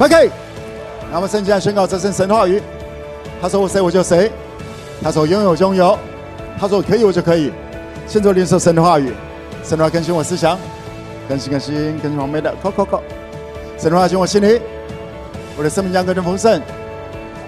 [0.00, 0.30] OK，
[1.12, 2.62] 那么圣经来宣告这是神的话语。
[3.38, 4.32] 他说我谁我就谁，
[5.02, 5.98] 他说拥有就拥有，
[6.58, 7.52] 他说可以我就可以。
[8.06, 9.12] 现在领受神的话语，
[9.62, 10.58] 神的话更新我思想，
[11.28, 13.02] 更新更新更新旁边的，扣扣扣。
[13.76, 14.58] 神的话进我心里，
[15.58, 16.58] 我的生命将更加丰盛。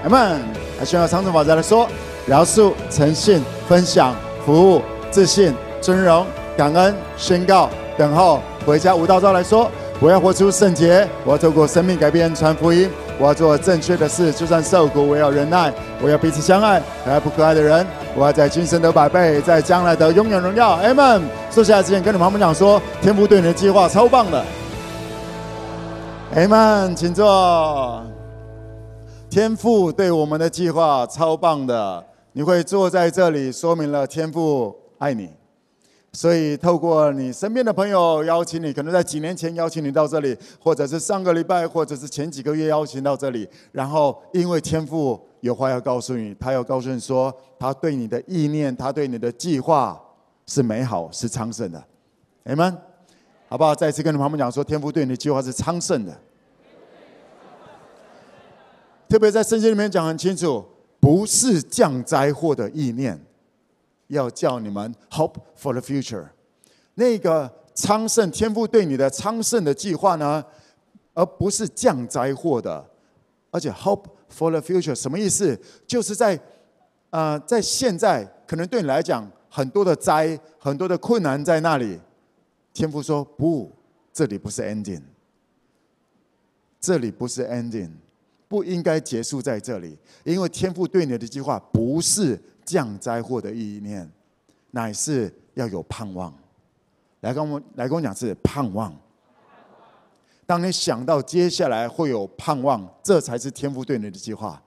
[0.05, 0.39] 阿门。
[0.79, 1.89] 还宣告长程法则来说：
[2.27, 4.14] 饶恕、诚信、分享、
[4.45, 8.95] 服务、自信、尊荣、感恩、宣告、等候、回家。
[8.95, 9.71] 无道召来说。
[10.00, 20.70] 我要活出圣洁，我要透过生命改变传福音，我要做正确的事，就算受苦，我要忍耐，我要彼此相爱，爱不可爱的人，我要在今生得百倍，在将来得永远荣耀。
[20.70, 21.23] 阿门。
[21.50, 24.45] 坐下来之前，跟你们旁边讲说，天父对你的计划超棒的。
[26.34, 28.02] 阿门，请坐。
[29.30, 35.30] 天父对我们的计划超棒的，你会坐在这里，说明了天父爱你。
[36.15, 43.48] 所以，透过你身边的朋友邀请你，可能在几年前邀请你到这里，或者是上个礼拜，或者是前几个月邀请到这里。
[43.73, 49.98] 然后，因为天父有话要告诉你，他要告诉你说，他对你的意念，他对你的计划
[50.47, 51.83] 是美好，是昌盛的。
[52.45, 52.77] 阿们，
[53.48, 53.75] 好不好？
[53.75, 56.14] 再次跟你旁边讲说，天父对你的计划是昌盛的。
[59.08, 60.62] 特别在圣经里面讲很清楚，
[61.01, 63.19] 不是降灾祸的意念。
[64.12, 66.27] 要叫你们 hope for the future，
[66.94, 70.44] 那个昌盛天父对你的昌盛的计划呢，
[71.14, 72.86] 而不是降灾祸的，
[73.50, 75.58] 而且 hope for the future 什么意思？
[75.86, 76.38] 就是在、
[77.08, 81.98] 呃，在现在可能对你来讲很多的灾、很多的困难在那里，
[82.74, 83.72] 天父说不，
[84.12, 85.02] 这里不是 ending，
[86.78, 87.92] 这里不是 ending，
[88.46, 92.38] 不应该结束在这里，因为天父对你的计划不是。
[92.64, 94.10] 降灾祸的意念，
[94.70, 96.32] 乃是要有盼望。
[97.20, 98.94] 来跟我来跟我讲是盼望。
[100.44, 104.60] 当你想到接下来会有盼望，这才是天父对你的计划。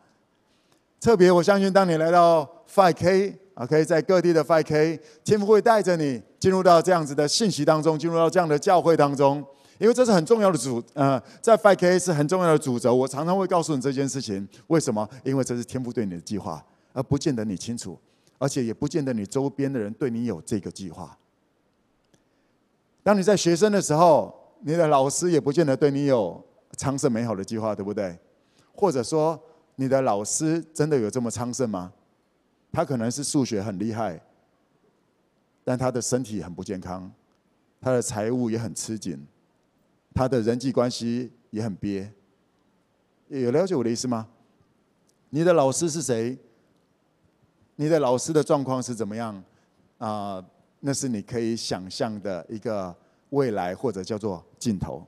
[1.02, 9.46] 特别我相信，当你来到 Five K，OK，在各地的 Five K，天父会带着你进入到这样子的信息当中，进入到这样的教会当中，
[9.78, 12.96] 因为这是很重要的主，呃，在 5K 是很重要的主轴。
[12.96, 15.08] 我常常会告诉你这件事情，为什么？
[15.24, 16.64] 因为这是天父对你的计划。
[16.96, 18.00] 而不见得你清楚，
[18.38, 21.18] 而且也不见得你周边的人对你有这个计划。
[23.04, 26.42] 当你在学生的时候，你的老师也不见得对你有
[26.78, 28.18] 昌盛美好的计划，对不对？
[28.74, 29.38] 或者说，
[29.76, 31.92] 你的老师真的有这么昌盛吗？
[32.72, 34.22] 他可能是数学很厉害，
[35.66, 37.12] 但他的身体很不健康，
[37.82, 39.28] 他的财务也很吃紧，
[40.14, 42.10] 他的人际关系也很憋。
[43.28, 44.30] 有了解我的意思吗？
[45.30, 46.38] 你的老师是谁？
[47.76, 49.44] 你的老师的状况是怎么样？
[49.98, 50.44] 啊、
[50.82, 52.96] 那是你可以想象的一个
[53.30, 55.06] 未来，或者叫做尽头。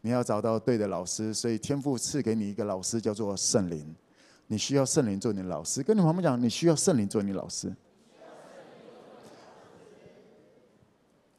[0.00, 3.94] 你要找到对的老师，所以天父赐给你一个老师，叫做圣灵。
[4.46, 5.82] 你需要圣灵做你的老师。
[5.82, 7.74] 跟你妈妈讲，你需要圣灵做你老师。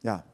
[0.02, 0.24] 呀。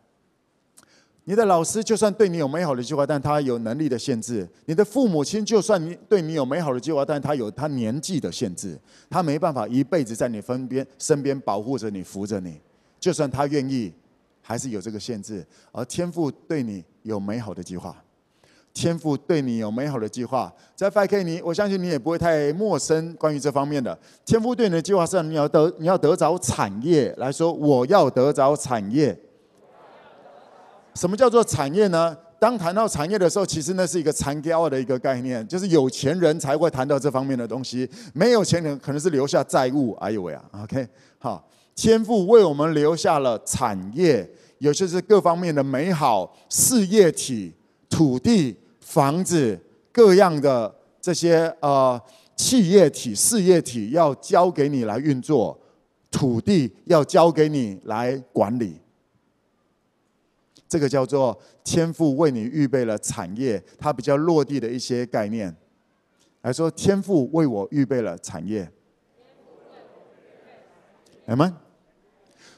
[1.31, 8.77] 你的老师就算对你有美好的计划，但他有能力的限制；你的父母亲就算你对你有美好的计划，但他有他年纪的限制，
[9.09, 12.61] 他没办法一辈子在你身边身边保护着你、扶着你。
[12.99, 13.93] 就算他愿意，
[14.43, 15.47] 还是有这个限制。
[15.71, 17.95] 而天父对你有美好的计划，
[18.75, 23.97] 天父对你有美好的计划，在 5K 你，我相信你也不会太陌生关于这方面的。
[24.25, 29.17] 天父对你的计划是你要得你要得着产业来说，我要得着产业。
[31.01, 32.15] 什么叫做产业呢？
[32.39, 39.95] 当谈到产业的时候，其实那是一个残骄的一个概念，就是有钱人才会谈到这方面的东西，没有钱人可能是留下债务。
[39.95, 40.87] 哎呦喂啊，OK，
[41.19, 41.43] 好，
[41.75, 44.29] 天父为我们留下了产业，
[44.59, 47.51] 有些是各方面的美好事业体、
[47.89, 49.59] 土地、房子
[49.91, 51.99] 各样的这些呃
[52.37, 55.59] 企业体、事业体要交给你来运作，
[56.11, 58.79] 土地要交给你来管理。
[60.71, 65.55] 这个叫做天父为你预备了产业，它比较落地的一些概念
[66.43, 68.71] 来说，天父为我预备了产业，
[71.27, 71.59] 有吗？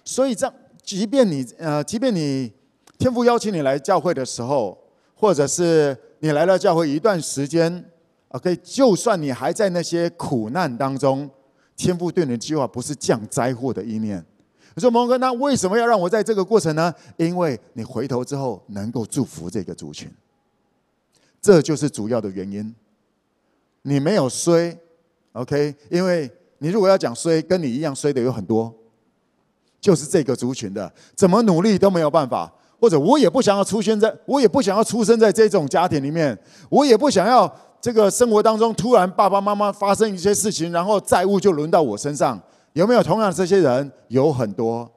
[0.04, 2.52] 所以这样，即便你呃，即便你
[2.98, 4.76] 天父邀请你来教会的时候，
[5.14, 7.82] 或者是你来到教会一段时间
[8.28, 11.30] ，OK，就算你还在那些苦难当中，
[11.76, 14.22] 天父对你的计划不是降灾祸的意念。
[14.74, 16.92] 你说蒙哥，那为什么要让我在这个过程呢？
[17.16, 20.10] 因为你回头之后能够祝福这个族群，
[21.40, 22.74] 这就是主要的原因。
[23.82, 24.76] 你没有衰
[25.32, 25.74] ，OK？
[25.90, 28.72] 因为你如果要讲衰，跟你一样衰的有很多，
[29.80, 32.52] 就是这个族群的，怎么努力都没有办法。
[32.80, 36.36] 或者我也不想要出现在，我也不想要出生在这种家庭里面，
[36.68, 37.48] 我也不想要
[37.80, 42.40] 这个生活当中突然爸爸妈妈发生一些事情，然后债务就轮到我身上。
[42.72, 43.92] 有没有同样这些人？
[44.08, 44.90] 有很多。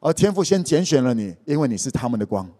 [0.00, 2.50] 而天父先拣选了你，因为你是他们的光，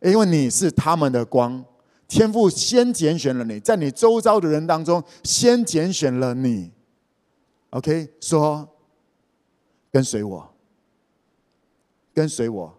[0.00, 1.64] 因为你是他们的光。
[2.08, 6.70] 天父先拣选了你，在你周遭的人当中先拣选了你。
[7.70, 8.68] OK，说
[9.90, 10.54] 跟随我，
[12.12, 12.78] 跟随我。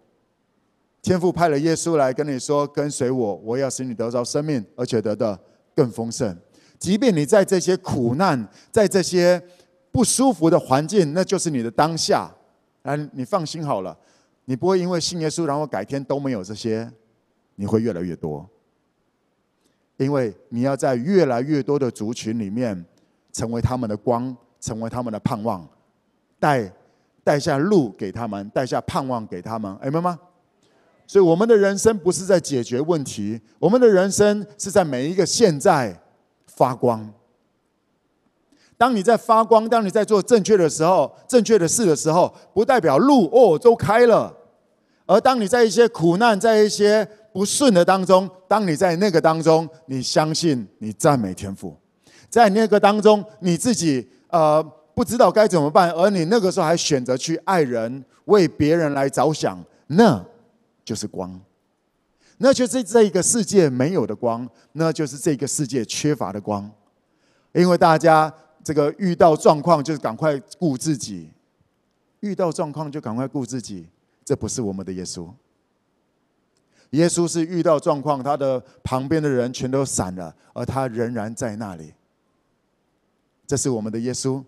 [1.02, 5.38] 天父派了耶稣来跟你说：“跟随我，我要使你得着生命，而且得的
[5.74, 6.34] 更丰盛。
[6.78, 9.42] 即便你在这些苦难，在这些
[9.94, 12.28] 不舒服的环境，那就是你的当下。
[12.82, 13.96] 啊，你放心好了，
[14.46, 16.90] 你不会因为信耶稣，然后改天都没有这些，
[17.54, 18.44] 你会越来越多。”
[19.96, 22.84] 因为你要在越来越多的族群里面，
[23.32, 25.66] 成为他们的光，成为他们的盼望，
[26.40, 26.70] 带
[27.22, 30.18] 带下路给他们，带下盼望给他们，明白吗？
[31.06, 35.96] 所以我们的人生不是在解决问题，我们的人生是在每一个现在
[36.48, 37.10] 发光。
[38.84, 44.30] 当你在发光，当你在做正确的时候，正确的事的时候，不代表路哦都开了，
[45.06, 51.74] 而当你在一些苦难，在一些不顺的当中，当你在那个当中，你相信你赞美天赋，
[52.28, 54.62] 在那个当中，你自己呃
[54.94, 60.22] 不知道该怎么办，而你那个时候还选择去爱人，为别人来着想，那
[60.84, 61.40] 就是光，
[62.36, 66.70] 那就是这个世界没有的光，那就是这个世界缺乏的光，
[67.54, 68.30] 因为大家
[68.64, 71.30] 这个遇到状况就是赶快顾自己，
[72.20, 73.86] 遇到状况就赶快顾自己，
[74.24, 75.28] 这不是我们的耶稣。
[76.90, 81.92] 耶稣是遇到状况，他的旁边的人全都散了，而他仍然在那里。
[83.46, 84.42] 这是我们的耶稣，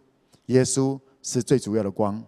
[0.46, 2.22] 耶稣是最主要的光，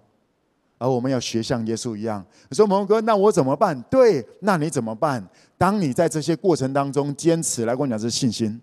[0.76, 2.22] 而我们要学像耶稣一样。
[2.50, 3.80] 你说蒙哥，那我怎么办？
[3.82, 5.26] 对，那你怎么办？
[5.56, 8.60] 当你在这些过程当中坚持，来跟我讲是信心。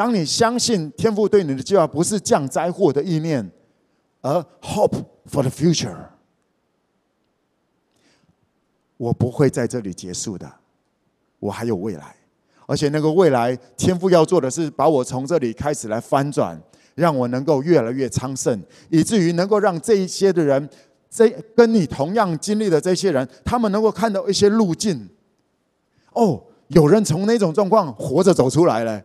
[0.00, 3.46] 当你相信天父对你的计划不是降灾祸的意念，
[4.22, 4.32] 而
[4.62, 5.94] hope for the future。
[8.96, 10.50] 我不会在这里结束的，
[11.38, 12.16] 我还有未来，
[12.64, 16.58] 而且那个未来，天父要做的是把我从这里开始来翻转，
[16.94, 18.58] 让我能够越来越昌盛，
[18.88, 20.66] 以至于能够让这一些的人，
[21.10, 25.10] 这跟你同样经历的这些人，他们能够看到一些路径。
[26.14, 29.04] 哦，有人从那种状况活着走出来了，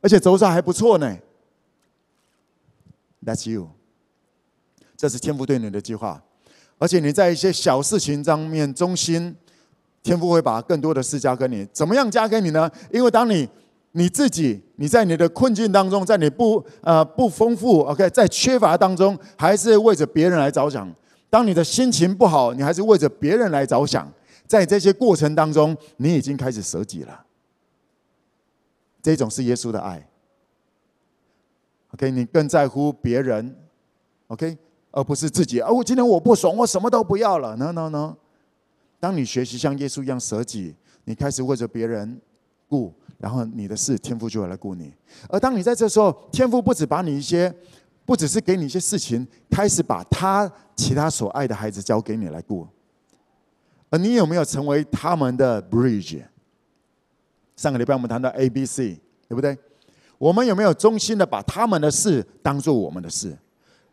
[0.00, 1.16] 而且走出来还不错呢。
[3.24, 3.68] That's you，
[4.96, 6.22] 这是天父对你的计划。
[6.78, 9.34] 而且你在一些小事情上面忠心，
[10.02, 11.66] 天父会把更多的事加给你。
[11.72, 12.70] 怎么样加给你呢？
[12.92, 13.48] 因为当你
[13.92, 20.88] 你自己你在你的困境当中，在你不呃不丰富，OK，在缺乏当中，还是为着别人来着想。
[21.28, 24.10] 当你的心情不好，你还是为着别人来着想。
[24.46, 27.24] 在这些过程当中，你已经开始舍己了。
[29.02, 30.08] 这种是耶稣的爱。
[31.94, 33.56] OK，你更在乎别人。
[34.28, 34.58] OK。
[34.90, 35.70] 而不是自己哦！
[35.70, 37.54] 我今天我不爽，我什么都不要了。
[37.56, 38.16] No No No！
[38.98, 40.74] 当你学习像耶稣一样舍己，
[41.04, 42.18] 你开始为着别人
[42.66, 44.90] 顾，然后你的事天父就会来顾你。
[45.28, 47.54] 而当你在这时候，天父不止把你一些，
[48.06, 52.66] 不只是给你一些事情，开始把他其他所爱的孩子交给你来顾。
[53.90, 56.22] 而你有没有成为他们的 bridge？
[57.58, 58.96] 上个礼拜我们谈到 A B C，
[59.28, 59.58] 对不对？
[60.16, 63.36] 我们有没有衷心的把他们的事当做我们的事？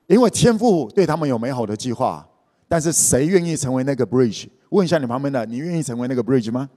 [0.05, 2.24] 因为天父对他们有美好的计划，
[2.67, 4.48] 但是谁愿意成为那个 bridge？
[4.69, 6.69] 问一下你旁边的，你愿意成为那个 bridge 吗？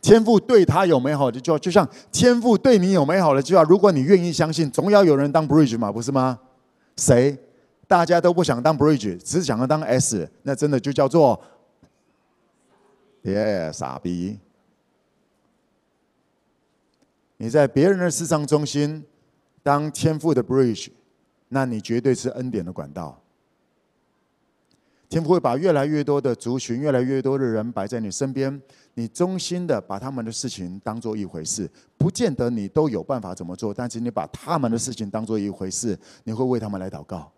[0.00, 3.64] 天父对他有美好的计划，就像天父对你有美好的计划。
[3.64, 6.38] 如果你愿意相信，总要有人当 bridge 嘛，不是吗？
[6.96, 7.36] 谁？
[7.88, 11.40] 大家都不想当 bridge，只想要当 S，那真的就叫做
[13.28, 14.38] 耶傻逼。
[17.36, 19.04] 你在别人的市场中心。
[19.60, 20.88] 当天父的 bridge，
[21.48, 23.20] 那你绝对是恩典的管道。
[25.10, 28.62] 天父会把越来越多的族群、越来越多的人摆在你身边，
[28.94, 37.30] 你忠心的把他们的事情当做一回事，不见得你都有办法怎么做，但是你把他们的事情当做一回事，你会为他们来祷告。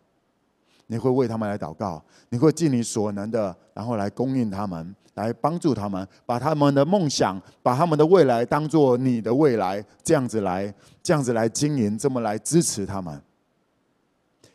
[0.90, 13.22] 你会为他们来祷告，你会尽你所能的，然后来供应他们，来帮助他们，把他们的梦想，把他们的未来当做你的未来，这样子来，这样子来经营，这么来支持他们。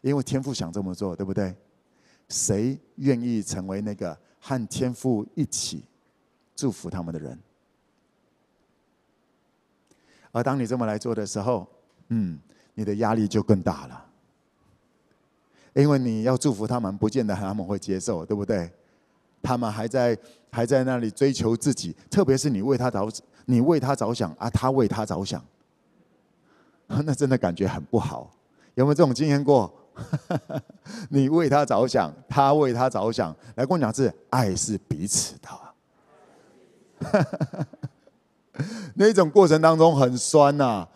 [0.02, 1.56] 因为天父想这么做，对不对？
[2.28, 5.86] 谁愿意成为那个和天父一起
[6.54, 7.40] 祝福他们的人？
[10.34, 11.66] 而当你这么来做的时候，
[12.10, 12.38] 嗯，
[12.74, 14.05] 你的压力就更大了。
[15.76, 18.72] 因为你要祝福他们，不见得他们会接受，对不对？
[19.42, 20.18] 他们还在
[20.50, 23.08] 还在那里追求自己，特别是你为他着，
[23.46, 25.44] 你为他着想啊，他为他着想，
[26.88, 28.32] 那真的感觉很不好。
[28.74, 29.72] 有没有这种经验过？
[31.10, 35.50] 你为他着想，他为他着想，来跟我讲，是爱是彼此的。
[38.96, 40.90] 那种过程当中很酸呐、啊，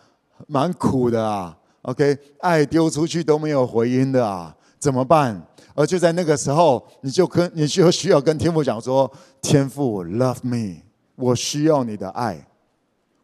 [0.48, 1.56] 蛮苦的啊。
[1.82, 5.40] OK，爱丢出去都没有回音的啊，怎么办？
[5.76, 9.08] 而就在那个时候，你就跟你就需要跟天父讲说
[9.40, 10.80] ：“天父，love me，
[11.14, 12.44] 我需要你的爱，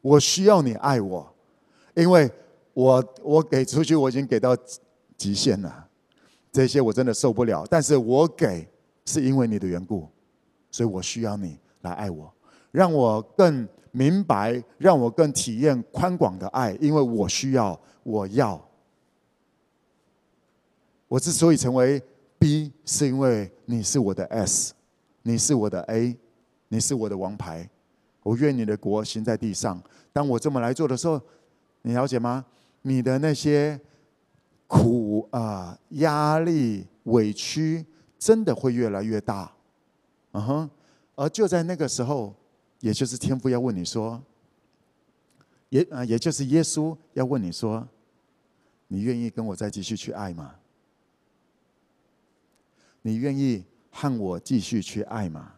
[0.03, 1.27] 我需要你爱我，
[1.95, 2.31] 因为
[2.75, 4.57] 我我给出去我已经给到
[5.17, 5.87] 极限了，
[6.53, 7.67] 这些我真的受不了。
[7.69, 8.69] 但是我给
[9.07, 10.09] 是因为你的缘故，
[10.71, 12.33] 所以我需要你来爱我，
[12.71, 18.63] 让我更。”明白，让我更体验宽广的爱，因为我需要，我要。
[21.09, 22.03] 我之所以成为
[22.39, 24.75] B，是因为你是我的 S，
[25.23, 26.17] 你是我的 A，
[26.69, 27.69] 你是我的王牌。
[28.23, 29.83] 我愿你的国行在地上。
[30.13, 31.21] 当我这么来做的时候，
[31.83, 32.45] 你了解吗？
[32.83, 33.81] 你的那些
[34.67, 37.85] 苦啊、压力、委屈，
[38.19, 39.53] 真的会越来越大。
[40.33, 40.71] 嗯哼，
[41.15, 42.35] 而就在那个时候。
[42.81, 44.23] 也就是天父要问你说，
[45.71, 47.89] 也啊，也就是耶稣要问你说，
[48.87, 50.55] 你愿意跟我再继续去爱吗？
[53.07, 55.53] 你愿意和我继续去爱吗？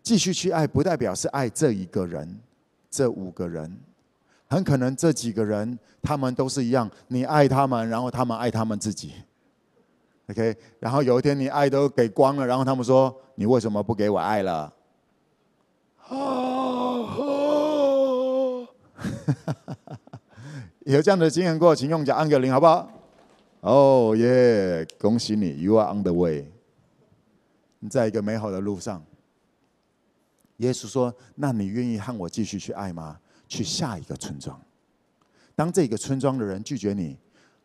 [0.00, 2.38] 继续去爱不代表是爱这一个人，
[2.88, 3.76] 这五个人，
[4.48, 9.12] 很可能这几个人他们都是一样，你爱他们，然后他们爱他们自己。
[10.30, 14.72] OK，然后有一天你爱都给光了，然后他们说，你为什么不给我爱了？
[20.86, 22.88] 有这样的经验过，请用脚按个铃，好不好？
[23.60, 24.86] 哦耶！
[24.98, 26.46] 恭喜你，You are on the way。
[27.80, 29.04] 你在一个美好的路上。
[30.58, 33.18] 耶稣说：“那你愿意和我继续去爱吗？
[33.46, 34.60] 去下一个村庄。
[35.54, 37.16] 当这个村庄的人拒绝你，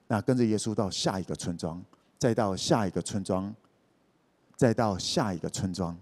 [0.08, 1.84] 那跟着耶稣到下一个村庄，
[2.18, 3.54] 再到下一个村庄，
[4.56, 5.98] 再到下一个村庄。”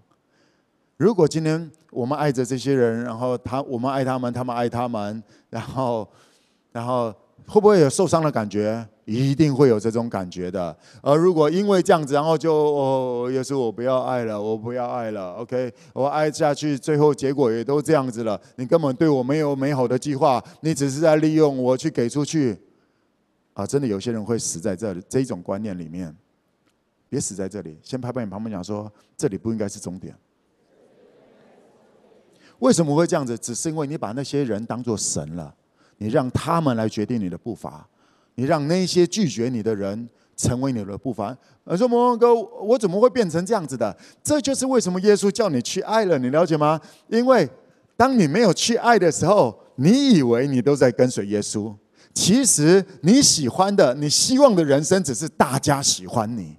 [0.98, 6.08] 如果今天我们爱着这些人，然后他我们爱他们，他们爱他们，然后，
[6.70, 7.10] 然后
[7.46, 8.86] 会不会有受伤的感觉？
[9.04, 10.76] 一定会有这种感觉的。
[11.00, 18.40] 而如果因为这样子，然后就哦，耶稣我不要爱了，我不要爱了，OK，我爱下去，最后结果也都这样子了。
[18.56, 22.58] 你根本对我没有美好的计划，你只是在利用我去给出去。
[23.54, 26.14] 啊，真的有些人会死在这里这种观念里面。
[27.10, 30.16] 别死在这里，先拍拍你旁边讲说，这里不应该是终点。
[32.60, 33.36] 为什么会这样子？
[33.36, 35.54] 只是因为你把那些人当作神了，
[35.98, 37.86] 你让他们来决定你的步伐，
[38.34, 41.36] 你让那些拒绝你的人成为你的步伐。
[41.64, 46.80] 我说：“摩哥，我怎么会变成这样子的？”这就是为什么耶稣叫你去爱了，你了解吗？
[47.08, 47.48] 因为
[47.96, 51.72] 当你没有去爱的时候，你以为你都在跟随耶稣，
[52.12, 56.56] 其实你喜欢的、你希望的人生，只是大家喜欢你。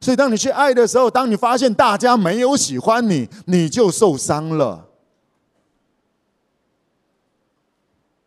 [0.00, 4.90] 所以，当你去爱的时候，当你发现大家没有喜欢你，你就受伤了。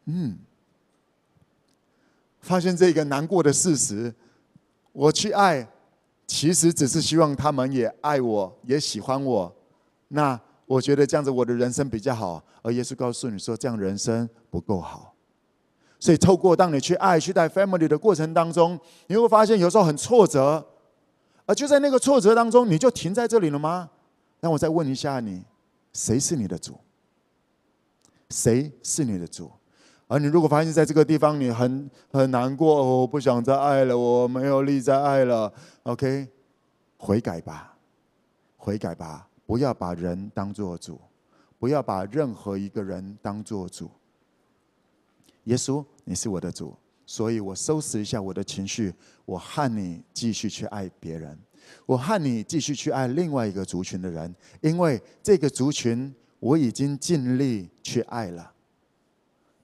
[0.06, 0.39] 嗯，
[2.48, 4.13] 发现这个难过的事实，
[4.94, 5.68] 我去爱，
[6.25, 9.54] 其实只是希望他们也爱我，也喜欢我。
[10.08, 12.42] 那我觉得这样子，我的人生比较好。
[12.62, 15.13] 而耶稣告诉你说，这样人生不够好。
[16.00, 20.66] 所以，透过当你去爱、去带 family 的过程当中，你会发现有时候很挫折。
[21.46, 23.89] 而就在那个挫折当中，你就停在这里了吗？
[24.39, 25.44] 那我再问一下你，
[25.92, 26.80] 谁是你的主？
[28.30, 29.51] 谁是你的主？
[30.07, 35.51] 而你如果发现在这个地方你很很难过，我不想再爱了，我没有力再爱了
[35.83, 36.27] ，OK，
[36.97, 37.75] 悔改吧，
[38.55, 40.99] 悔改吧，不要把人当做主，
[41.59, 43.89] 不要把任何一个人当做主。
[45.43, 46.75] 耶稣，你是我的主。
[47.09, 51.39] 所以我收拾一下我的情绪，我和你继续去爱别人，
[51.85, 58.51] 我和你继续去爱另外一个族群的人，因为这个族群我已经尽力去爱了，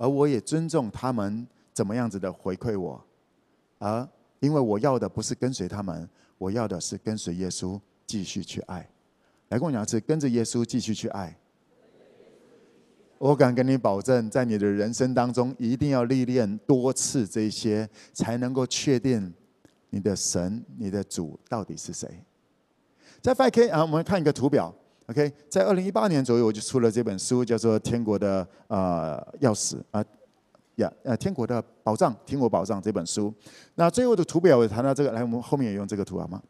[0.03, 3.01] 而我也尊重他们怎么样子的回馈我，
[3.79, 4.05] 而
[4.41, 8.86] 因为我要的不是跟随他们，我要的是跟随耶稣继续去爱。
[9.48, 11.33] 来跟我讲一次，跟着耶稣继续去爱。
[13.17, 19.33] 我敢跟你保证，在你的人生当中，一定要历练多次这些，才能够确定
[19.89, 22.10] 你的神、你的主到底是谁。
[23.22, 24.75] 在 5K 啊，我们看一个图表。
[25.07, 30.03] OK，在二零一八年左右，我就出了这本书，叫做《天国的呃钥匙》啊，
[30.75, 33.33] 呀，呃，天国的宝藏，天国宝藏这本书。
[33.75, 36.41] 那最后的图表也谈到这个，来，我们后面也用这个图好吗？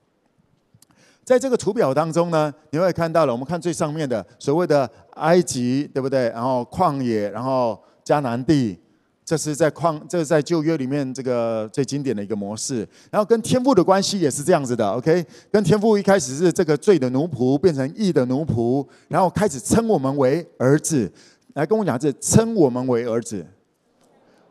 [1.24, 6.30] 在这个图表当中呢，你会看到了，我们看最上面的所谓的埃及，对不对？
[6.30, 8.78] 然后旷野，然后迦南地，
[9.26, 12.88] 这是在旷，这是在旧约里面这个最经典的一个模式。
[13.10, 15.26] 然后跟天父的关系也是这样子的，OK？
[15.52, 21.12] 跟天父一开始是这个罪的奴仆，变成义的奴仆，然后开始称我们为儿子。
[21.54, 23.46] 来跟我讲，这称我们为儿子，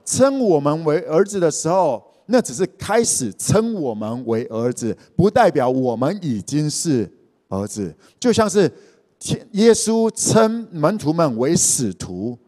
[0.05, 2.03] 称我们为儿子的时候。
[2.27, 7.07] 那只是开始称我们为儿子，不代表我们已经是
[7.49, 7.93] 儿子。
[8.19, 8.71] 就像是
[9.19, 12.39] 天耶稣称门徒们为使徒，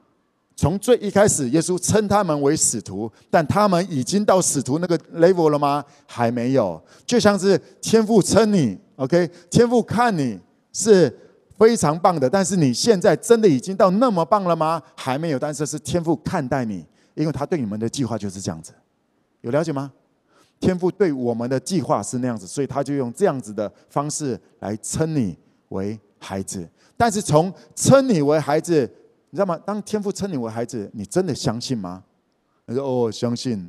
[0.56, 5.84] 从最一开始，耶稣称他们为使徒，但他们已经到使徒那个 level 了吗？
[6.06, 6.80] 还没有。
[7.04, 10.38] 就像是天父称你，OK，天父看你
[10.72, 11.12] 是
[11.58, 14.80] 非常棒的，但是你现在真的已经到那么棒了吗？
[14.94, 15.38] 还没有。
[15.38, 16.84] 但是是天父看待你，
[17.14, 18.72] 因为他对你们的计划就是这样子。
[19.40, 19.90] 有了解吗？
[20.60, 25.36] 天父对我们的计划是那样子，所以他就用这样子的方式来称你
[25.70, 26.66] 为孩子。
[26.96, 28.88] 但是从称你为孩子，
[29.34, 29.58] 你知道吗？
[29.66, 32.04] 当天父称你为孩子，你真的相信吗？
[32.66, 33.68] 你说哦，相信，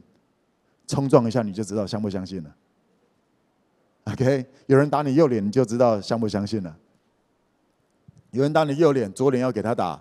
[0.86, 2.56] 冲撞一下你就知道相不相信了。
[4.04, 6.78] OK，有人打你右脸，你就知道相不相信了。
[8.30, 10.00] 有人打你右脸，左脸要给他打。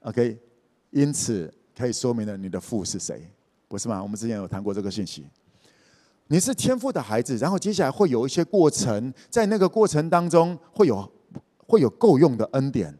[0.00, 0.38] OK，
[0.88, 3.30] 因此可以说明了你的父是谁。
[3.68, 4.02] 不是吗？
[4.02, 5.26] 我们之前有谈过这个信息。
[6.28, 11.12] 你是天父的孩子，然后接下来会有一些过程，在那个过程当中会有
[11.66, 12.98] 会有够用的恩典，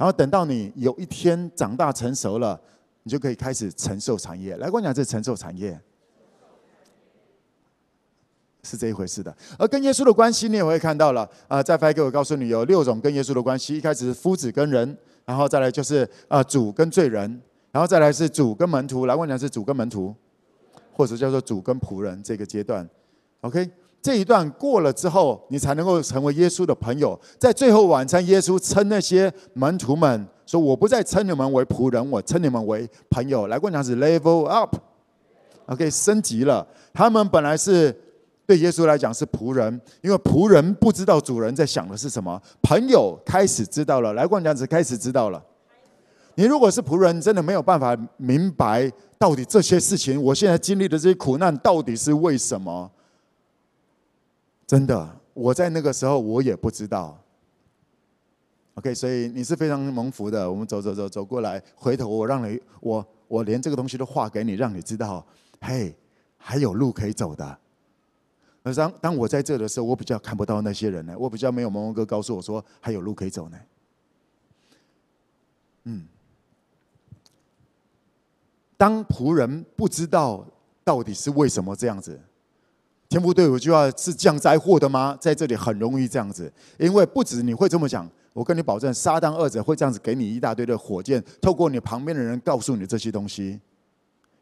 [0.00, 2.58] 然后等到你有一天长大成熟了，
[3.02, 4.56] 你就可以开始承受产业。
[4.56, 5.78] 来，跟我讲，这承受产业
[8.62, 9.36] 是这一回事的。
[9.58, 17.38] 而跟耶稣的关系，你也会看到了啊，在 f i 给我告诉你有六种跟耶稣的关系，一开始是夫子跟人，然后再来就是啊主跟罪人。
[17.70, 20.14] 然后再来是主跟门徒，来问你是主跟门徒，
[20.94, 22.88] 或者叫做主跟仆人这个阶段
[23.42, 23.70] ，OK？
[24.02, 27.18] 这一段过了之后，你才能够成为耶稣的朋友。
[27.38, 35.90] 在最后晚餐，耶稣称那些门徒们说：“我不再称你们为仆人，我称你们为朋友。”来问一下是 level up，OK？
[35.90, 36.66] 升级了。
[36.94, 37.94] 他们本来是
[38.46, 44.14] 对耶稣来讲是仆人，因为仆人不知道主人在想的是什么，朋友开始知道了。
[44.14, 45.42] 来问一下是开始知道了。
[46.36, 52.90] 你如果是仆人，真的没有办法明白到底这些事情，我现在经历的这些苦难到底是为什么？
[54.70, 57.20] 真的，我在那个时候我也不知道。
[58.74, 60.48] OK，所以你是非常蒙福的。
[60.48, 65.26] 我们走走走走过来，回头我让你，我我连这个东西都画给你，让你知道，
[65.60, 65.92] 嘿，
[66.36, 67.58] 还有路可以走的。
[68.62, 73.58] 而当当我在这的时候，我比较看不到那些人呢，我比较没有蒙蒙哥告诉我说还有路可以走呢。
[75.82, 76.06] 嗯。
[78.76, 80.46] 当仆人不知道
[80.84, 82.20] 到底是为什么这样子，
[83.10, 85.18] 天父对我就要是降灾祸的吗？
[85.20, 93.60] 在这里很容易这样子，因为不止你会这么讲，我跟你保证，撒旦二者会这样子给你一大堆的火箭，透过你旁边的人告诉你这些东西，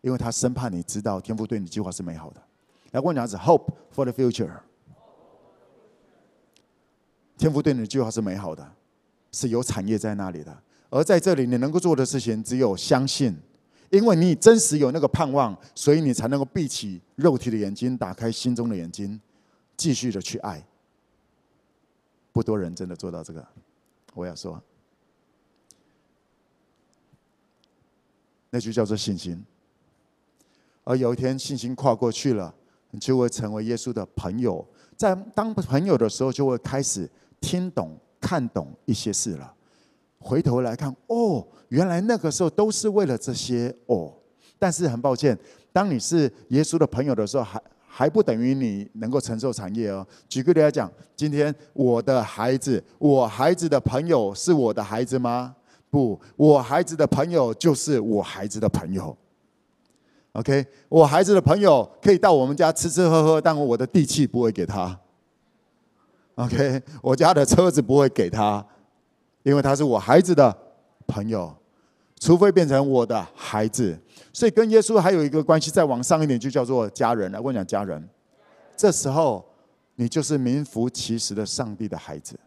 [0.02, 2.42] 因为他生怕你知道天父对你的计划是美好的。
[2.90, 4.50] 来，我讲是 hope for the future，
[7.38, 8.70] 天父对你的计划是美好的，
[9.32, 10.54] 是有产业在那里的，
[10.90, 13.34] 而在这里你能够做的事情只有相信。
[13.90, 19.20] 因为你真实有那个盼望，所以你才能够闭起肉体的眼睛，打开心中的眼睛，
[19.76, 20.62] 继续的去爱。
[22.32, 23.46] 不多人真的做到这个，
[24.14, 24.62] 我要说，
[28.50, 29.42] 那就叫做信心。
[30.84, 32.54] 而有一天信心跨过去了，
[32.92, 34.66] 你就会成为耶稣的朋友。
[34.96, 37.08] 在当朋友的时候，就会开始
[37.40, 39.54] 听懂、看懂一些事了。
[40.18, 44.12] 回头来看，哦，原来那个时候都是为了这些哦。
[44.58, 45.38] 但是很抱歉，
[45.72, 50.06] 当你是耶稣的朋友的时候，还还不等于你能够承受产业哦。
[50.28, 55.54] 举个例来讲，今天我的孩子，我孩子的朋友是我的孩子吗？
[55.90, 59.16] 不，我孩子的朋友就是我孩子的朋友。
[60.32, 64.98] OK，我孩子的朋友可以到我们家吃吃喝喝，但我的地契不会给他。
[66.34, 68.64] OK，我家的车子不会给他。
[69.48, 70.54] 因为他是我孩子的
[71.06, 71.56] 朋友，
[72.20, 73.98] 除非变成我的孩子，
[74.30, 77.32] 所以跟耶稣还有一个关系，再往上一点就叫做家人。
[77.32, 78.06] 来，我讲家人，
[78.76, 79.42] 这时候
[79.94, 82.38] 你就是名副其实的上帝的孩子，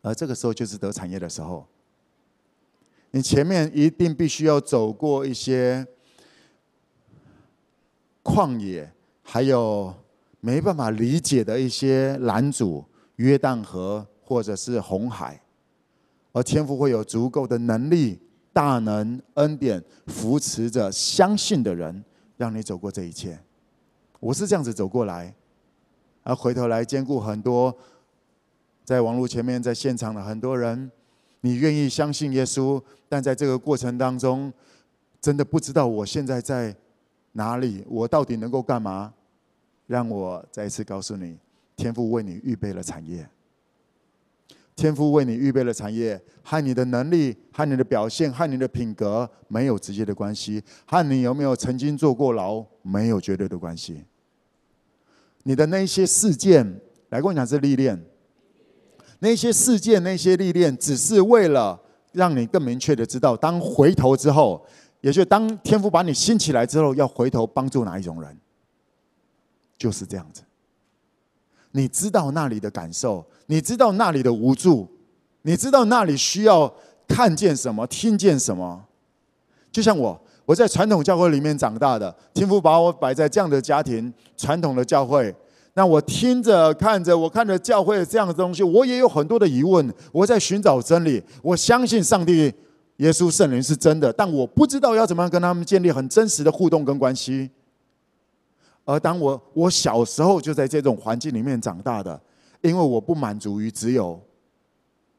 [0.00, 1.66] 而这个时候就是得产业的时候。
[3.10, 5.86] 你前面一定必须要走过一些
[8.22, 8.90] 旷野，
[9.22, 9.94] 还有
[10.40, 12.82] 没办法理解的一些拦阻，
[13.16, 14.06] 约旦河。
[14.24, 15.40] 或者是红海，
[16.32, 18.18] 而天父会有足够的能力
[18.52, 22.04] 大能恩典扶持着相信的人，
[22.36, 23.38] 让你走过这一切。
[24.20, 25.34] 我是这样子走过来，
[26.22, 27.76] 而回头来兼顾很多
[28.84, 30.90] 在网络前面、在现场的很多人，
[31.42, 34.52] 你愿意相信耶稣，但在这个过程当中，
[35.20, 36.74] 真的不知道我现在在
[37.32, 39.12] 哪里，我到底能够干嘛？
[39.86, 41.36] 让我再一次告诉你，
[41.76, 43.28] 天父为你预备了产业。
[44.76, 54.04] 天父为你预备了产业，和你的能力、和你的表现、和你的品格没有直接的关系，和你有没有曾经坐过牢没有绝对的关系。
[55.44, 58.02] 你的那些事件，来跟我讲是历练，
[59.20, 61.80] 那些事件、那些历练，只是为了
[62.12, 64.66] 让你更明确的知道，当回头之后，
[65.02, 68.36] 也就当天父把你兴起来之后，要回头帮助哪一种人，
[69.78, 70.42] 就是这样子。
[71.76, 74.88] 你知道那里的感受，你知道那里的无助，
[75.42, 76.72] 你知道那里需要
[77.08, 78.80] 看见什么、听见什么。
[79.72, 85.34] 就像我，我在传统教会里面长大的，天父把我摆在这样的家庭、传统的教会，
[85.72, 89.92] 那我听着、看着，我看着教会这样的东西，我也有很多的疑问。
[90.12, 92.54] 我在寻找真理，我相信上帝、
[92.98, 97.50] 耶稣、圣灵是真的，但我不知道要怎么样跟他们建立很真实的互动跟关系。
[98.84, 102.20] 而当我我小时候就在这种环境里面长大的，
[102.60, 104.20] 因为我不满足于只有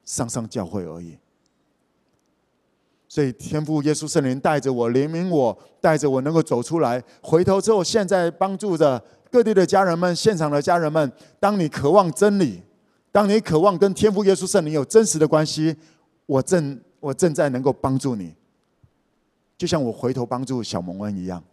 [0.04, 1.17] 上上教会而已，
[3.08, 7.04] 所以天父耶稣圣灵带着我，怜悯我，带着我能够走出来。
[7.23, 11.12] 回头之后，现在帮助着各地的家人们，现场的家人们。
[11.39, 12.62] 当你渴望真理，
[13.12, 15.75] 当你渴望跟天父耶稣圣灵有真实的关系，
[16.28, 18.36] 我正我正在能够帮助你，
[19.58, 21.43] 就像我回头帮助小蒙恩一样。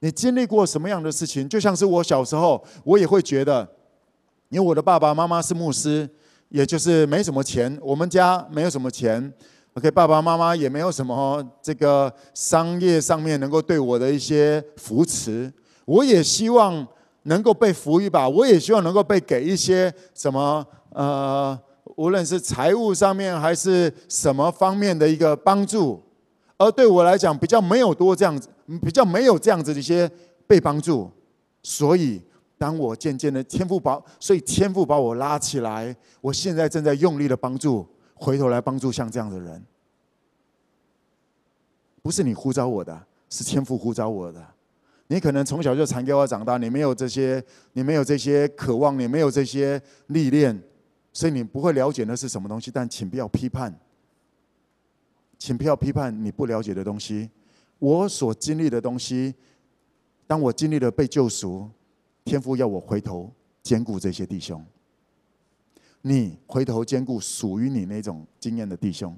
[0.00, 1.48] 你经历过什么样的事情？
[1.48, 3.66] 就像是我小时候，我也会觉得，
[4.50, 6.08] 因为我的爸爸妈妈是牧师，
[6.48, 9.32] 也就是没什么钱，我们家没有什么钱。
[9.74, 15.52] OK，爸爸妈妈也没有什么这个商业上面能够对我的一些扶持。
[15.84, 16.86] 我也希望
[17.24, 21.58] 能够被扶一把，我也希望能够被给一些什么呃，
[21.96, 26.02] 无论是财务上面还是什么方面的一个帮助。
[26.56, 28.48] 而对我来讲，比较没有多这样子。
[28.82, 30.10] 比较没有这样子的一些
[30.46, 31.10] 被帮助，
[31.62, 32.22] 所以
[32.58, 39.64] 当我渐渐的天赋把，所以天赋把我拉起来，我现在正在用力的帮助，回头来帮助像这样的人，
[42.02, 44.44] 不是你呼召我的，是天赋呼召我的。
[45.08, 47.40] 你可能从小就残给我长大，你没有这些，
[47.74, 50.60] 你没有这些渴望，你没有这些历练，
[51.12, 52.72] 所以你不会了解那是什么东西。
[52.72, 53.72] 但请不要批判，
[55.38, 57.30] 请不要批判你不了解的东西。
[57.78, 59.34] 我所经历的东西，
[60.26, 61.68] 当我经历了被救赎，
[62.24, 63.30] 天父要我回头
[63.62, 64.64] 兼顾这些弟兄。
[66.02, 69.14] 你回头兼顾属于你那种经验的弟兄，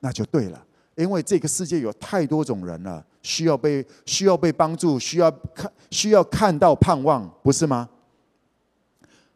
[0.00, 0.66] 那就对了。
[0.96, 7.88] 因为这个世界有太多种人了，需要被需要被帮助，需要看需要看到盼望，不是吗？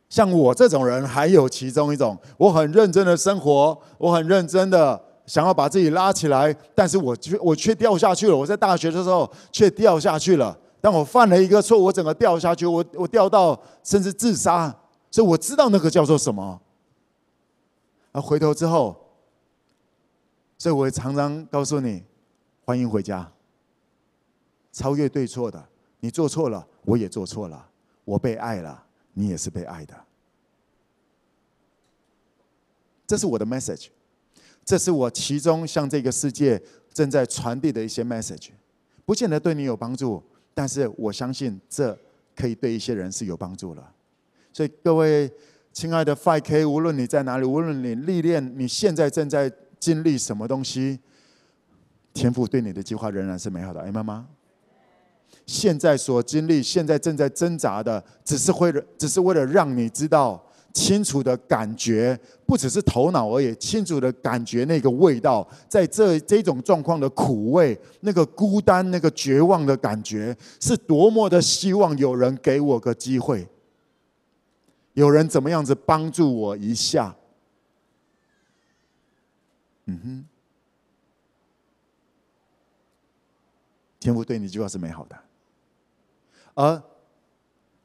[0.08, 5.07] 像我这种人，还有其中一种，我很认真的生活，我很认真的。
[5.28, 8.36] 想要把自己拉起来，但是我却我却掉下去了。
[8.36, 10.58] 我在大学的时候却掉下去了。
[10.80, 14.74] 当我犯了一个错，我整个掉下去，我我掉到甚至自杀。
[15.10, 16.60] 所以我知道那个叫做什么。
[18.12, 18.96] 而回头之后，
[20.56, 22.02] 所以我也常常告诉你：
[22.64, 23.30] 欢迎回家。
[24.72, 25.62] 超越对错的，
[26.00, 27.68] 你做错了，我也做错了。
[28.04, 29.94] 我被爱了，你也是被爱的。
[33.06, 33.88] 这是我的 message。
[34.68, 38.50] 这是我其中向这个世界正在传递的一些 message，
[39.06, 41.98] 不见得对你有帮助，但是我相信这
[42.36, 43.90] 可以对一些人是有帮助了。
[44.52, 45.32] 所以各位
[45.72, 49.50] 亲爱的 FK，无论你在哪里，无论你历练，你现在正在
[49.80, 51.00] 经历什么东西，
[52.12, 53.80] 天父对你的计划仍然是美好的。
[53.80, 54.26] 哎，妈妈，
[55.46, 60.44] 现在所经历，现在正在挣扎的，只是为了，只是为了让你知道。
[60.74, 63.54] 清楚的感觉，不只是头脑而已。
[63.56, 73.48] 清楚的感觉那个味道，在这这种状况的苦味，那个孤单、那个绝望的感觉，是多么的希望有人给我个机会，
[74.92, 77.16] 有人怎么样子帮助我一下。
[79.86, 80.24] 嗯哼，
[83.98, 85.18] 天父对你计划是美好的，
[86.54, 86.82] 而。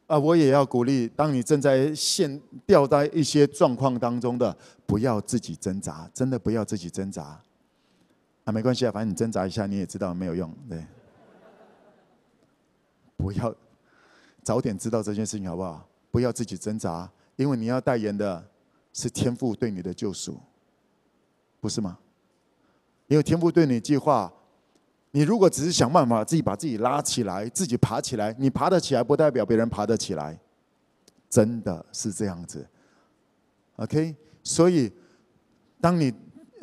[0.08, 7.42] 啊，我也要鼓励，当你正在陷掉在一些状况当中的，不要自己挣扎，真的不要自己挣扎。
[8.44, 10.86] 啊，没关系啊，反正你挣扎一下，你也知道没有用，对。
[13.16, 13.56] 不要
[14.44, 15.88] 早点知道这件事情好不好？
[16.12, 18.46] 不要自己挣扎，因为你要代言的
[18.92, 20.38] 是天父对你的救赎。
[21.62, 21.98] 不是吗？
[23.08, 24.32] 因为天父对你计划，
[25.16, 30.40] 你如果只是想办法自己把自己拉起来，自己爬起来，你爬得起来不代表别人爬得起来，
[31.30, 32.68] 真的是这样子。
[33.76, 34.92] OK，所以
[35.80, 36.12] 当你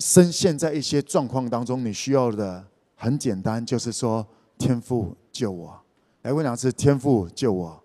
[0.01, 4.27] 深陷在一些状况当中，你需要的很简单，就是说
[4.59, 5.81] 天父救我，
[6.23, 7.81] 来问两次天父救我，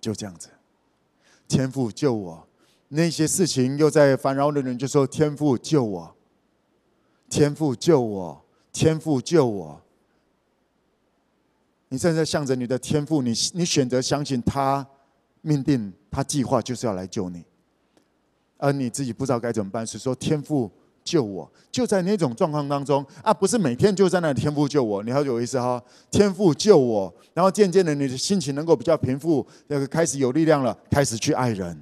[0.00, 0.48] 就这样子，
[1.46, 2.48] 天父救我。
[2.88, 6.14] 那些事情又在烦扰的人就说：“天父救我，
[7.30, 9.80] 天父救我，天父救我。”
[11.88, 14.86] 你正在向着你的天父，你你选择相信他
[15.42, 17.44] 命定，他计划就是要来救你，
[18.56, 20.70] 而你自己不知道该怎么办，是说天父
[21.04, 31.78] 救我，就在那种状况当中啊，不是每天就在那里天父救我，你好有意思哈，天父救我，然后渐渐的你的心情能够比较平复，那个开始有力量了，开始去爱人。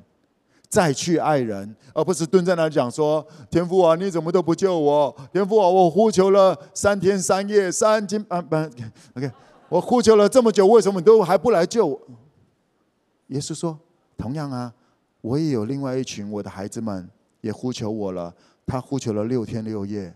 [0.70, 5.14] 再去爱人，而不是蹲在那里讲说：“天父啊，你怎么都不救我？
[5.32, 8.70] 天父啊，我呼求了三天三夜，三更半半
[9.16, 9.28] ，OK，
[9.68, 12.00] 我呼求了这么久，为什么你都还不来救我？”
[13.26, 13.76] 耶稣说
[14.16, 14.72] ：“同样啊，
[15.20, 18.32] 我也有另外一群我的孩子们也呼求我了，
[18.64, 20.14] 他呼求了六天六夜，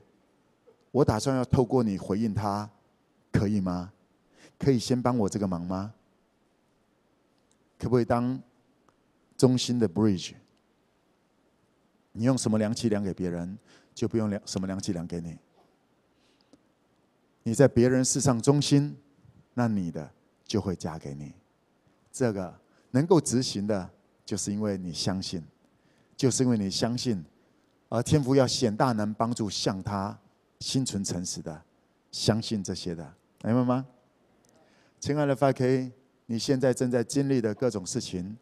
[0.92, 2.70] 我打算要透过你回应他，
[3.32, 3.90] 可以吗？
[4.56, 5.92] 可以先帮我这个忙吗？
[7.76, 8.40] 可不可以当
[9.36, 10.34] 中心的 bridge？”
[12.16, 13.58] 你用什么量器量给别人，
[13.92, 15.36] 就不用量什么量器量给你。
[17.42, 18.96] 你在别人世上忠心，
[19.52, 20.08] 那你的
[20.44, 21.34] 就会加给你。
[22.12, 22.56] 这个
[22.92, 23.90] 能够执行的，
[24.24, 25.42] 就是因为你相信，
[26.16, 27.24] 就是因为你相信，
[27.88, 30.16] 而天父要显大能帮助向他
[30.60, 31.60] 心存诚实的
[32.12, 33.84] 相信这些的，明白吗？
[35.00, 35.90] 亲爱的 5K，
[36.26, 38.38] 你现在正在经历的各种事情。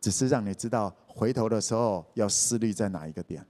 [0.00, 3.44] 只是让你知道，回头的时候要思虑在哪一个点。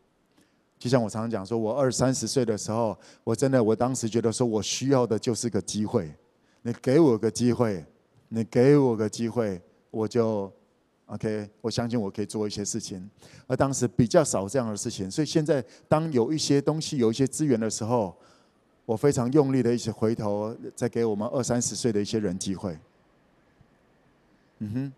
[0.78, 6.10] 就像我常常讲说，我二三十岁的时候，我真的，我当时觉得说我需要的就是个机会。
[6.62, 7.84] 你给我个机会，
[8.28, 9.60] 你给我个机会，
[9.90, 10.50] 我就
[11.06, 11.48] OK。
[11.60, 13.08] 我相信我可以做一些事情。
[13.46, 18.16] 而当时比较少这样的事情，所以现在当有一些东西、有一些资源的时候，
[18.86, 22.78] 我非常用力的一起回头，再给我们二三十岁的一些人机会。
[24.58, 24.92] 嗯哼。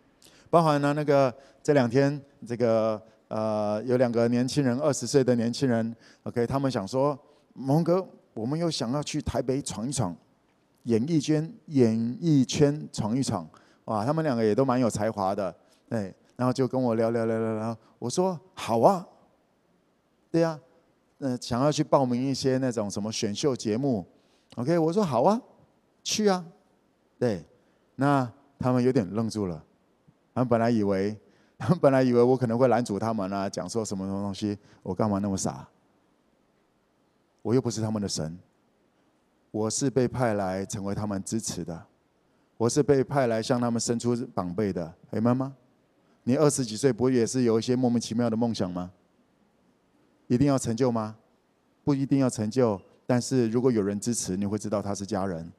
[0.52, 7.18] 包含呢那个这两天，这个呃有两个年轻人，二十岁的年轻人，OK，他们想说，
[7.54, 10.14] 蒙哥，我们又想要去台北闯一闯，
[10.82, 13.48] 演艺圈演艺圈闯一闯，
[13.86, 15.54] 哇，他们两个也都蛮有才华的，
[15.88, 19.08] 对，然后就跟我聊聊聊聊聊，我说好啊，
[20.30, 20.60] 对呀、啊，
[21.20, 24.04] 嗯，想要去报名一些那种什么选秀节目
[24.56, 25.40] ，OK，我说好啊，
[26.04, 26.44] 去啊，
[27.18, 27.42] 对，
[27.96, 29.64] 那他们有点愣住了。
[30.34, 31.16] 他们本来以为，
[31.58, 35.68] 他们本来以为我可能会拦阻他们啊，讲说什么什么东西，我干嘛那么傻？
[37.42, 38.38] 我又不是他们的神，
[39.50, 41.86] 我是被派来成为他们支持的，
[42.56, 45.54] 我是被派来向他们伸出膀臂的，明白吗？
[46.24, 48.92] 你二十几岁不也是有一些莫名其妙的梦想吗？
[50.28, 51.16] 一定要成就吗？
[51.84, 55.52] 不一定要成就，但是如果有人支持，你会知道他是家人。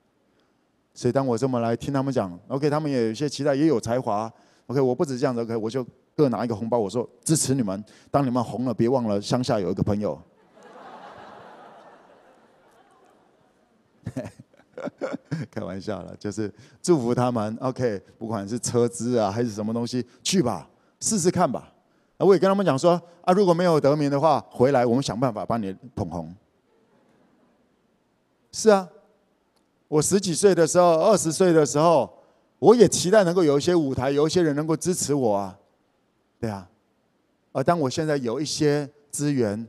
[0.94, 4.32] 所以当我这么来听他们讲，OK，他们也有一些期待，也有才华。
[4.68, 7.84] OK，我不止这样子，OK，我就各拿一个红包，我说支持你们。
[8.10, 10.18] 当你们红了，别忘了乡下有一个朋友。
[15.52, 17.58] 开玩笑了，就是祝福他们。
[17.60, 21.74] OK，不管是车资啊还是什么东西，去吧，试试看吧。
[22.18, 26.34] 啊，我也跟他们讲说啊，如果没有得名的话，回来我们想办法帮你捧红。
[28.54, 28.88] 是啊，
[29.90, 32.23] 我十几岁的时候，二十岁的时候。
[32.64, 35.60] 我也期待能够有一些舞台，有一些人能够支持我啊，
[36.40, 36.66] 对啊。
[37.52, 39.68] 而当我现在有一些资源，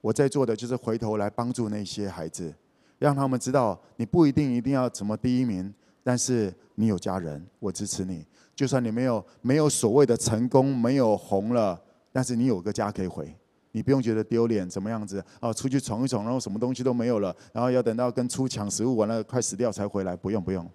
[0.00, 2.50] 我在做的就是回头来帮助那些孩子，
[2.98, 5.70] 让他们知道你不一定一定要什么第一名，
[6.02, 8.24] 但是你有家人，我支持你。
[8.56, 11.78] 就算你没有没有所谓的成功，没有红了，
[12.10, 13.36] 但是你有个家可以回，
[13.72, 15.52] 你不用觉得丢脸，怎么样子啊？
[15.52, 20.66] 出去闯一闯，然后什么东西都没有了，然后要等到跟猪抢食物完了，快死掉才回来，不用不用。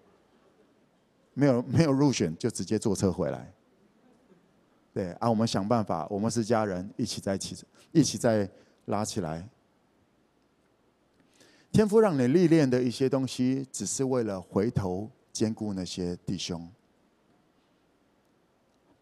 [1.35, 3.53] 没有 没有入选就直接坐车回来，
[4.91, 8.49] 对啊，我们想办法，我们是家人，一起在一起，一起再
[8.85, 9.47] 拉起来。
[11.71, 16.71] 天父让你历练的一些东西，只是为了回头兼顾那些弟兄。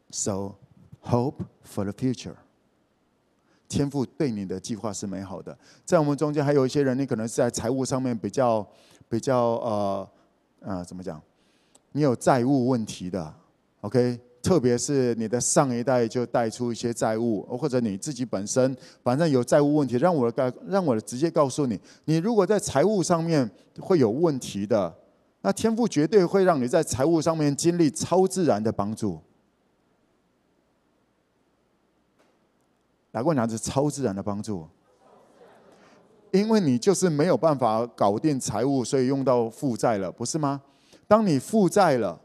[0.10, 0.56] So
[1.04, 2.36] hope for the future。
[3.69, 8.67] 天父对你的计划是美好的，在我们中间还有一些人，你可能是在财务上面比较
[9.08, 10.10] 比较呃
[10.62, 11.22] 呃怎么讲？
[11.93, 13.34] 你有债务问题的
[13.82, 14.19] ，OK？
[14.41, 24.93] 特别是你的上一代就带出一些债务，或者你自己本身反正有债务问题，让我告让我直接告诉你，你如果在财务上面会有问题的，
[25.39, 29.21] 那天父绝对会让你在财务上面经历超自然的帮助。
[33.12, 34.67] 来过哪是超自然的帮助？
[36.32, 40.62] 因为你就是没有办法搞定财务，所以用到负债了，不是吗？
[41.13, 42.19] 当你负债了，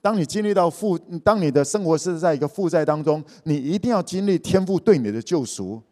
[0.00, 5.82] 当你经历到负，当你的生活是在一个负债当中，你一定要经历天父对你的救赎，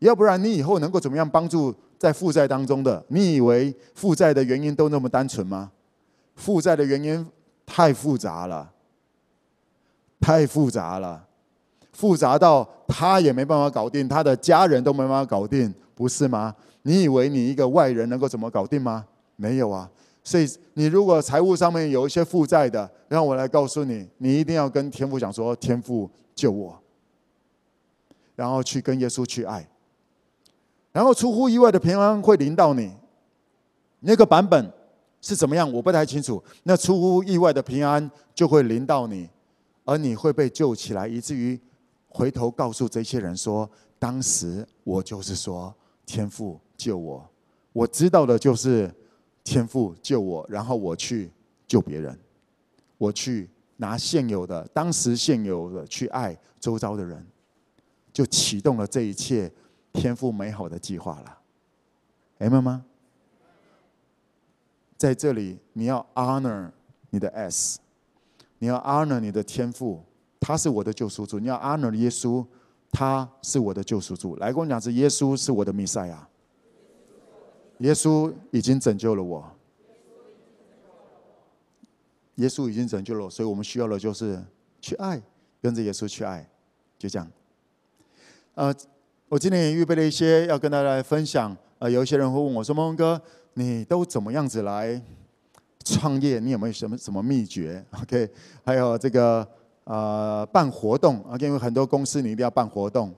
[0.00, 3.02] 要不然你以后能够怎么样帮助在负债当中的？
[3.08, 5.72] 你以为负债的原因都那么单纯吗？
[6.36, 7.26] 负债的原因
[7.64, 8.70] 太复杂了，
[10.20, 11.24] 太复杂了，
[11.94, 16.54] 复杂到他也没办法搞定，他的家人都没办法搞定，不是吗？
[16.82, 19.06] 你以为你一个外人能够怎么搞定吗？
[19.36, 19.90] 没有啊！
[20.28, 26.78] 所以你如果财务上面有一些负债的，让我来告诉你，你一定要跟天父讲说：“天父救我。”
[28.36, 29.66] 然后去跟耶稣去爱，
[30.92, 32.92] 然后出乎意外的平安会临到你。
[34.00, 34.70] 那个版本
[35.22, 35.72] 是怎么样？
[35.72, 36.44] 我不太清楚。
[36.62, 39.30] 那出乎意外的平安就会临到你，
[39.86, 41.58] 而你会被救起来，以至于
[42.06, 43.66] 回头告诉这些人说
[43.98, 47.26] ：“当时我就是说，天父。”救我！
[47.72, 48.94] 我知道的就是
[49.48, 51.32] 天父救我，然后我去
[51.66, 52.18] 救别人，
[52.98, 57.26] 我去拿现有的、当时现有的去爱周遭的人，
[58.12, 59.50] 就启动了这一切
[59.90, 61.38] 天父美好的计划了。
[62.36, 62.84] 明白吗？
[64.98, 66.70] 在这里，你要 honor
[67.08, 67.80] 你的 S，
[68.58, 70.04] 你要 honor 你的天父，
[70.38, 71.38] 他是我的救赎主。
[71.38, 72.44] 你要 honor 耶稣，
[72.92, 74.36] 他是我的救赎主。
[74.36, 76.27] 来跟我讲，是耶稣是我的弥赛亚。
[77.78, 79.44] 耶稣已经拯救了我，
[82.36, 84.42] 耶稣已经拯救了我，所以我们需要的就是
[84.80, 85.20] 去爱，
[85.62, 86.48] 跟着耶稣去爱，
[86.98, 87.30] 就这样。
[88.54, 88.74] 呃，
[89.28, 91.56] 我今天也预备了一些要跟大家来分享。
[91.78, 93.20] 呃，有一些人会问我说：“孟哥，
[93.54, 95.00] 你都怎么样子来
[95.84, 96.40] 创业？
[96.40, 98.28] 你有没有什么什么秘诀？”OK，
[98.64, 99.46] 还有这个
[99.84, 103.14] 呃办活动，OK，因为很多公司你一定要办活动。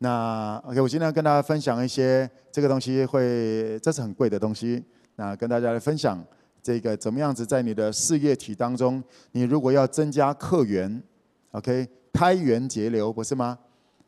[0.00, 4.84] 那 OK，我今天要跟大家分享一些这个东西会，这是很贵的东西。
[5.16, 6.24] 那跟大家来分享
[6.62, 11.02] 这个怎么样子在你的事业体当中，你如果要增加客源
[11.50, 13.58] ，OK，开源节流不是吗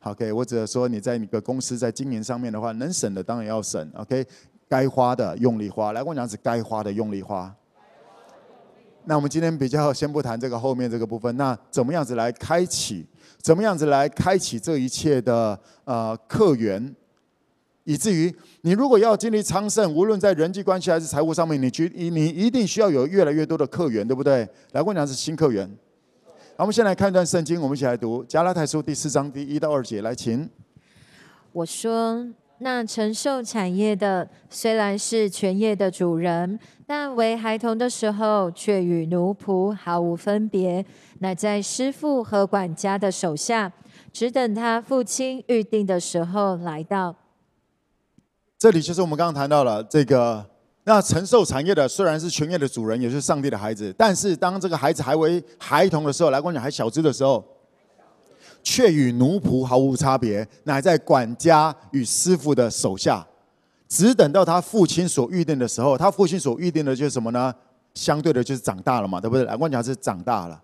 [0.05, 4.25] ？OK，我只是说你在你的公司在经营上面的话，能省的当然要省，OK，
[4.69, 5.93] 该花的用力花。
[5.93, 7.53] 来，我讲是该花的用力花。
[9.05, 13.05] 那我们今天比较先不谈这个后面这个部分，那怎么样子来开启？
[13.43, 16.95] 怎么样子来开启这一切的呃客源，
[17.85, 24.47] 以至于你如果要经历昌盛，无论在人际关系还是财务上面，你觉你一定需要有越来越多的客源，对不对？
[24.73, 25.67] 来，我讲是新客源。
[26.57, 30.49] 好，我们先来看一段圣经，我们一起来读加拉太书第四章第一到二节，来，请。
[31.53, 32.27] 我说。
[32.63, 40.85] 那承受产业的虽然是全业的主人，但为孩童的时候，却与奴仆毫无分别，
[41.21, 43.73] 乃在师傅和管家的手下，
[44.13, 47.15] 只等他父亲预定的时候来到。
[48.59, 50.45] 这里就是我们刚刚谈到了这个，
[50.85, 57.45] 那承受产业的虽然是全业的主人，也是上帝的孩子，但是当这个孩子还为孩童的时候，来跟我讲还小只的时候。
[58.63, 63.27] 却与奴仆毫无差别，乃在管家与师傅的手下，
[63.89, 65.97] 只等到他父亲所预定的时候。
[65.97, 67.55] 他父亲所预定的就是什么呢？
[67.95, 69.47] 相对的，就是长大了嘛，对不对？
[69.47, 70.63] 来，我讲是长大了，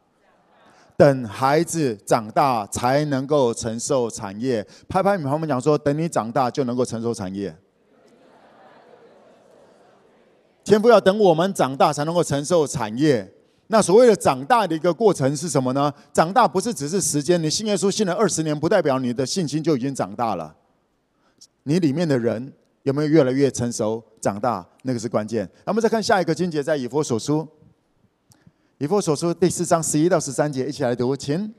[0.96, 4.66] 等孩子长大才能够承受产业。
[4.88, 7.54] 拍拍你旁边讲说，等你长大就能够承受产业。
[10.64, 13.32] 天父要等我们长大才能够承受产业。
[13.68, 15.92] 那所谓的长大的一个过程是什么呢？
[16.12, 20.54] 长大不是只是时间，你信耶稣信了二十年，不代表你的信心就已经长大了。
[21.64, 22.52] 你里面的人
[22.84, 24.66] 有没有越来越成熟、长大？
[24.82, 25.48] 那个是关键。
[25.64, 27.46] 那我们再看下一个经节，在以弗所书，
[28.78, 31.50] 以弗所书第四章十一到十三节，一起来读，请。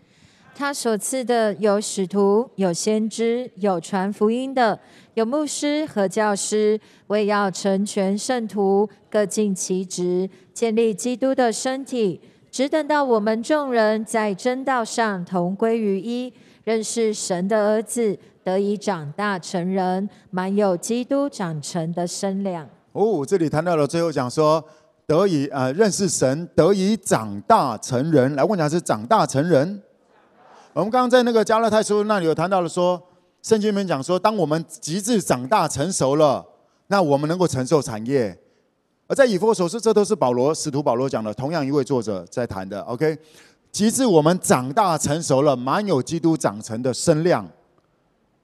[0.54, 4.80] 他所赐的有使徒，有先知，有传福音的，
[5.16, 12.22] 有牧师和教师，为要成全圣徒，各尽其职，建立基督的身体。
[12.52, 16.32] 只等到我们众人在真道上同归于一，
[16.66, 22.70] 认识神的儿子，得以长大成人，满有基督长成的身量。
[22.92, 24.64] 哦，这里谈到了最后讲说，
[25.08, 28.36] 得以呃认识神，得以长大成人。
[28.36, 29.82] 来问一下，是长大成人？
[30.74, 33.02] 我们刚刚在那个加勒泰书那里有谈到了说，
[33.42, 36.46] 圣经里面讲说，当我们极致长大成熟了，
[36.88, 38.38] 那我们能够承受产业。
[39.08, 42.82] 而在以弗所书，这都是保罗使徒保罗讲的，同样一位作者在谈的。
[42.82, 43.18] OK，
[43.72, 47.48] 极致我们长大成熟了，满有基督长成的身量。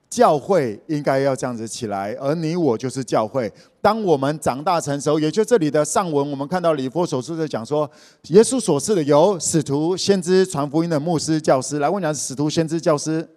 [0.10, 3.52] 教会应该要这样子起来，而你我就是教会。
[3.84, 7.90] 当我们长大成熟，也就这里的上文，我们看到以弗所书在讲说，
[8.30, 11.80] 耶稣所赐的有使徒、先知、传福音的牧师、教师。
[11.80, 13.28] 来问讲，使徒、先知、教师，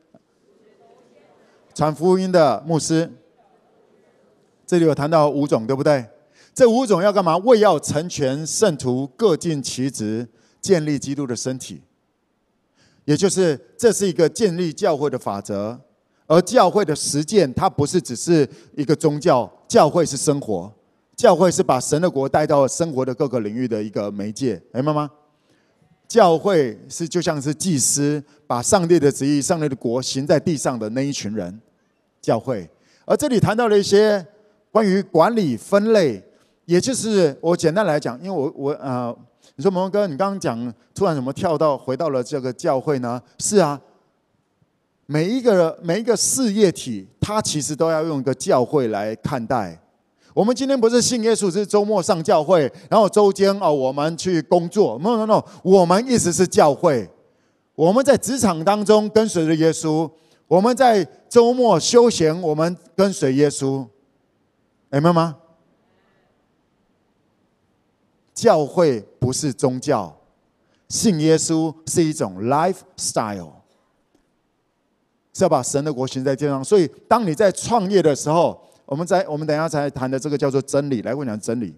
[1.74, 3.12] 传福音的牧师。
[4.64, 6.06] 这里有谈到五种，对不对？
[6.54, 7.36] 这五种要干嘛？
[7.38, 10.28] 为要成全圣徒，各尽其职，
[10.60, 11.82] 建立基督的身体。
[13.04, 15.80] 也就是这是一个建立教会的法则。
[16.26, 20.72] 而教会的实践，它不是只是一个宗教，教会是生活，
[21.14, 25.08] 教会是把神的国带到生活的各个领域的一个媒介，明白吗？
[26.08, 31.60] 教会是就像是祭司，把上帝的旨意、上帝的国行在地上的那一群人，
[32.20, 32.68] 教会。
[33.04, 34.24] 而这里谈到了一些
[34.72, 36.22] 关于管理分类，
[36.64, 39.16] 也就是我简单来讲，因为我我呃，
[39.54, 43.22] 你说蒙哥，你刚刚讲突然怎么跳到回到了这个教会呢？
[43.38, 43.80] 是啊。
[45.06, 49.80] 每一个人每一个事业体，它其实都要用一个教会来看待。
[50.34, 54.98] 我们今天不是信耶稣，是周末上教会，然后周间哦，我们去工作。
[54.98, 57.08] No no no，我们意思是教会。
[57.74, 60.10] 我们在职场当中跟随着耶稣，
[60.46, 63.86] 我们在周末休闲，我们跟随耶稣。
[64.90, 65.36] 明白吗？
[68.34, 70.14] 教会不是宗教，
[70.88, 73.55] 信耶稣是一种 lifestyle。
[75.36, 81.02] 是要把神的国行在地上，所以当你在创业的时候，我们在我们等一下才谈的这个叫做真理。
[81.02, 81.74] 来，我讲真理，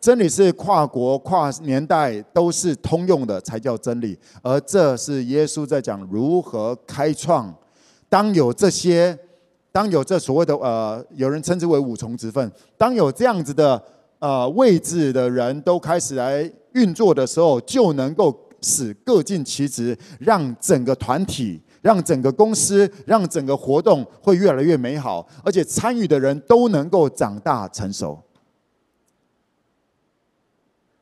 [0.00, 4.18] 真理是跨国、跨年代都是通用的，才叫真理。
[4.42, 7.54] 而这是耶稣在讲如何开创。
[8.08, 9.16] 当有这些，
[9.70, 13.80] 当有这所谓的呃，有人称之为五重职分，当有这样子的
[14.18, 21.60] 呃位置的人都开始来运作的时候，就能够使各尽其职，让整个团体。
[21.86, 28.20] 让整个公司，让整个活动会越来越美好，而且参与的人都能够长大成熟。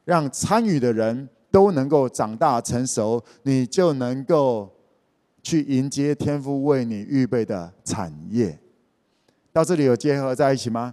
[0.04, 4.70] 让参与的人都能够长大成熟，你就能够
[5.42, 8.58] 去迎接天父为你预备的产业。
[9.54, 10.92] 到这里有结合在一起吗？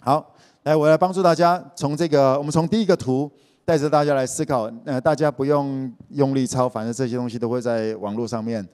[0.00, 0.32] 好，
[0.62, 3.28] 来，我来帮助大家从这个，我们从第一个图
[3.64, 4.70] 带着大家来思考。
[4.84, 8.64] 呃，大家不用用力抄，反正这些东西都会在网络上面。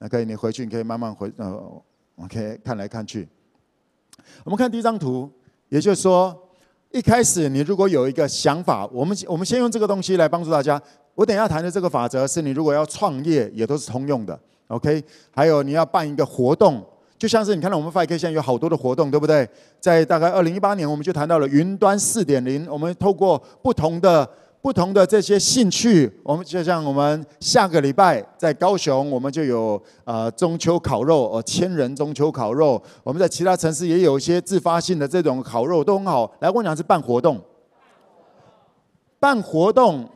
[0.00, 1.82] 那可以，你回去你可以慢慢回，呃
[2.16, 3.28] ，OK，看来看去。
[4.44, 5.28] 我们看第一张图，
[5.68, 6.36] 也就是说，
[6.92, 10.80] 一开始你如果有一个想法，我们我们先用这个东西来帮助大家。
[11.16, 14.38] 我等一下谈的这个法则是你如果要创业，也都是通用的
[14.68, 15.02] ，OK。
[15.32, 16.80] 还有你要办一个活动，
[17.18, 19.48] 就像是你看到我们 5K 现在有好多的活动，对不对？
[19.80, 24.28] 在大概二零一八年，我们就谈到了云端四点零，我们透过不同的。
[24.60, 32.82] 不同的这些兴趣，我们就像我们下个礼拜在高雄，我们就有呃中秋烤肉，呃千人中秋烤肉。
[33.04, 36.30] 我们在其他城市也有一些自发性的这种烤肉，都很好。
[36.40, 37.40] 来，我讲是办活动，
[39.20, 40.08] 办活动，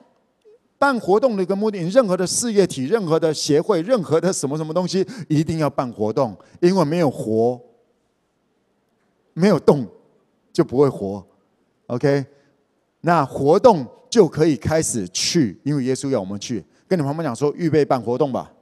[0.76, 7.58] 办活动的一个目的，任何的事业体、任何的协会、任何的什么什么东西，一定要办活动，因为没有活，
[9.34, 9.86] 没有动，
[10.52, 11.24] 就不会活。
[11.86, 12.26] OK，
[13.02, 13.86] 那活动。
[14.12, 16.62] 就可以开始去，因为耶稣要我们去。
[16.86, 18.52] 跟你旁边讲说，预备办活动吧。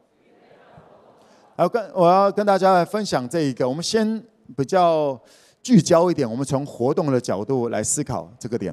[1.57, 4.23] 好，跟我要跟大家来分享这一个，我们先
[4.57, 5.21] 比较
[5.61, 8.73] 聚焦一点，我们从活动的角度来思考这个点。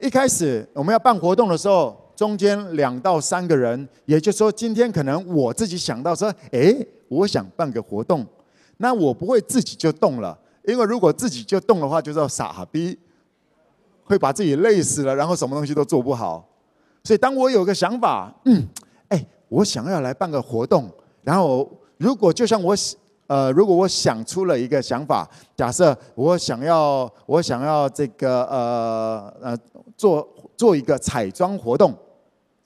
[0.00, 6.74] 一开始我们要办活动的时候，中间两到三个人，也就是说，今天可能我自己想到说，哎，
[7.08, 8.24] 我想办个活动，
[8.78, 12.98] 那我不会自己就动了，因为如果自己就动的话，就叫傻逼。
[14.06, 16.48] 会把自己累死了，然后什么东西都做不好。
[17.04, 18.66] 所以当我有个想法，嗯，
[19.08, 20.90] 哎，我想要来办个活动，
[21.22, 22.74] 然后如果就像我，
[23.28, 29.58] 呃，如果我想出了一个想法，假设我想要，我想要这个，呃，呃，
[29.96, 31.94] 做做一个彩妆活动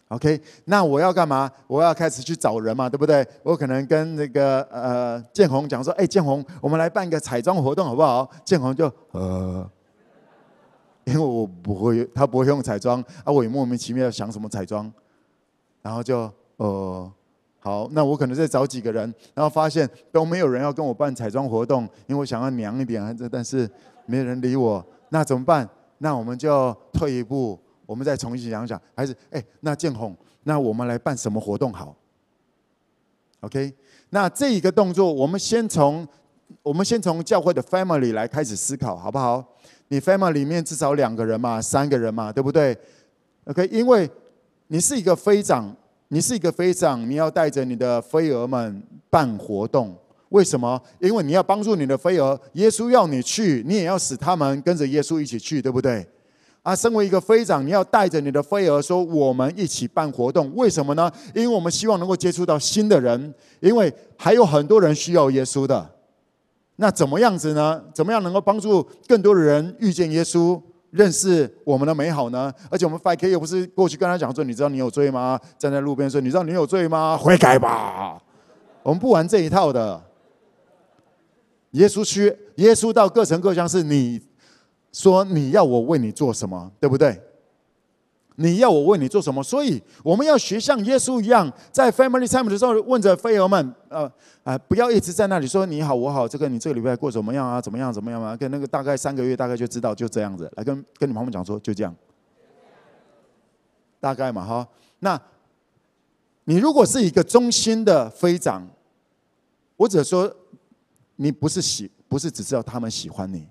[0.09, 1.51] ，OK，那我要干嘛？
[1.66, 3.26] 我要开始去找人嘛，对不对？
[3.43, 8.26] 我可能跟那个呃建宏讲说，哎，建宏，我们来办一个彩妆活动好不好？
[8.43, 9.70] 建宏就呃。
[11.11, 14.90] 因为我不会，他不会用彩妆啊，我也莫名其妙想什么彩妆，
[15.82, 17.12] 然后就呃，
[17.58, 23.68] 好，那我可能再找几个人，然后发现都没有人要跟我办彩妆活动，因为我想要娘一点，但是
[24.06, 25.68] 没人理我，那怎么办？
[25.98, 31.94] 那我们就退一步，我们再重新想想，还是哎，那建宏，那我们来办什么活动好
[33.40, 33.74] ？OK，
[34.11, 36.06] 那这一个动作，我们先从
[36.62, 39.44] 我们先从教会的 family 来开始思考，好不好？
[39.93, 42.76] 你 family 里面至少两个人嘛，三个人嘛，对不对
[43.47, 44.09] ？OK，因为
[44.68, 45.74] 你是一个飞长，
[46.09, 48.80] 你是一个飞长，你要带着你的飞蛾们
[49.11, 49.93] 办活动。
[50.28, 50.80] 为什么？
[51.01, 56.07] 因为你要帮助你的飞蛾，耶稣要你去，你也要使他们跟着耶稣一起去，对不对？
[56.62, 61.11] 啊，身为一个飞长，你要带着你的飞蛾说：“我们一起办活动。”为什么呢？
[61.34, 65.91] 因为我们希望能够接触到新的人，因为还有很多人需要耶稣的。
[66.81, 67.78] 那怎么样子呢？
[67.93, 70.59] 怎么样能够帮助更多的人遇见耶稣？
[70.91, 72.53] 认识我们的美好呢？
[72.70, 75.39] 而且我们 5K 又不是过去跟他讲说，你知道你有罪吗？
[75.59, 77.18] 站在路边说，你知道你有罪吗？
[77.18, 78.18] 悔改吧！
[78.83, 80.03] 我们不玩这一套的。
[81.72, 84.20] 耶稣去，耶稣到各城各乡，是你
[84.91, 87.20] 说你要我为你做什么，对不对？
[88.43, 89.43] 你要我为你做什么？
[89.43, 94.11] 所以我们要学像耶稣一样，在 Family Time 的时候问着飞蛾们，呃
[94.45, 97.61] 啊，不要一直在那里说你好我好，这个你这个礼拜过怎么样啊？
[97.61, 98.34] 怎么样怎么样啊？
[98.34, 101.95] 跟那个大概三个月大概就知道就这样子，来跟跟你朋友讲说就这样，
[104.01, 104.66] 大概嘛哈。
[105.01, 105.20] 那
[106.45, 108.66] 你如果是一个忠心的飞长，
[109.76, 110.34] 我只说
[111.16, 113.47] 你不是喜，不是只知道他们喜欢你，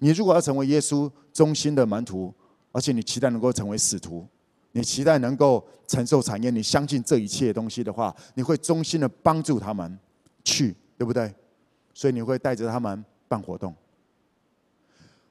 [0.00, 2.34] 你如果要成为耶稣忠心的门徒。
[2.72, 4.26] 而且你期待能够成为使徒，
[4.72, 9.98] 你期待能够承受产业，你相信这一切东西的话，你会衷心的帮助他们
[10.42, 11.32] 去，对不对？
[11.92, 13.74] 所以你会带着他们办活动，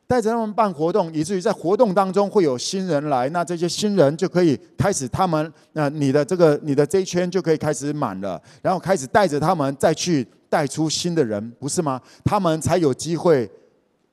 [0.05, 11.99] 带着他们办活动，以至于在活动当中会有新人来，那这些新人就可以开始他们，那你的这个你的这一圈就可以开始满了，然后开始带着他们再去带出新的人，不是吗？
[12.23, 13.49] 他们才有机会。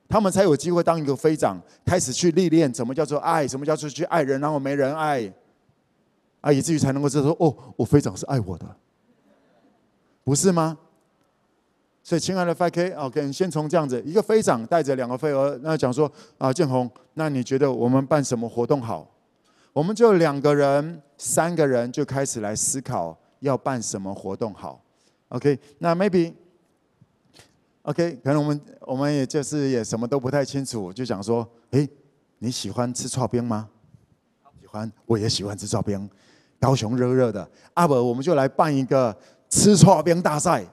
[0.09, 5.31] 他们才有机会当一个飞长，开始去历练什么叫做爱，什么叫做去爱人，然后没人爱，
[6.41, 8.67] 啊，以至于才能够知道说，哦，我飞长是爱我的，
[10.25, 10.79] 不是吗？
[12.03, 19.07] 所以，亲爱的 5K，OK，先从这样子，一个飞长带着两个飞蛾，那讲说，啊，建宏，那你觉得我们办什么活动好？
[19.75, 24.83] 我们就两个人、三个人就开始来思考要办什么活动好
[25.29, 26.33] ，OK，那 maybe。
[27.89, 31.89] OK，可能我们我们也就是也什么都不太清楚，就讲说，诶，
[32.39, 33.67] 你喜欢吃剉冰吗？
[34.61, 36.11] 喜欢，我也喜欢吃剉冰。
[36.61, 39.17] 高雄热热的，阿伯，我们就来办一个
[39.49, 40.67] 吃剉冰大赛，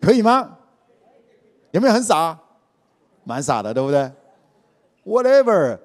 [0.00, 0.58] 可以吗？
[1.72, 2.38] 有没有很傻？
[3.24, 4.08] 蛮傻的，对不对
[5.04, 5.80] ？Whatever，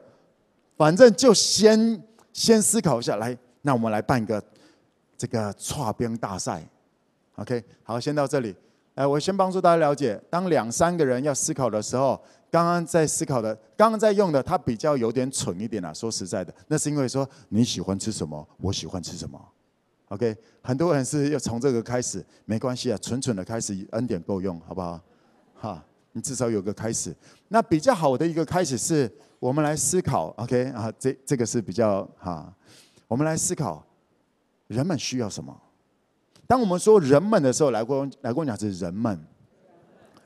[0.77, 4.43] 反正就先先思考一下来，那我们来办一个
[5.17, 6.63] 这个剉冰大赛。
[7.37, 8.55] OK，好，先到这里。
[8.95, 12.21] 哎，我先帮助大家了解，当两三个人要思考的时候，
[12.51, 15.91] 刚刚在思考的，刚刚在用的，他比较有点蠢一点啊。
[15.91, 19.39] 说实在的，那是因为说你喜欢吃什么，我喜欢吃什么。
[20.09, 25.01] OK，很多人是要从这个开始，没关系啊，蠢蠢的开始，恩典够用，好不好？
[25.55, 27.15] 哈，你至少有个开始。
[27.47, 30.27] 那比较好的一个开始是，我们来思考。
[30.37, 32.53] OK 啊，这这个是比较哈，
[33.07, 33.83] 我们来思考，
[34.67, 35.59] 人们需要什么？
[36.45, 39.17] 当我们说人们的时候，来过来过讲是人们，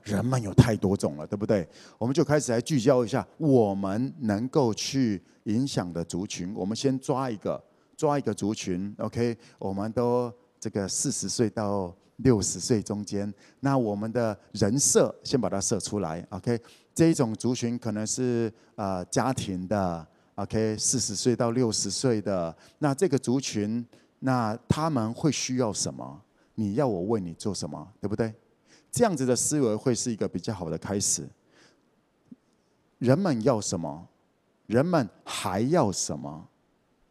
[0.03, 1.68] 人们有太多种了，对不对？
[1.97, 6.53] 我们就开始来聚焦一下，我们能够去影响的族群。
[6.55, 7.63] 我们先抓一个，
[7.95, 9.38] 抓一个族群，OK？
[9.59, 16.59] 我们都这个四十岁到六十岁中间，那我们的人设先把它设出来，OK？
[16.95, 20.05] 这一种族群可能是呃家庭的
[20.36, 20.76] ，OK？
[20.80, 23.86] 四十岁到六十岁的，那这个族群。
[24.20, 26.22] 那他们会需要什么？
[26.55, 27.88] 你要我为你做什么？
[28.01, 28.34] 对不对？
[28.91, 31.28] 这样子的思维会是一个比较好的开始。
[32.97, 34.07] 人们要什么？
[34.65, 36.47] 人们还要什么？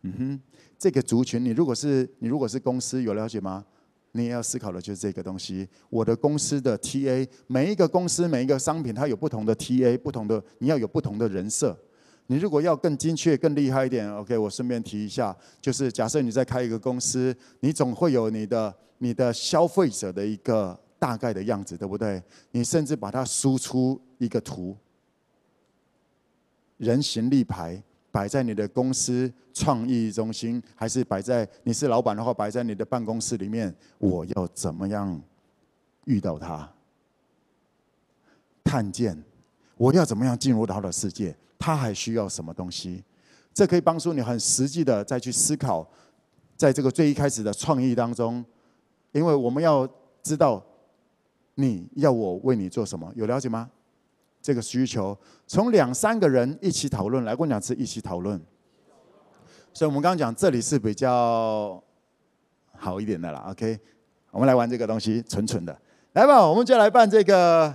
[0.02, 0.40] 嗯哼，
[0.78, 3.64] 这个族群，你如果是你如果是公司有了解吗？
[4.12, 5.68] 你也要思考的就是这个东西。
[5.90, 11.78] 我的公司的 TA，每一个公司每一个商品，它有不同的 TA，不同的你要有不同的人设。
[12.28, 22.22] 你如果要更精确、更厉害一点，OK，我顺便提一下，就是假设你在开一个公司，你总会有你的、你的消费者的一个大概的样子，对不对？
[22.50, 24.76] 你甚至把它输出一个图，
[26.78, 35.22] 人形立牌摆在你的公司创意中心，还是摆在你是老板的话，摆在你的办公室里面，我要怎么样
[36.06, 36.68] 遇到他？
[38.64, 39.22] 看见，
[39.76, 41.36] 我要怎么样进入到他的世界？
[41.58, 43.04] 他还需要什么东西？
[43.52, 45.86] 这可以帮助你很实际的再去思考，
[46.56, 48.44] 在这个最一开始的创意当中，
[49.12, 49.88] 因为我们要
[50.22, 50.62] 知道
[51.54, 53.70] 你要我为你做什么，有了解吗？
[54.42, 58.40] 这个需求从两三个人一起讨论，来过两次一起讨论，
[59.72, 61.82] 所以我们刚刚讲这里是比较
[62.76, 63.46] 好一点的啦。
[63.48, 63.80] OK，
[64.30, 65.76] 我们来玩这个东西，蠢蠢的，
[66.12, 67.74] 来吧，我们就来办这个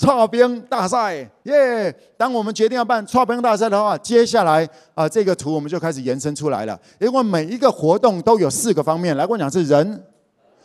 [0.00, 1.94] 操兵大赛，耶！
[2.16, 6.80] 当我们决定要办操兵大赛的话，接下来啊、这个图我们就开始延伸出来了。
[6.98, 10.02] 因为每一个活动都有四个方面，来跟我讲是人、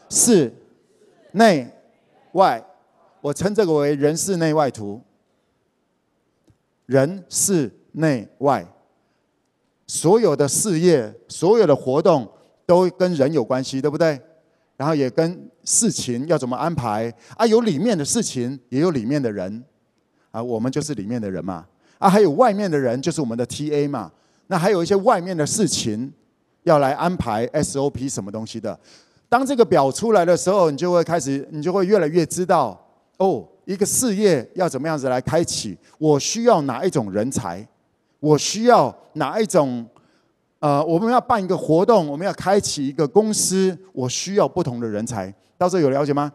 [0.08, 0.50] 事、
[1.34, 1.70] 内、
[2.32, 2.66] 外。
[3.20, 5.02] 我称这个为人事内外图。
[6.86, 8.66] 人事内外，
[9.86, 12.26] 所有的事业、所有的活动
[12.66, 14.18] 都跟人有关系，对不对？
[14.78, 17.46] 然后也跟事情要怎么安排啊？
[17.46, 19.64] 有里面的事情，也有里面的人
[20.32, 20.42] 啊。
[20.42, 21.66] 我们就是里面的人嘛
[21.98, 24.12] 啊，还有外面的人，就是我们的 TA 嘛。
[24.48, 26.14] 那还有一些外面的事情
[26.64, 28.80] 要来安排 SOP 什么东西的。
[29.28, 32.80] 当这个表出来的时候，你就会开始，你就会越来越知道
[33.18, 35.76] 哦，一个事业要怎么样子来开启？
[35.98, 37.68] 我需要哪一种人才？
[38.20, 39.86] 我需要哪一种？
[40.60, 45.32] 呃，我们要办一个活动，我们要开启一个公司，我需要不同的人才。
[45.58, 46.32] 到这有了解吗？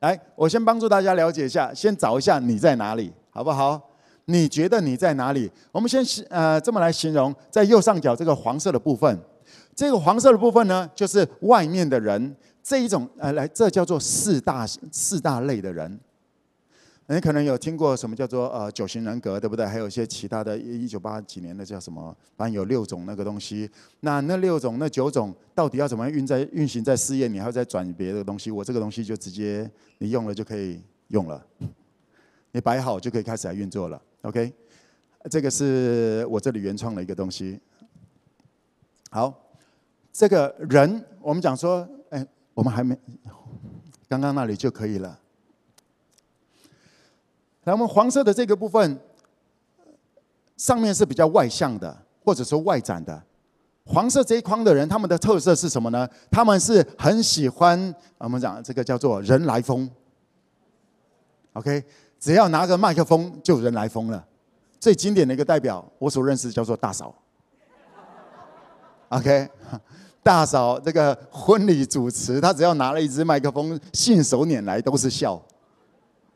[0.00, 3.80] 来，我先帮助大家了解一下，先找一下你在哪里，好不好？
[4.26, 5.50] 你觉得你在哪里？
[5.72, 9.18] 我们先呃这么来形容，在右上角这个黄色的部分，
[9.74, 15.98] 这个黄色的部分呢，就是外面的人这一种呃，来，这叫做四大四大类的人。
[17.08, 19.64] 你可能有听过什么叫做呃九型人格，对不对？
[19.64, 22.14] 还有一些其他的，一九八几年的叫什么？
[22.36, 23.70] 反正有六种那个东西。
[24.00, 27.28] 那那六种、那九种到底要怎么样运在运行在事业？
[27.28, 28.50] 你还要再转别的东西？
[28.50, 31.46] 我这个东西就直接你用了就可以用了，
[32.50, 34.02] 你摆好就可以开始来运作了。
[34.22, 34.52] OK，
[35.30, 37.60] 这个是我这里原创的一个东西。
[39.10, 39.32] 好，
[40.12, 42.98] 这个人我们讲说，哎，我们还没，
[44.08, 45.16] 刚刚那里就可以了。
[47.66, 48.96] 那我们黄色的这个部分，
[50.56, 51.94] 上面是比较外向的，
[52.24, 53.20] 或者说外展的。
[53.84, 56.08] 黄色这一框的人，他们的特色是什么呢？
[56.30, 59.90] 他们是很喜欢我们讲这个叫做人来疯。
[61.54, 61.82] OK，
[62.20, 64.24] 只要拿个麦克风就人来疯了。
[64.78, 67.12] 最经典的一个代表，我所认识叫做大嫂。
[69.08, 69.48] OK，
[70.22, 75.42] 大嫂这个婚礼主持，她只要拿了一支麦克风，信手拈来都是笑。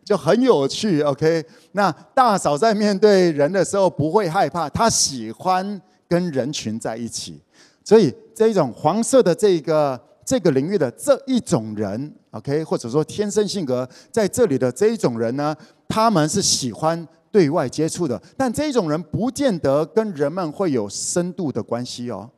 [0.04, 1.44] 就很有趣，OK。
[1.72, 7.40] 那大嫂在面对人的时候不会害怕，她喜欢跟人群在一起。
[7.84, 15.56] 所以这一种黄色的这个这个领域的这一种人，OK，或者说天生性格在这里的这一种人呢，
[15.88, 22.28] 他们是喜欢对外接触的，但这种人不见得跟人们会有深度的关系哦。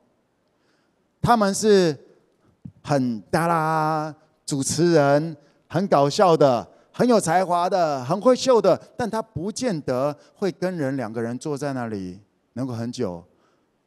[1.20, 1.96] 他们是
[2.82, 5.36] 很哒啦，主持人
[5.68, 6.68] 很搞笑的。
[6.94, 12.20] 很有才华的，很会秀的，但他不见得会跟人两个人坐在那里
[12.52, 13.24] 能够很久。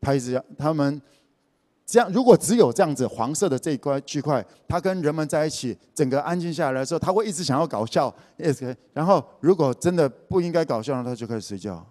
[0.01, 0.99] 他一直要他们
[1.85, 8.13] 这样，如果只有这样子黄色的这一块区块，他跟人们在一起，整个安静下来的时候，他会一直想要搞笑。
[8.93, 11.85] 然后如果真的不应该搞笑，他就开始睡觉，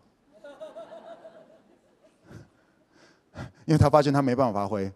[3.67, 4.93] 因为他发现他没办法发挥。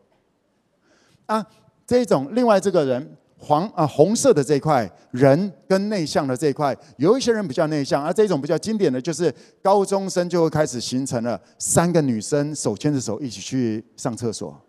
[1.26, 1.46] 啊，
[1.86, 3.16] 这种另外这个人。
[3.40, 9.32] 黄啊，红色的这一块人跟内向的这一块，有一些人比较内向，而这种比较经典的就是
[9.62, 14.60] 高中生就会开始形成了三个女生手牵着手一起去上厕所，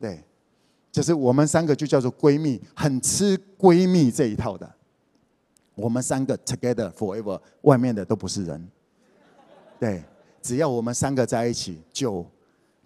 [0.00, 0.24] 对，
[0.90, 4.68] 就是我们三个就叫做闺蜜，很吃闺蜜这一套的。
[5.74, 8.68] 我们三个 together forever，外面的都不是人，
[9.78, 10.02] 对，
[10.40, 12.24] 只要我们三个在一起，就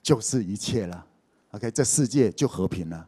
[0.02, 1.06] 就是一切了。
[1.50, 3.06] OK，这世界就和平了。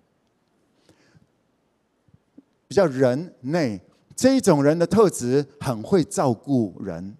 [2.70, 3.80] 比较人内
[4.14, 7.16] 这一种人的特质，很会照顾人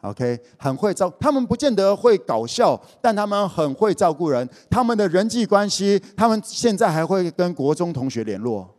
[0.00, 1.10] ，OK，很会照。
[1.20, 4.48] 他们不见得会搞笑，但他们很会照顾人。
[4.70, 8.74] 他们的人际关系，他们现在还会跟国中同学联络。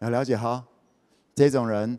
[0.00, 0.62] 要了解哈，
[1.34, 1.98] 这种人，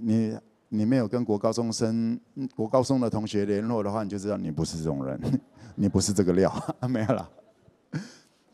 [0.00, 0.36] 你
[0.68, 2.20] 你没有跟国高中生、
[2.54, 5.18] 国高中的同学联络的话，你就知道你不是这种人，
[5.76, 6.52] 你不是这个料，
[6.90, 7.30] 没有了。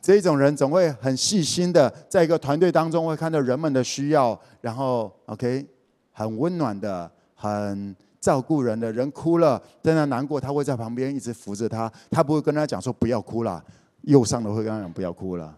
[0.03, 5.65] 这种人总会很细心的，在一个团队当中会看到人们的需要，然后 OK，
[6.11, 8.91] 很温暖的，很照顾人的。
[8.91, 13.65] 人哭了，在那难过，他会在旁边一直扶着他，他不会跟他讲说不要哭了，
[14.01, 15.57] 右上的会跟他讲不要哭了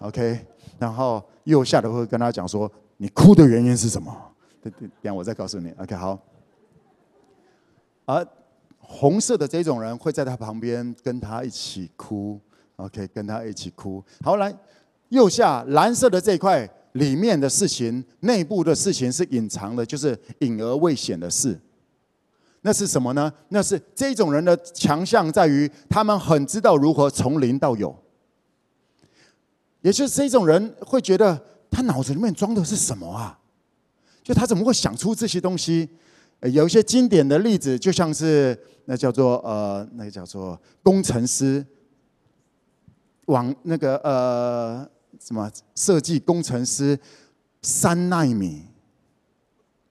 [0.00, 0.44] ，OK，
[0.80, 4.12] 然后右下的会跟他讲说你哭的原因是什么？
[4.60, 6.18] 等等，等下我再告诉你，OK，好。
[8.04, 8.26] 而
[8.80, 12.40] 红色的这种人会在他旁边跟他一起哭。
[12.76, 14.02] OK，跟他一起哭。
[14.22, 14.54] 好，来，
[15.08, 21.58] 右下蓝色的这一块里面的事情，内部的事情是隐藏的，就是隐而未显的事。
[22.62, 23.32] 那是什么呢？
[23.50, 27.96] 那是这种人的强项在于，他们很知道如何从零到有。
[29.82, 33.38] 也就是这种人会觉得，他脑子里面装的是什么啊？
[34.24, 35.88] 就他怎么会想出这些东西？
[36.40, 41.64] 有一些经典的例子，就像是那叫做呃，那个叫做工程师，
[43.26, 44.88] 往那个呃
[45.20, 46.98] 什么设计工程师
[47.62, 48.64] 三奈米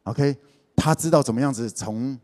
[0.03, 0.35] ，OK，
[0.75, 2.17] 他知道怎么样子从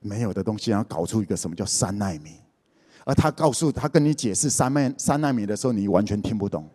[0.00, 2.36] 没有的东西，然后搞出一个什么叫三奈米，
[3.04, 6.68] 而他告诉他跟你解释三奈三奈米的时候，你完全听不懂，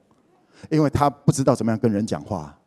[0.69, 2.57] 因为他不知道怎么样跟人讲话，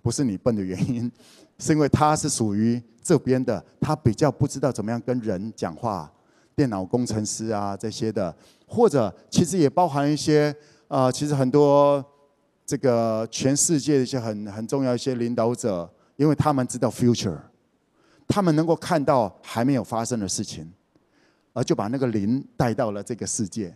[0.00, 1.10] 不是你笨的原因。
[1.58, 6.12] 是因为他是属于这边的，他比较不知道怎么样跟人讲话，
[6.54, 8.34] 电脑工程师啊这些的，
[8.66, 10.54] 或者其实也包含一些、
[10.88, 12.04] 呃，其实很多
[12.64, 17.38] 这个全世界的一些很很重要一些领导者，因为他们知道 future，
[18.28, 20.72] 他们能够看到还没有发生的事情，
[21.52, 23.74] 而就把那个灵带到了这个世界。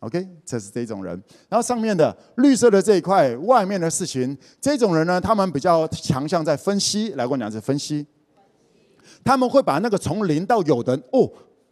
[0.00, 1.22] OK，这是这种人。
[1.46, 7.10] 然后上面的绿色的这一块，外面的事情，这种人呢，他们比较强项在分析。
[7.10, 8.06] 来，我讲是分析。
[9.22, 11.30] 他们会把那个从零到有的哦，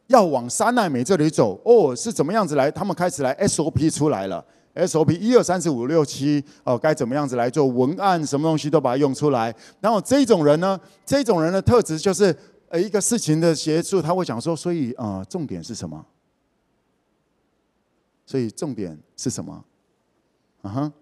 [0.08, 2.70] 要往三奈米这里走哦，是怎么样子来？
[2.70, 4.44] 他们开始来 SOP 出来了
[4.74, 9.54] ，SOP 一二三四五六七哦，该怎么样子来做文案，什么东西都把它用出来。
[9.80, 12.34] 然后这种人呢，这种人的特质就是
[12.68, 16.04] 呃一个事情的协助，他会讲说，所以啊、重点是什么？
[18.26, 19.64] 所以重点是什么？
[20.62, 20.92] 啊哈，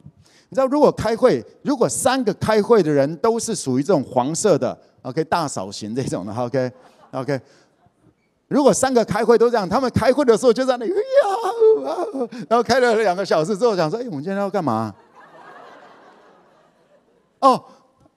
[0.48, 7.40] 你知道，如果开会，如果三个开会的人都是属于这种黄色的，OK，大嫂型这种的，OK，OK，
[8.49, 11.03] 如果三个开会都这样，他们开会的时候就在那里，哎呀
[12.49, 14.94] 然后开了两个小时之后，讲说，哎，我们今天要干嘛？
[17.40, 17.64] 哦，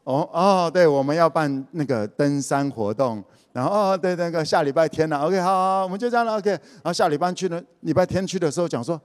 [0.04, 3.24] 哦，哦，对，我们要办那个登山活动。
[3.52, 6.52] 然后哦，对那个下礼拜天了，OK，好，好，我们就这样了，OK。
[6.52, 9.02] 然后下礼拜去呢，礼拜天去的时候讲说，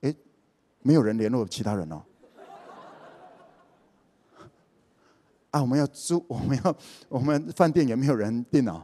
[0.00, 0.12] 哎，
[0.82, 2.02] 没有人联络其他人哦。
[5.52, 6.76] 啊，我们要租，我们要，
[7.08, 8.82] 我们饭店也没有人订哦。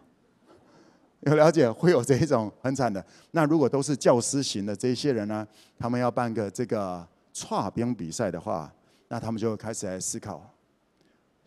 [1.27, 3.05] 有了解，会有这一种很惨的。
[3.33, 5.47] 那如果都是教师型的这些人呢，
[5.79, 8.73] 他们要办个这个剉冰比赛的话，
[9.09, 10.43] 那他们就开始来思考。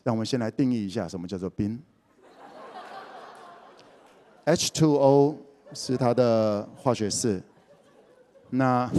[0.03, 1.81] 让我们先来定义一下，什么叫做冰。
[4.45, 5.37] H2O
[5.73, 7.41] 是它的化学式。
[8.51, 8.91] 那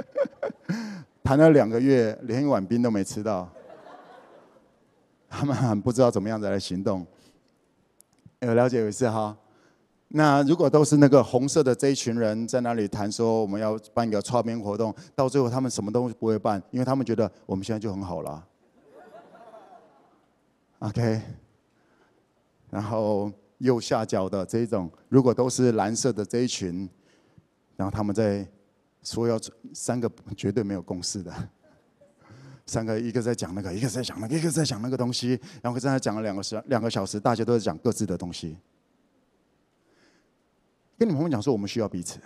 [1.22, 3.46] 谈了两个月，连一碗冰都没吃到，
[5.28, 7.06] 他们很不知道怎么样子来行动。
[8.38, 9.36] 有了解有一次哈。
[10.12, 18.46] 那如果都是那个红色的这一群人在那里谈说我们要办一个剉冰活动，到最后他们什么都不会办，因为他们觉得我们现在就很好了。
[20.80, 21.20] OK，
[22.70, 23.32] 然后。
[23.60, 26.88] 右下角的这一种，如果都是蓝色的这一群，
[27.76, 28.48] 然后他们在
[29.02, 29.38] 说要
[29.74, 31.30] 三个绝对没有共识的，
[32.64, 38.56] 三个一个在讲那个，一个在讲那个，一个在讲那个东西，然后在那讲了两个时两个小时，大家都在讲各自的东西。
[41.00, 42.20] 跟你朋友讲说，我们需要彼此。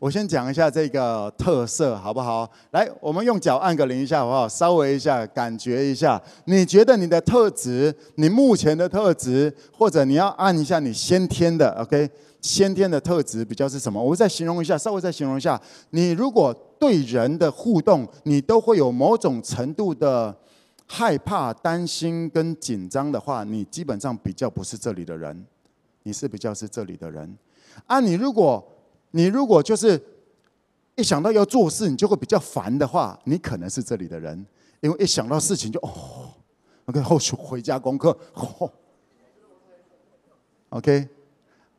[0.00, 2.50] 我先讲一下这个特色，好不好？
[2.72, 4.48] 来，我们用脚按个铃一下，好不好？
[4.48, 6.20] 稍微一下，感觉一下。
[6.46, 12.10] 你觉得你的特质，你目前的特质，或者你要按一下你先天的，OK？
[12.40, 14.02] 先天的特质比较是什么？
[14.02, 15.60] 我再形容一下，稍微再形容一下。
[15.90, 20.36] 你如果对人的互动，你都会有某种程度的
[20.88, 25.46] 害怕、担心跟紧张的话，你基本上比较不是这里的人，
[26.06, 27.36] 你是比较是这里的人。
[27.88, 28.64] 啊，你如果
[29.10, 30.00] 你如果就是
[30.94, 34.46] 一想到要做事，你就会比较烦的话，你可能是这里的人，
[34.78, 36.30] 因为一想到事情就哦
[36.84, 38.70] ，OK，后续回家功课，哦
[40.68, 41.08] ，OK，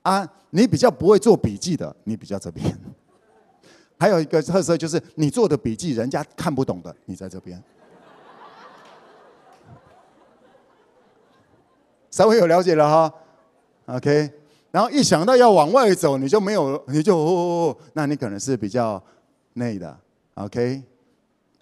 [0.01, 2.77] 啊，你比较不会做笔记的，你比较这边。
[3.97, 7.63] 还有一个特色就是，你做的笔记人家看不懂的，你在这边。
[12.11, 13.13] 稍微有了解了哈
[13.87, 14.31] ，OK。
[14.69, 19.01] 然后一想到要往外走，你就没有，你就哦哦哦，那你可能是比较
[19.53, 19.97] 内的
[20.35, 20.83] ，OK？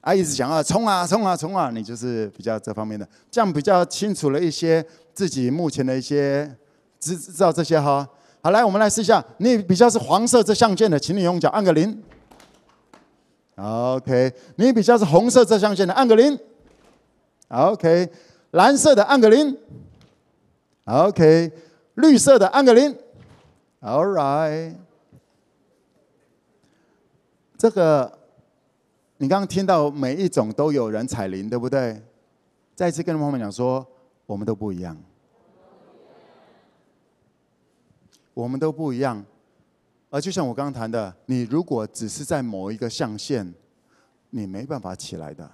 [0.02, 6.54] 啊，一直想要冲啊冲啊冲啊，你就是比较这方面的，这样比较清楚了一些自己目前的一些
[7.00, 8.08] 知知道这些哈。
[8.42, 12.04] 好，来我们来试一下，你比较是黄色这象限的，请你用脚按个零。
[13.56, 16.38] OK，你比较是红色这象限的，按个零。
[17.48, 18.10] OK，
[18.52, 19.58] 蓝色的按个零。
[20.84, 21.52] OK，
[21.96, 22.96] 绿色的按个零。
[23.82, 24.76] All right，
[27.58, 28.20] 这个
[29.18, 32.02] 你刚刚听到每一种都有人彩铃，对不对？
[32.74, 33.86] 再次跟朋友们讲说，
[34.26, 34.98] 我们都不一样，
[38.34, 39.24] 我们都不一样。
[40.10, 43.54] 而就像我刚刚谈的，你如果只是在某一个象限，
[44.30, 45.50] 你没办法起来的，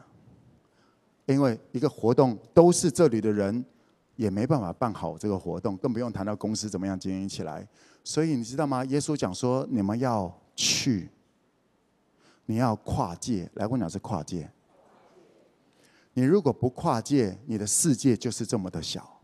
[1.26, 3.64] 因为一个活动都是这里的人，
[4.22, 7.68] 也没办法办好这个活动，更不用谈到公司怎么样经营起来。
[8.04, 8.86] 所以你知道吗？
[8.86, 11.10] 耶稣讲说，你们要去，
[12.46, 13.50] 你要跨界。
[13.56, 14.48] 来，我讲是跨界。
[16.14, 19.20] 你如果不跨界，你的世界就是这么的小。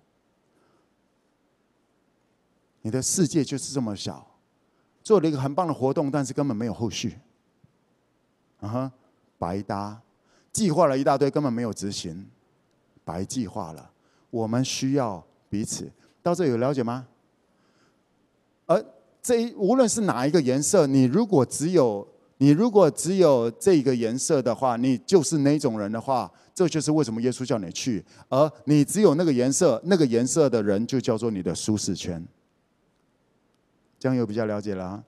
[2.81, 4.25] 你的世界就是这么小，
[5.03, 7.19] 做了一个很棒的活动，但是根本没有后续。
[8.61, 8.91] 啊哈，
[9.37, 10.01] 白搭，
[10.51, 12.27] 计划了一大堆，根本没有执行，
[13.05, 13.91] 白计划了。
[14.29, 17.07] 我们需要彼此，到这有了解吗？
[18.65, 18.83] 而
[19.21, 22.07] 这一无论是哪一个颜色，你如果只有
[22.37, 28.03] 你如果只有这个颜色的话，你就是那种人的话，这就是为什么耶稣叫你去。
[28.29, 32.23] 而你只有那个颜色，那个颜色的人就叫做你的舒适圈。
[33.97, 35.03] 这样又比较了解了啊。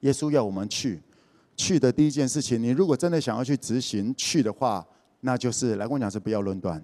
[0.00, 1.02] 耶稣要我们去，
[1.56, 4.86] 去的第一件事情，你如果真的想要去执行去的话，
[5.20, 6.82] 那就是来跟我讲是不要论断，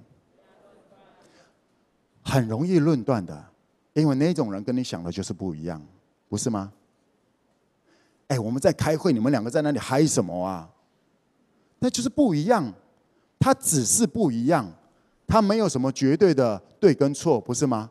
[2.29, 3.45] 很容易论断的，
[3.93, 5.81] 因为那种人跟你想的就是不一样，
[6.29, 6.72] 不是吗？
[8.27, 10.68] 哎，我们在开会，你们两个在那里嗨什么啊？
[11.79, 12.72] 那就是不一样，
[13.39, 14.68] 他只是不一样，
[15.24, 17.89] 他没有什么绝对的对跟错，不是吗？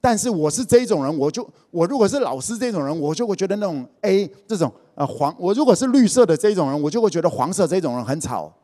[0.00, 8.54] 但是我是这种人，我就我如果是老师这种人，我就会觉得那种 A 这种啊黄，我如果是绿色的这种人，我就会觉得黄色这种人很吵。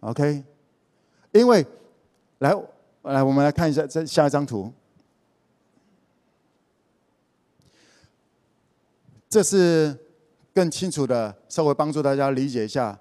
[0.00, 0.42] OK，
[1.30, 1.64] 因为
[2.38, 2.52] 来
[3.02, 4.72] 来，我们来看一下这下一张图，
[9.28, 9.96] 这是
[10.54, 12.98] 更清楚的稍微帮助大家理解一下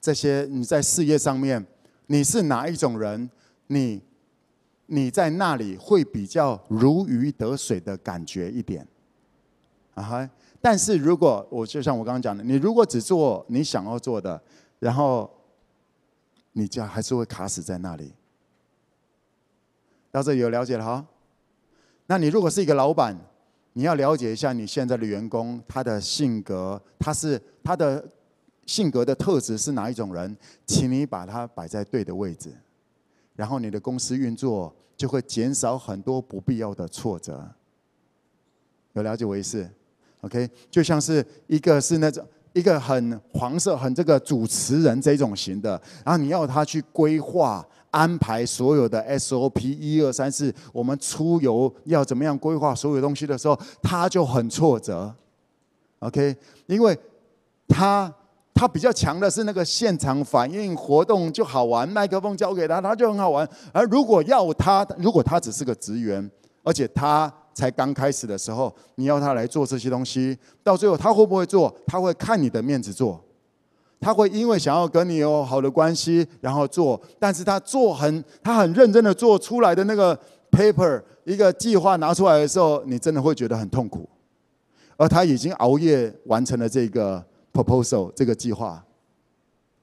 [0.00, 1.64] 这些你在事业上面
[2.06, 3.30] 你是哪一种人，
[3.68, 4.02] 你。
[4.86, 8.86] 你在那里会比较如鱼得水的感觉一点，
[9.94, 10.30] 啊哈！
[10.60, 14.38] 但是如果我就像我刚刚讲的，你如果只做你想要做的，
[14.80, 15.28] 然后
[16.52, 18.12] 你就还是会卡死在那里。
[20.14, 21.04] 到这里有了解了哈？
[22.06, 23.18] 那你如果是一个老板，
[23.72, 28.08] 你要了解一下你现在的员工他的性格，他是他的
[28.64, 32.48] 性格的特质是哪一种人，请你把他摆在对的位置。
[33.34, 37.50] 然后你的公司运作就会减少很多不必要的挫折，
[38.92, 39.68] 有了解我意思
[40.20, 45.70] ？OK，就像是一个是那种一个很黄色、很这个主持人这种型的，
[46.04, 55.14] 然后你要他去规划、安排所有的 SOP 一二三四，我们出游要怎么样规划所有东西的时候，他就很挫折。
[56.00, 56.36] OK，
[56.66, 56.98] 因为
[57.68, 58.12] 他。
[58.56, 63.46] 他比较强的是那个现场反应活动就好玩，麦克风交给他，他就很好玩。
[63.72, 66.30] 而如果要他，如果他只是个职员，
[66.62, 71.74] 而且他才刚开始的时候，你要他来做这些东西，到最后他会不会做？
[71.84, 73.20] 他会看你的面子做，
[74.04, 77.00] 他会因为想要跟你有好的关系，然后做。
[77.18, 80.18] 但是他做很，他很认真的做出来的那个
[80.50, 84.06] paper 一个计划拿出来的时候，你真的会觉得很痛苦。
[84.96, 87.24] 而他已经熬夜完成了这个。
[87.54, 88.84] proposal 这个计划，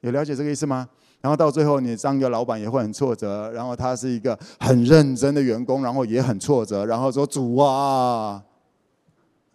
[0.02, 0.86] 有了解这个意思吗？
[1.22, 3.50] 然后到最后，你当一个老板也会很挫折。
[3.50, 6.84] 然后他是一个很认真的员工，然后也很挫折。
[6.84, 8.44] 然后说：“主啊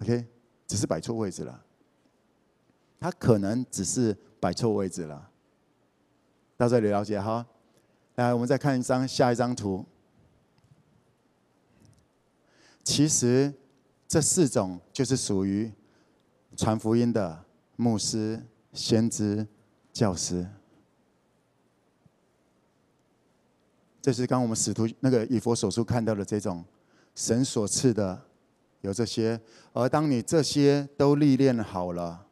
[0.02, 0.26] ，OK，
[0.66, 1.62] 只是摆错位置了。
[3.00, 5.30] 他可能只是摆错位置了。”
[6.58, 7.46] 到这里了解哈。
[8.16, 9.86] 来，我们再看一张下一张图。
[12.84, 13.54] 其实
[14.08, 15.72] 这四种就是属于
[16.56, 17.46] 传福音的。
[17.80, 19.46] 牧师、先知、
[19.94, 20.48] 教师，
[24.02, 26.66] 这是刚我们使徒那个以佛所书看到的这种
[27.14, 28.20] 神所赐的，
[28.82, 29.40] 有这些。
[29.74, 32.26] 而当你这些都历练好了，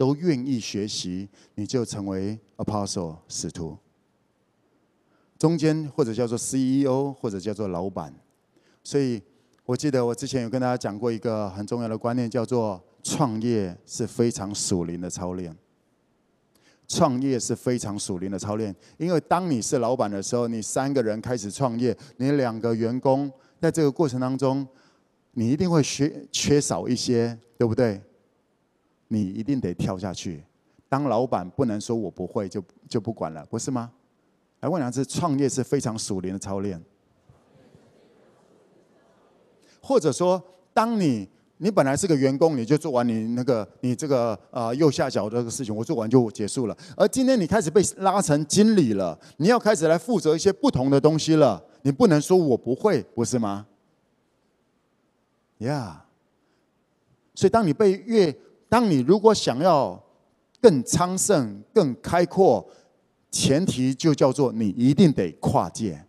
[0.00, 3.76] 都愿意学习，你就成为 apostle 使徒。
[5.38, 8.10] 中间或者叫做 CEO，或者叫做老板。
[8.82, 9.20] 所以
[9.66, 12.82] 我记得我之前有跟大家讲过一个很重要的观念，叫做。
[13.02, 15.56] 创业是非常属灵的操练。
[16.86, 24.68] 创业是非常属灵的操练，因为当你是老板的时候，你三个人开始创业，你两个员工在这个过程当中，
[25.32, 27.98] 你一定会缺缺少一些，对不对？
[29.12, 30.42] 你一定得跳下去。
[30.88, 33.92] 当老板不能说我不会就就不管了，不是吗？
[34.60, 36.82] 来问两次，创业是非常属灵的操练，
[39.82, 40.42] 或者说，
[40.72, 41.28] 当你。
[41.62, 46.74] 你本来是个员工，你就做完你那个你这个呃右下角这个事情，我做完就结束了。
[46.96, 51.62] 而今天你开始被拉成经理了，你要开始来负责一些不同的东西了。
[51.82, 53.66] 你不能说我不会，不是吗？
[55.58, 58.34] 呀、yeah，所以当你被越，
[58.70, 60.02] 当你如果想要
[60.62, 62.66] 更昌盛、更开阔、
[63.30, 66.02] 前提就叫做你一定得跨界。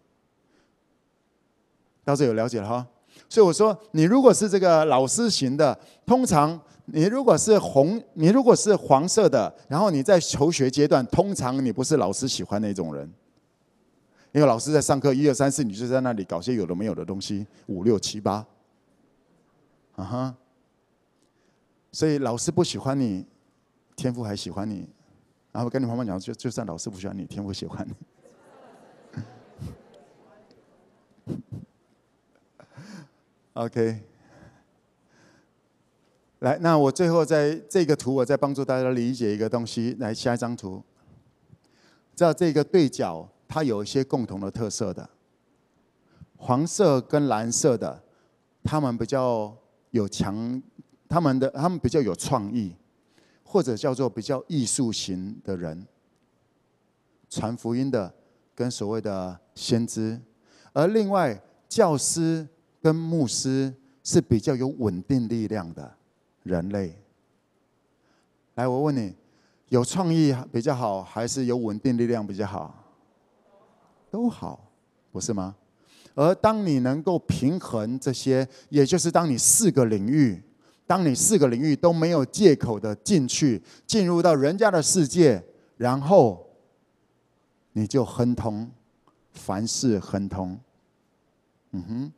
[2.04, 2.88] 到这有了解了哈？
[3.28, 13.10] 所以我说，你如果是这个老师型的，通常你如果是红，你如果是黄色的，然后你在求学阶段，通常你不是老师喜欢那种人，
[14.34, 18.46] 因为老师在上课一二三四，你就在那里搞些有的没有的东西，五六七八，
[19.96, 20.36] 啊哈，
[21.92, 23.26] 所以老师不喜欢你，
[23.96, 24.88] 天父还喜欢你，
[25.52, 27.94] 然后跟你妈妈讲，就就算老师不喜欢你，天父喜欢你。
[33.54, 34.02] OK，
[36.40, 39.94] 来，那我最后在这个图，我再帮助大家理解一个东西。
[40.00, 40.82] 来，下一张图，
[42.16, 45.10] 知道这个对角它有一些共同的特色的，
[46.38, 48.02] 黄色跟蓝色的，
[48.64, 49.54] 他们比较
[49.90, 50.64] 有强，
[51.12, 52.74] 他们的他们比较有创意，
[53.44, 55.86] 或者叫做比较艺术型的人，
[57.30, 58.14] 传福音的
[58.56, 60.20] 跟所谓的先知，
[60.72, 62.48] 而另外教师。
[62.84, 63.72] 跟牧师
[64.04, 65.96] 是比较有稳定力量的
[66.42, 67.00] 人类。
[68.56, 69.16] 来，我问你，
[69.70, 72.74] 有创意比较好，还是有稳定力量比较好？
[74.10, 74.68] 都好，
[75.12, 75.56] 不是吗？
[76.16, 80.42] 而当你能够平衡这些，也就是当你四个领域，
[80.92, 85.42] 当你四个领域都没有借口的进去，进入到人家的世界，
[85.78, 86.46] 然后
[87.72, 88.70] 你就亨通，
[89.32, 90.60] 凡事亨通。
[91.72, 92.12] 嗯哼。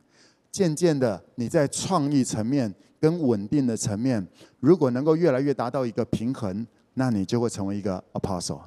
[0.50, 4.26] 渐渐的，你在创意层面跟稳定的层面，
[4.58, 8.60] 如果能够越来越达到一个平衡，那你就会成为一个 apostle，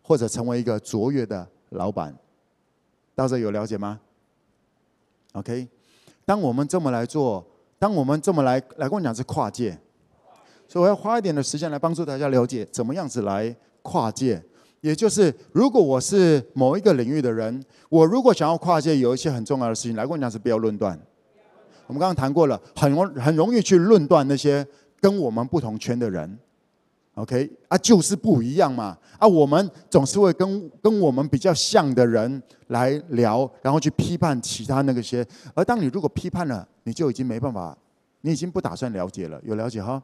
[0.00, 2.16] 或者成为一个卓越的老板。
[3.14, 4.00] 到这有了解吗
[5.34, 5.68] ？OK，
[6.24, 7.46] 当我们这么来做，
[7.80, 9.76] 当我们这么来来跟我讲是跨界，
[10.68, 14.40] 所以我要花一点的时间来帮助大家了解怎么样子来跨界。
[14.82, 20.98] 也就是，如果我是某一个领域的人，我如果想要跨界，有一些很重要的事情，来跟我讲是不要论断。
[21.86, 24.66] 我们刚刚谈过了，很容很容易去论断那些
[25.00, 26.38] 跟我们不同圈的人。
[27.14, 28.96] OK，啊，就是不一样嘛。
[29.18, 35.26] 啊，我们总是会跟跟我们比较像的人来聊，然后去批判其他那个些。
[35.54, 37.76] 而当你如果批判了，你就已经没办法，
[38.22, 39.40] 你已经不打算了解了。
[39.44, 40.02] 有了解哈？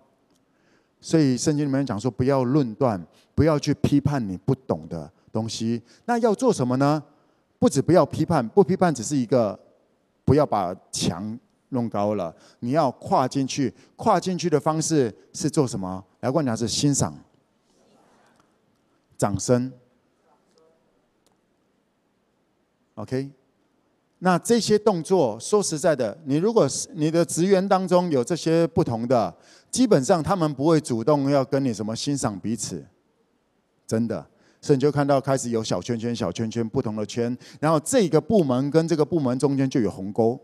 [1.01, 3.03] 所以圣经里面讲说，不要论断，
[3.35, 5.81] 不要去批判你不懂的东西。
[6.05, 7.03] 那要做什么呢？
[7.59, 9.59] 不止不要批判，不批判只是一个，
[10.25, 11.39] 不要把墙
[11.71, 12.35] 弄高了。
[12.61, 16.05] 你要跨进去，跨进去的方式是做什么？
[16.27, 17.15] 来，我讲是欣赏，
[19.17, 19.73] 掌声。
[22.97, 23.31] OK。
[24.19, 29.33] 那这些动作，说实在的，你如果是你的职员当中有这些不同的，
[29.71, 32.85] 基本上他们不会主动要跟你什么欣赏彼此，
[33.87, 34.27] 真的。
[34.61, 40.41] 所以你就看到开始有小圈圈、小圈圈不同的圈，然后这个部门跟这个部门中间就有鸿沟，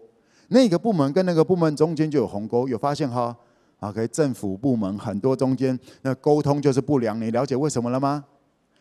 [0.49, 3.37] 那个部门跟那个部门中间就有鸿沟，有发现哈
[3.83, 8.24] ？OK，政府部门很多中间那沟通就是不良，你了解为什么了吗？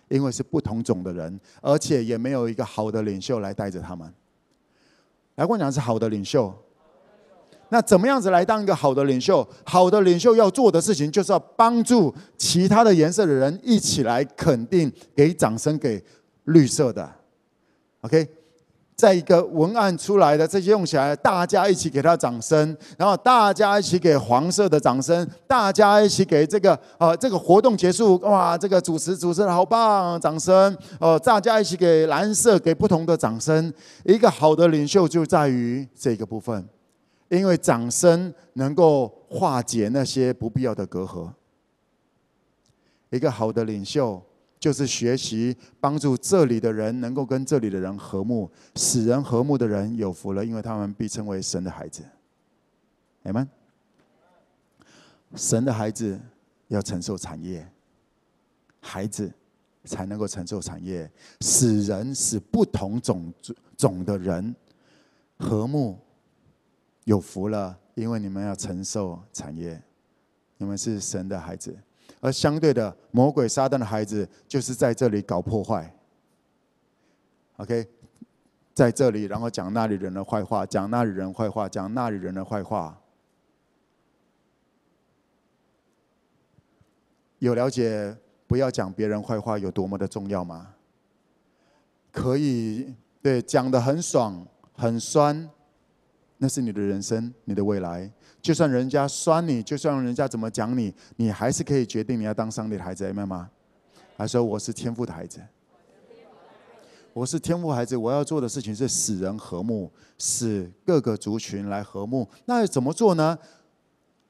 [0.09, 4.13] 因为是不同种的人，而且也没有一个好的领袖来带着他们。
[5.35, 6.53] 来，我讲是好的领袖。
[7.69, 9.47] 那怎么样子来当一个好的领袖？
[9.65, 16.03] 好的领袖要做的事情，就是要帮助其他的颜色的人一起来肯定，给掌声给
[16.43, 17.09] 绿色的。
[18.01, 18.27] OK。
[19.01, 33.73] 在一个文案出来的这些用起来，大家一起给他掌声，然后大家一起给黄色的掌声，大家一起给这个呃这个活动结束，哇，这个主持主持人好棒，掌声哦，大家一起给蓝色给不同的掌声。
[34.03, 36.63] 一个好的领袖就在于这个部分，
[37.29, 41.27] 因为掌声能够化解那些不必要的隔阂。
[43.09, 44.21] 一个好的领袖。
[44.61, 52.03] 就是学习帮助这里的人能够跟这里的人和睦，使人和睦的人有福了，因为他们必称为神的孩子。
[53.23, 53.45] 你们。
[55.33, 56.19] 神的孩子
[56.67, 57.65] 要承受产业，
[58.81, 59.31] 孩子
[59.85, 61.09] 才能够承受产业，
[61.39, 63.33] 使人使不同种
[63.77, 64.53] 种的人
[65.37, 65.97] 和睦
[67.05, 69.81] 有福了，因为你们要承受产业，
[70.57, 71.73] 你们是神的孩子。
[72.21, 75.93] 而相对的，魔鬼撒旦的孩子就是在这里搞破坏。
[77.57, 77.85] OK，
[78.73, 82.97] 在这里，然后讲那里人的坏话，讲那里人坏话，讲那里人的坏话。
[87.39, 88.15] 有了解
[88.45, 90.75] 不要讲别人坏话有多么的重要吗？
[92.11, 95.49] 可以，对，讲的很爽，很酸。
[96.37, 98.11] 那是你的人生，你的未来。
[98.41, 103.49] 就算人家酸你，就算人家怎么讲你，你还是可以决定你要当上帝的孩子，明白吗？
[104.17, 105.39] 还说我是天赋的孩子，
[107.13, 112.27] 我是天赋孩子，我要做的事情是使人和睦，使各个族群来和睦。
[112.45, 113.37] 那要怎么做呢？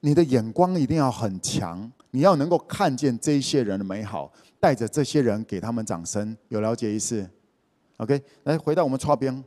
[0.01, 6.35] 你的眼光一定要很强，你要能够看见这些人的美好，带着这些人给他们掌声。
[6.49, 7.29] 有了解意思
[7.97, 9.43] ？OK，来回到我们窗边。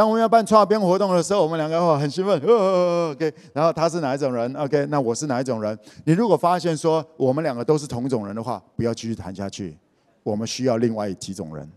[0.00, 2.34] 当我们要办剉边活动的时候，我们两个很兴奋。
[2.40, 5.78] OK，然后他是哪一种人？OK，那我是哪一种人？
[6.06, 9.76] 你如果发现说我们两个都是同一种人的话，不要继续谈下去。
[10.22, 11.70] 我们需要另外几种人，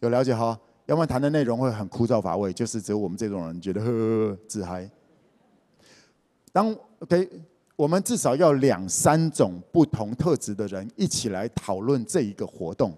[0.00, 0.60] 有了解哈？
[0.84, 4.86] 要不然谈的内容会很枯燥乏味，就是只有我们这种人觉得呵呵呵自嗨。
[6.52, 7.30] 当 OK，
[7.76, 12.94] 我们至少要两三种不同特质的人一起来讨论这一个活动。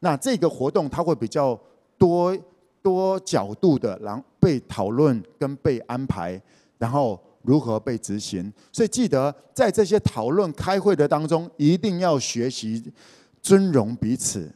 [0.00, 1.56] 那这个活动它会比较
[1.96, 2.36] 多。
[2.84, 6.38] 多角度的，然后被讨论跟被安排，
[6.76, 8.52] 然后如何被执行。
[8.70, 12.92] 所以记得在这些讨论开会的当中，一定要学习
[13.40, 14.52] 尊荣彼此，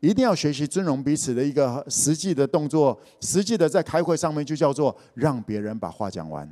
[0.00, 2.98] 一定要学习尊荣彼此的一个实际的动作。
[3.20, 6.50] 实际的在开会上面就叫做让别人把话讲完。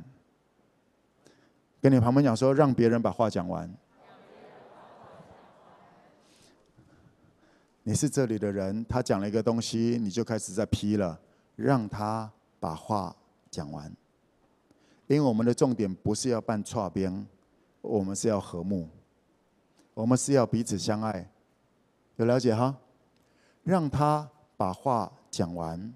[1.81, 3.67] 跟你旁边讲说，让别人把话讲完。
[7.83, 11.19] 你是这里的人，他讲了一个东西，你就开始在批了，
[11.55, 13.15] 让他把话
[13.49, 13.91] 讲完。
[15.07, 17.27] 因为我们的重点不是要办剉边，
[17.81, 18.87] 我们是要和睦，
[19.95, 21.27] 我们是要彼此相爱，
[22.17, 22.77] 有了解哈？
[23.63, 25.91] 让他把话讲完，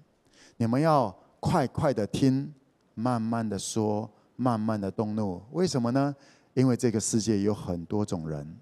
[0.56, 2.52] 你们要快快的听，
[2.94, 5.40] 慢慢的说，慢慢的动怒。
[5.52, 6.14] 为什么呢？
[6.54, 8.58] 因为这个世界有很多种人。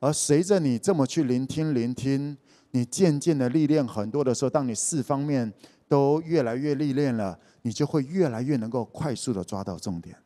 [0.00, 2.36] 而随着你这么去聆听、聆听，
[2.70, 5.52] 你渐渐的历练很多的时候，当你四方面
[5.88, 10.16] 都越来越历练了，你就会越来越能够快速的抓到重点。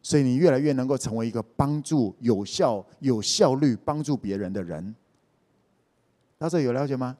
[0.00, 4.94] 所以你越来越能够成为一个帮助、有效、有效率帮助别人的人。
[6.38, 7.16] 大家有了解吗？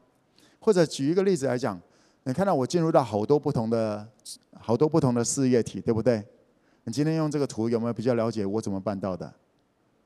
[0.61, 1.79] 或者举一个例子来讲，
[2.23, 4.09] 你看到我进入到好多不同的、
[4.53, 6.25] 好多不同的事业体，对不对？
[6.85, 9.31] 你今天用这个图有没有比较了解我怎么办到的？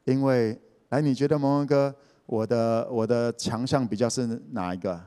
[0.04, 0.58] 因为
[0.92, 1.94] 来，你觉得蒙恩哥，
[2.26, 5.02] 我的我的强项比较是哪一个？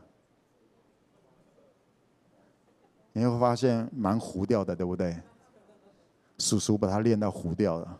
[3.13, 5.15] 你会发现蛮糊掉的，对不对？
[6.39, 7.99] 叔叔把它练到糊掉了。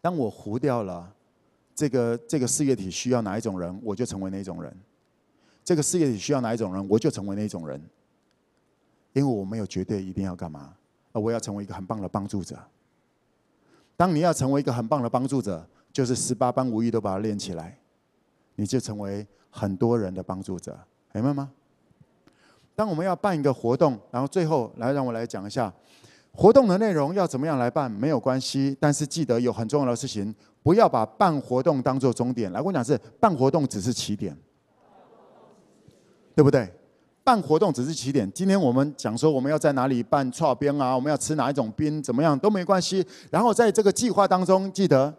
[0.00, 1.12] 当我糊掉了，
[1.74, 4.72] 这个这个事业体需要哪一种人，我就成为哪一种人。
[5.64, 7.82] 这个事业体需要哪一种人，我就成为哪一种人。
[9.14, 10.76] 因为我没有绝对一定要干嘛，
[11.10, 12.56] 而我要成为一个很棒的帮助者。
[13.96, 15.68] 当你要成为一个很棒的帮助者。
[15.92, 17.78] 就是十八般武艺都把它练起来，
[18.54, 20.78] 你就成为很多人的帮助者，
[21.12, 21.50] 明白吗？
[22.76, 25.72] 当我们要办一个活动，然后最后来让我来讲一下
[26.30, 30.32] 活动的内容要怎么样来办，没有关系，但是记得有很重要的事情，
[30.62, 32.52] 不要把办活动当做终点。
[32.52, 34.36] 来，我讲是办活动只是起点，
[36.36, 36.72] 对不对？
[37.24, 38.30] 办活动只是起点。
[38.32, 43.04] 今天我们讲说我们要在哪里办剉边啊，我们要吃哪一种冰，怎么样都没关系。
[43.30, 45.12] 然后在这个计划当中，记得。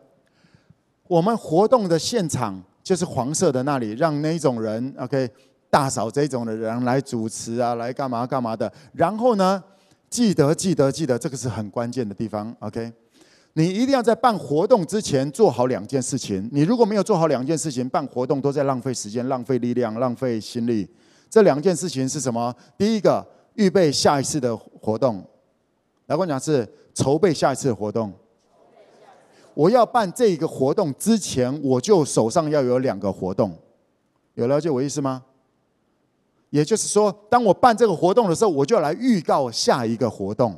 [1.10, 5.28] 我们活动的现场就是黄色的那里，让那种人，OK，
[5.68, 8.72] 大嫂这种的人来主持啊，来干嘛干嘛的。
[8.94, 9.64] 然后呢，
[10.08, 12.94] 记得记得记得，这个是很关键的地方，OK。
[13.54, 16.48] 你一定要在办活动之前做好两件事情。
[16.52, 20.88] 你如果没有做好两件事情，办活动都在浪费时间、浪费力量、浪费心力。
[21.28, 22.56] 这两件事情是什么？
[22.78, 25.26] 第一个，预备下一次的活动。
[26.06, 28.14] 来，我讲是筹备下一次的活动。
[29.60, 33.54] 我要办这个活动之前，我就手上要有两个活动，
[34.36, 35.22] 有了解我意思吗？
[36.50, 40.58] 也就是说，当我办这个活动的时候，我就要来预告下一个活动。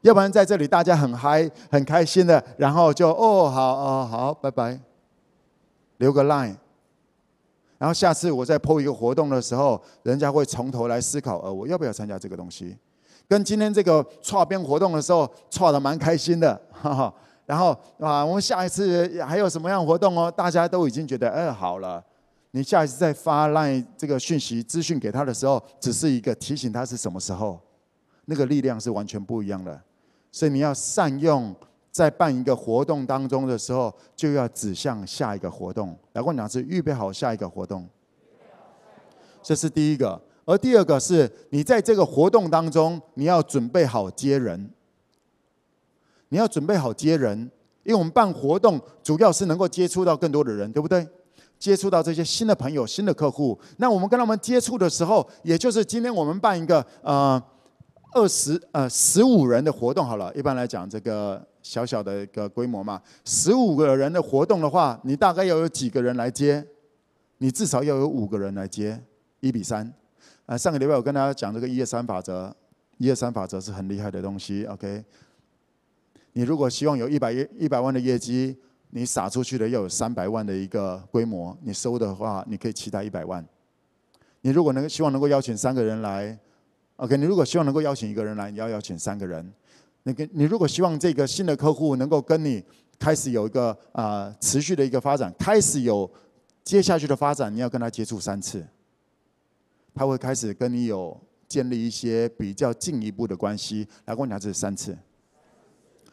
[0.00, 4.80] 要不然在这里大家很嗨、很开心的，然后就哦好哦好，拜拜，
[5.98, 6.56] 留个 line。
[7.78, 12.76] 然后下次我再 po 一个活动的时候，人家会从头来思考，呃，我要不要参加这个东西？
[13.28, 17.12] 跟今天这个剉边活动的时候，剉的蛮开心的， 哈哈。
[17.44, 17.70] 然后
[18.00, 20.28] 啊，我们下一次还有什么样活动哦？
[20.28, 22.02] 大家都已经觉得，哎，好了。
[22.50, 27.60] 你下一次再发 LINE 这个讯息资讯给他的时候，只是一个提醒他是什么时候，
[28.24, 29.78] 那个力量是完全不一样的。
[30.32, 31.54] 所以你要善用，
[31.92, 35.96] 在办一个活动当中的时候，就要指向下一个活动。
[36.14, 37.86] 来，我讲是预备好下一个活动，
[39.42, 40.20] 这是第一个。
[40.46, 44.70] 而第二个是你在这个活动当中，你要准备好接人。
[46.30, 47.38] 你要准备好接人，
[47.84, 51.06] 因为我们办活动主要是能够接触到更多的人，对不对？
[51.58, 53.58] 接触到这些新的朋友、新的客户。
[53.78, 57.40] 那我们跟他们接触的时候，也就是今天我们办一个呃
[58.12, 60.34] 二十呃十五人的活动好了。
[60.34, 63.00] 一般来讲，这个小小的一个规模嘛。
[63.24, 66.66] 十五个人的活动的话，你大概要有几个人来接？
[67.38, 69.02] 你至少要有五个人来接，
[69.40, 69.92] 一比三。
[70.46, 72.54] 啊，上个礼拜我跟大家讲这个一二三法则，
[72.98, 74.64] 一二三法则是很厉害的东西。
[74.66, 75.04] OK，
[76.34, 78.56] 你如果希望有一百一一百万的业绩，
[78.90, 83.44] 你撒出去的要有三百万的一个规模，你收的话，你可以期待一百万。
[84.42, 86.38] 你如果能希望能够邀请三个人来
[86.94, 89.52] ，OK，你如果希望能够邀请一个人来，你要邀请三个人。
[90.04, 92.62] 那个你如果希望这个新的客户能够跟你
[93.00, 96.08] 开始有一个啊、持续的一个发展，开始有
[96.62, 98.64] 接下去的发展，你要跟他接触三次。
[99.96, 101.18] 他会开始跟你有
[101.48, 103.88] 建立一些比较进一步的关系。
[104.04, 104.96] 来，我讲这是三次，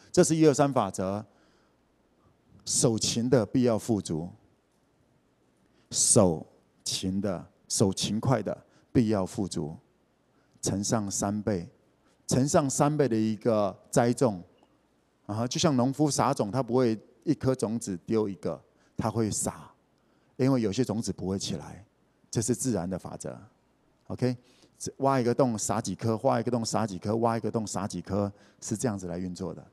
[0.09, 1.23] 这是一二三法则。
[2.65, 4.29] 守勤的必要富足，
[5.91, 6.47] 守
[6.81, 8.57] 勤的守勤快的
[8.93, 9.75] 必要富足，
[10.61, 11.69] 乘上三倍，
[12.25, 14.41] 乘上三倍的一个栽种，
[15.25, 18.57] 啊，就像农夫撒种，他不会一颗种子丢一个，
[18.95, 19.69] 他会撒，
[20.37, 21.85] 因为有些种子不会起来，
[22.31, 23.37] 这是自然的法则。
[24.07, 24.35] OK，
[24.97, 28.31] 挖一个洞撒几颗，挖一个洞撒几颗，挖一个洞撒几颗，
[28.61, 29.63] 是这样子来运作的。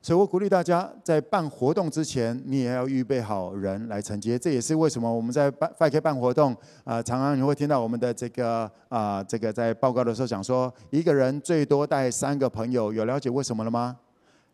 [0.00, 4.38] 所以我鼓励大家，在办活动之前，你也要预备好人来承接。
[4.38, 12.92] 这也是为什么我们在办 5K 办活动啊，常常你会听到我们的这个啊，这个在报告的时候讲说，一个人最多带三个朋友。
[12.92, 13.98] 有了解为什么了吗？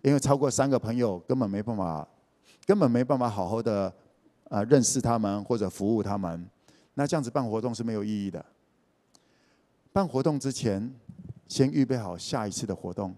[0.00, 2.08] 因为超过三个朋友根本没办法，
[2.66, 3.92] 根本没办法好好的
[4.48, 6.48] 啊认识他们或者服务他们。
[6.94, 8.44] 那这样子办活动是没有意义的。
[9.92, 10.92] 办活动之前，
[11.46, 13.14] 先预备好下一次的活动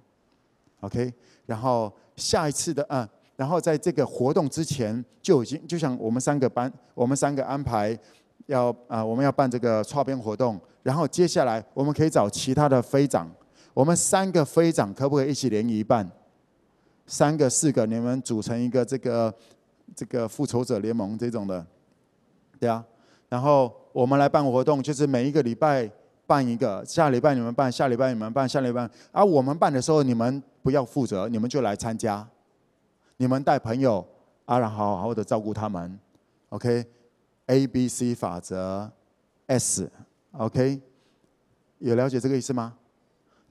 [0.80, 1.12] ，OK，
[1.46, 7.98] 然后下一次的啊，然后在这个活动之前就已经，就像我们三个班，我们三个安排
[8.44, 13.30] 要啊，我们要办这个创编活动，然后接下来我们可以找其他的飞长，
[13.72, 16.10] 我们三个飞长可不可以一起联谊办？
[17.06, 19.34] 三个、四个，你们组成一个这个
[19.94, 21.66] 这个复仇者联盟这种的，
[22.60, 22.84] 对啊。
[23.36, 25.86] 然后我们来办活动，就是每一个礼拜
[26.26, 28.88] 办一个，下礼拜你们办，下礼拜你们办，下礼拜。
[29.12, 32.26] 而我们办的时候，你们不要负责，你们就来参加，
[33.18, 34.02] 你们带朋友，
[34.46, 35.98] 啊，然后好好的照顾他们。
[36.48, 38.90] OK，A B C 法则
[39.48, 40.80] ，S，OK，
[41.80, 42.72] 有了解这个意思吗？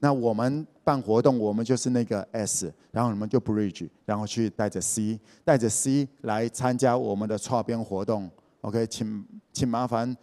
[0.00, 8.28] 那我们办活动，我们就是那个 S，然后你们就 Bridge，然后去带着 C，带着 C 来参加我们的创编活动。
[8.66, 10.16] OK，请请麻烦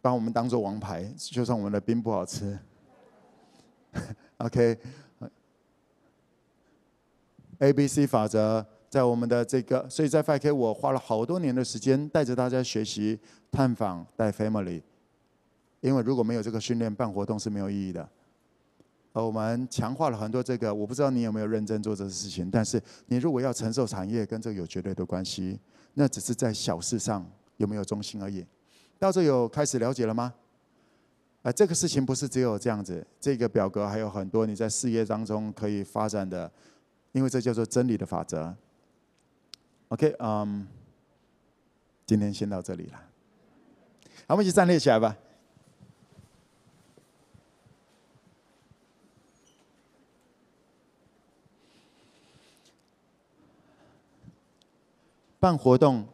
[0.00, 2.58] 把我们当做王牌，就算我们的冰不好吃。
[7.58, 13.20] OK，ABC 法则在我们的这个，所以在 5K 我花了好多年的时间带着大家学习
[13.50, 14.80] 探访带 Family，
[15.82, 18.08] 因为如果没有这个训练，办活动是没有意义的。
[19.12, 25.60] 而我们强化了很多这个，我不知道你有没有认真做这个事情，但是你如果要承受产业，跟这个有绝对的关系，
[25.92, 27.30] 那只是在小事上。
[27.56, 28.46] 有没有中心而已？
[28.98, 30.32] 到这有开始了解了吗？
[31.42, 36.48] 啊，这个事情不是只有这样子，这个表格还有很多你在事业当中可以发展的，
[37.10, 38.54] 因为这叫做真理的法则。
[39.88, 40.66] OK，嗯、
[42.06, 43.02] 今天先到这里了，
[44.28, 45.16] 好，我们一起站立起来吧。
[55.40, 56.06] 办活动。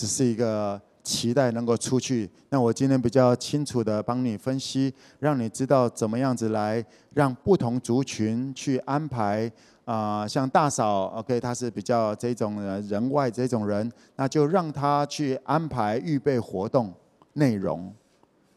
[0.00, 2.26] 只是一个期待能够出去。
[2.48, 6.82] 那我今天比较清楚的帮你分析，让你知道怎么样子来
[7.12, 9.52] 让不同族群去安排。
[9.84, 16.94] 啊、像大嫂，OK，她是比较这种人外这种人，那就让她去安排预备活动
[17.34, 17.92] 内容，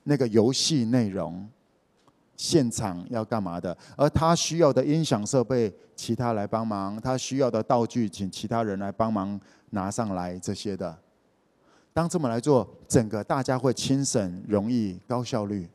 [0.03, 1.45] 那个游戏内容，
[2.37, 9.39] 现场要干嘛的，而他需要的音响设备，其他来帮忙；他需要的道具，请其他人来帮忙
[9.71, 10.95] 拿上来这些的。
[11.93, 15.69] 当这么来做，整个大家会轻省、容易、高效率。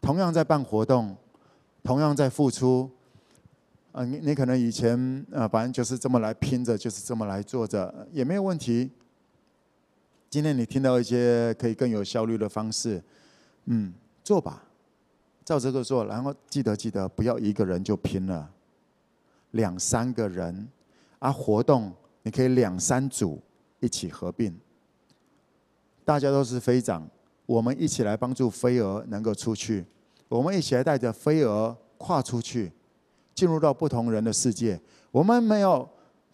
[0.00, 1.14] 同样在办活动，
[1.84, 2.90] 同样在付出。
[3.92, 4.98] 啊，你你可能以前
[5.30, 8.90] 啊，反正就是这么来拼着，就是这么来做着，也没有问题。
[10.30, 13.02] 今天你听到一些可以更有效率的方式，
[13.66, 13.92] 嗯，
[14.24, 14.64] 做吧，
[15.44, 18.50] 照这个做，然后记得记得不要一个人就拼了，
[19.50, 20.66] 两三个人，
[21.18, 23.38] 啊，活动你可以两三组
[23.80, 24.58] 一起合并。
[26.04, 27.08] 大家都是飞长，
[27.46, 29.84] 我们一起来帮助飞蛾能够出去。
[30.28, 32.72] 我们一起来带着飞蛾跨出去，
[33.34, 34.80] 进入到不同人的世界。
[35.10, 35.88] 我们没有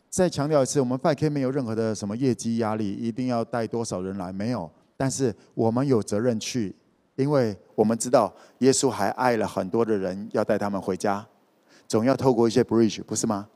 [0.08, 4.70] 再强调一次，我们 5K 没有任何的什么业绩压力，一定要带多少人来没有。
[4.96, 6.74] 但是我们有责任去，
[7.16, 11.26] 因为我们知道耶稣还爱了很多的人，要带他们回家，
[11.86, 13.48] 总要透过一些 bridge，不是吗？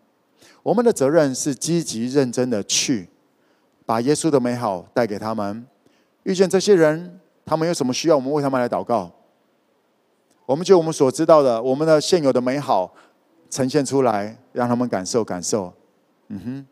[0.63, 3.09] 我们的责任是积极认真的去
[3.87, 5.67] 把耶稣的美好带给他们。
[6.25, 9.11] 遇见这些人，他们有什么需要，我们为他们来祷告。
[10.47, 12.93] 我们就我们所知道的，我们的现有的美好
[13.49, 15.73] 呈现出来，让他们感受感受。
[16.29, 16.67] 嗯哼，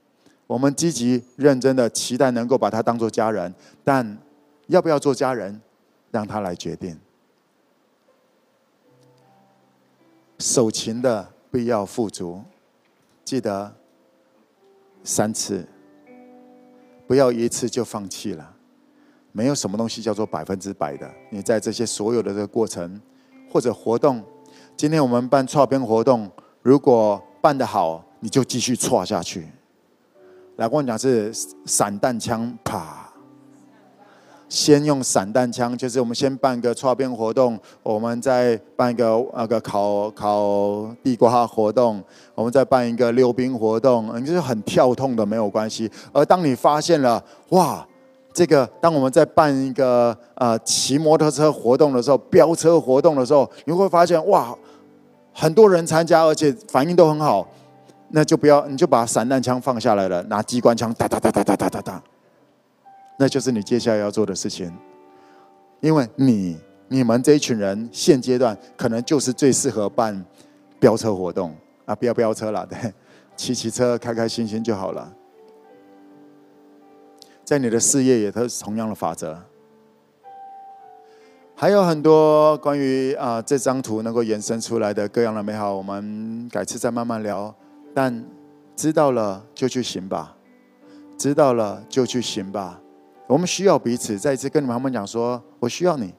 [0.46, 3.54] 我们积极认真的期待能够把他当做家人，
[3.84, 4.18] 但
[4.66, 5.60] 要不要做家人，
[6.10, 6.98] 让他来决定。
[10.38, 12.42] 守勤的必要富足，
[13.24, 13.74] 记得
[15.04, 15.66] 三次，
[17.06, 18.56] 不要一次就放弃了。
[19.32, 21.08] 没有什么东西叫做百分之百的。
[21.30, 23.00] 你在这些所有的这个过程
[23.50, 24.22] 或者活动，
[24.76, 26.30] 今天我们办错边活动，
[26.62, 29.46] 如果办得好，你就继续错下去。
[30.56, 31.32] 来跟我讲是
[31.64, 33.08] 散弹枪，啪！
[34.48, 42.02] 先用散弹枪，就是我们先办个错边活动，我们再办一个那个烤烤地瓜活动，
[42.34, 45.88] 我们再办一个溜冰活动，你就是很跳痛的没有关系。
[46.12, 47.86] 而当你发现了，哇！
[48.32, 54.56] 这个，当我们在办一个呃骑摩托车活动的时候，飙车活动的时候，你会发现哇，
[55.32, 57.46] 很多人参加，而且反应都很好，
[58.10, 62.02] 那就不要，你就把散弹枪放下来了，拿机关枪哒哒哒哒哒哒哒哒，
[63.18, 64.72] 那就是你接下来要做的事情。
[65.80, 66.56] 因为你
[66.88, 70.24] 你们这一群人现阶段可能就是最适合办
[70.78, 71.54] 飙车活动
[71.84, 72.78] 啊，不要飙车了，对，
[73.34, 75.12] 骑骑车开开心心就好了。
[77.50, 79.36] 在你的事业也都是同样的法则，
[81.56, 87.52] 还有很多关于啊这张图能够延伸出来的各样的美好，我们改次再慢慢聊。
[87.92, 88.24] 但
[88.76, 90.36] 知道了就去行吧，
[91.18, 92.80] 知道了就去行吧。
[93.26, 96.14] 我们需要彼此，再一次跟你们讲说，我需要你。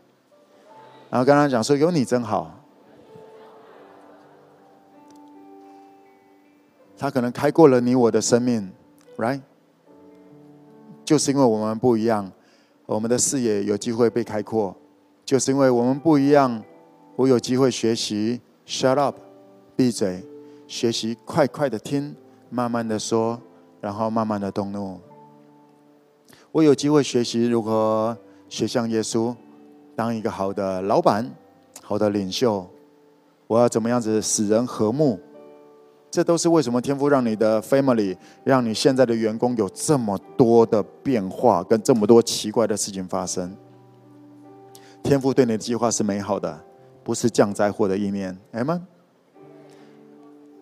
[1.09, 2.59] 然后跟他讲说，有你真好。
[6.97, 8.69] 他可能开过了你我的生命
[9.15, 9.39] ，right？
[11.03, 12.31] 就是因为我们不一样，
[12.85, 14.75] 我们的视野有机会被开阔。
[15.25, 16.61] 就是因为我们不一样，
[17.15, 19.15] 我有机会学习 shut up，
[19.75, 20.23] 闭嘴，
[20.67, 22.15] 学习快快的听，
[22.49, 23.39] 慢慢的说，
[23.79, 24.99] 然后慢慢的动怒。
[26.51, 28.17] 我有机会学习如何
[28.49, 29.33] 学像耶稣，
[29.95, 31.29] 当一个好的老板，
[31.81, 32.67] 好的领袖。
[33.47, 35.19] 我要怎么样子使人和睦？
[36.11, 43.55] 这都是为什么天父让你的 family，让你现在的员工有这么多的变化，跟这么多奇怪的事情发生。
[45.01, 46.61] 天父对你的计划是美好的，
[47.01, 48.37] 不是降灾祸的意念。
[48.51, 48.85] 哎们，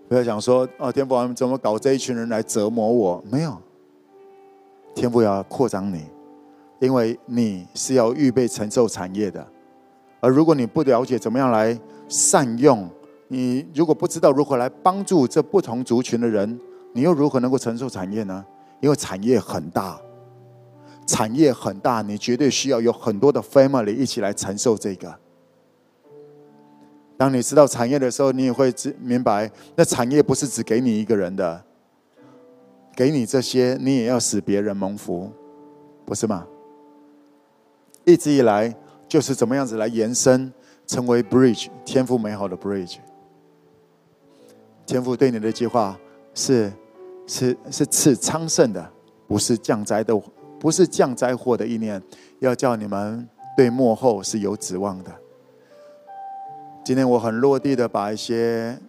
[0.07, 3.23] 不要想说哦，天父怎么搞这一群人来折磨我？
[3.29, 3.59] 没有，
[4.93, 6.05] 天父要扩张你，
[6.79, 9.45] 因为你是要预备承受产业的。
[10.19, 11.77] 而如果你不了解怎么样来
[12.07, 12.87] 善用，
[13.31, 16.59] 你如果不知道如何来帮助这不同族群的人，
[16.93, 18.43] 你又如何能够承受产业呢？
[18.81, 19.99] 因为产业很大，
[21.05, 25.15] 产业很大，你绝对需要有很多的 family 一起来承受这个。
[27.17, 31.63] 当你知道产业的时候，你也会知明白，那产业不是只给你一个人的，
[32.95, 35.29] 给你这些，你也要使别人蒙福，
[36.05, 36.47] 不是吗？
[38.05, 38.73] 一直以来
[39.07, 40.51] 就是怎么样子来延伸，
[40.87, 42.97] 成为 bridge，天赋美好的 bridge。
[44.89, 45.95] 天父对你的计划
[46.33, 46.73] 是
[47.27, 48.91] 是是赐昌盛的，
[49.27, 50.19] 不是降灾的，
[50.59, 52.01] 不是降灾祸的意念，
[52.39, 55.11] 要叫你们对末后是有指望的。
[56.83, 58.79] 今天我很落地的把一些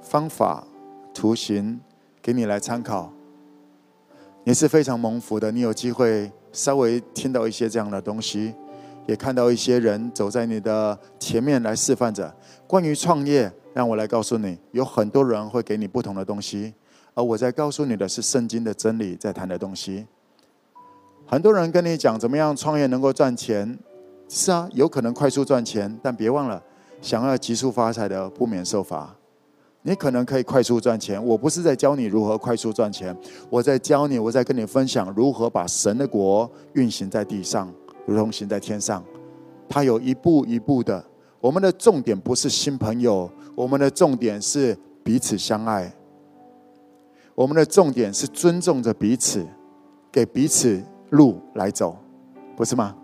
[0.00, 0.66] 方法
[1.12, 1.78] 图形
[2.22, 3.12] 给你来参考，
[4.44, 8.54] 你是非常蒙福的，你有机会稍微听到一些这样的东西，
[9.06, 12.34] 也看到一些人走在你的前面来示范着
[12.66, 13.52] 关于创业。
[13.76, 16.72] 让我来告诉你，有很多人会给你不同的东西，
[17.12, 20.06] 而我在告诉你的是圣经的真理，在谈的东西。
[21.26, 23.78] 很多人跟你讲怎么样创业能够赚钱，
[24.30, 26.62] 是啊，有可能快速赚钱，但别忘了，
[27.02, 29.14] 想要急速发财的不免受罚。
[29.82, 33.14] 你可能可以快速赚钱，我不是在教你如何快速赚钱，
[33.50, 37.70] 我在教你，我在跟你分享如何把神的国运行在地上，
[38.06, 39.04] 如同行在天上。
[39.68, 41.04] 它有一步一步的。
[41.40, 45.92] 我们的重点不是新朋友，我们的重点是彼此相爱。
[47.34, 49.46] 我们的重点是尊重着彼此，
[50.10, 51.96] 给彼此路来走，
[52.56, 52.96] 不是吗？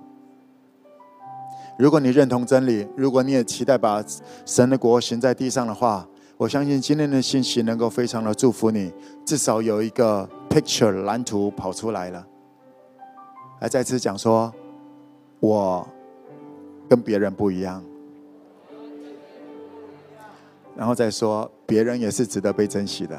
[1.79, 4.03] 如果你认同真理，如果你也期待把
[4.47, 8.93] 神的国行在地上的话，我相信今天的信息能够非常的祝福你，
[9.25, 12.27] 至少有一个 picture 蓝图跑出来了。
[13.61, 14.53] 来再次讲说，
[15.41, 15.87] 我
[16.89, 17.85] 跟别人不一样。
[20.77, 23.19] 然后再说，别人也是值得被珍惜的。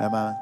[0.00, 0.34] 来吗？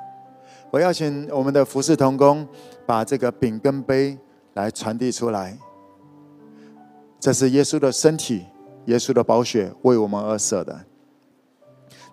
[0.71, 2.47] 我邀请我们的服侍同工
[2.87, 4.17] 把这个饼跟杯
[4.55, 5.59] 来传递出来。
[7.19, 8.47] 这是耶稣的身体，
[8.87, 10.81] 耶稣的宝血为我们而舍的。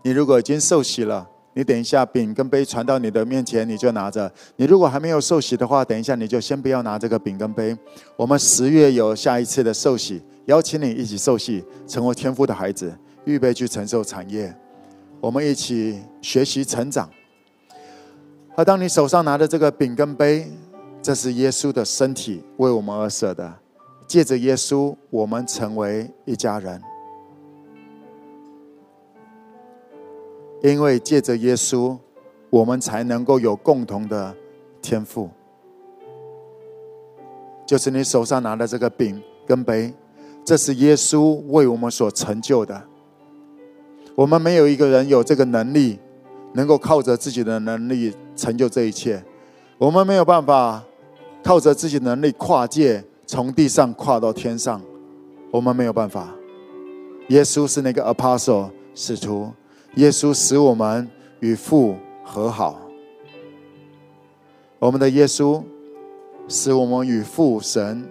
[0.01, 7.77] 你如果已经受洗了，你等一下饼跟杯传到你的面前，你就拿着；你如果还没有受洗的话，等一下你就先不要拿这个饼跟杯。
[8.15, 14.53] 我们十月有下一次的受洗，邀请你一起受洗，成为天父的孩子，预备去承受产业。
[15.19, 17.09] 我们一起学习成长。
[18.55, 20.51] 而当你手上拿的这个饼跟杯，
[21.01, 23.53] 这是耶稣的身体为我们而舍的。
[24.07, 26.81] 借着耶稣，我们成为一家人。
[30.63, 31.97] 因为借着耶稣，
[32.49, 34.33] 我们才能够有共同的
[34.81, 35.29] 天赋。
[37.65, 39.93] 就是你手上拿的这个饼跟杯，
[40.47, 42.81] 这是耶稣为我们所成就的。
[44.15, 45.99] 我们没有一个人有这个能力，
[46.53, 49.21] 能够靠着自己的能力成就这一切。
[49.77, 50.81] 我们没有办法
[51.43, 54.81] 靠着自己能力跨界，从地上跨到天上。
[55.51, 56.33] 我们没有办法。
[57.27, 59.51] 耶稣是那个 apostle 使徒，
[59.95, 61.05] 耶稣使我们
[61.41, 62.79] 与父和好。
[64.79, 65.61] 我们的耶稣
[66.47, 68.09] 使我们与父神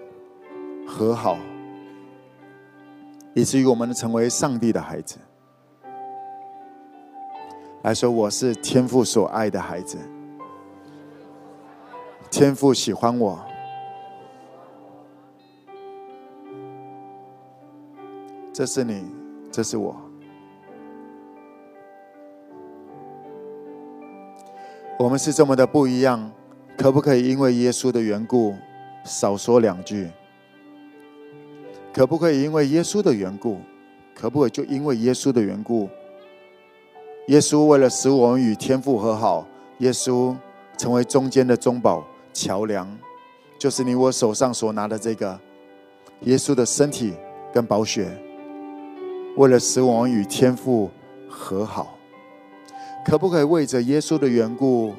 [0.86, 1.38] 和好，
[3.36, 5.18] 以至于我们成为上帝的孩子。
[7.82, 9.98] 来说，我是天父所爱的孩子。
[12.30, 13.38] 天父喜欢我，
[18.54, 19.04] 这是你，
[19.52, 19.94] 这是我。
[24.98, 26.32] 我们是这么的不一样，
[26.78, 28.56] 可不可以因为耶稣的缘故
[29.04, 30.10] 少说两句？
[31.96, 33.58] 可不可以因为耶稣的缘故？
[34.14, 35.88] 可不可以就因为耶稣的缘故？
[37.28, 39.48] 耶稣为了使我们与天父和好，
[39.78, 40.36] 耶稣
[40.76, 42.86] 成为中间的中保桥梁，
[43.58, 45.40] 就是你我手上所拿的这个
[46.20, 47.14] 耶稣的身体
[47.50, 48.06] 跟宝血，
[49.38, 50.90] 为了使我们与天父
[51.26, 51.96] 和好，
[53.06, 54.94] 可不可以为着耶稣的缘故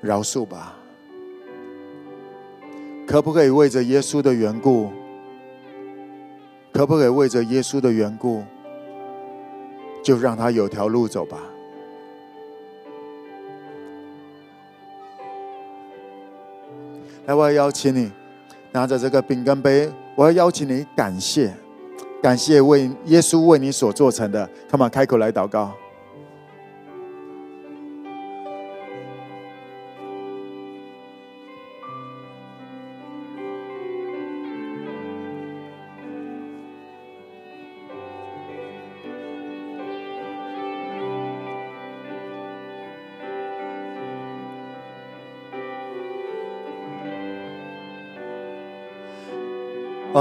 [0.00, 0.81] 饶恕吧？
[3.06, 4.90] 可不可以为着耶稣的缘故？
[6.72, 8.42] 可不可以为着耶稣的缘故？
[10.02, 11.38] 就让他有条路走吧。
[17.26, 18.10] 来，我要邀请你
[18.72, 21.54] 拿着这个饼跟杯，我要邀请你感谢，
[22.22, 24.48] 感谢为耶稣为你所做成的。
[24.70, 25.72] Come on，开口来祷告。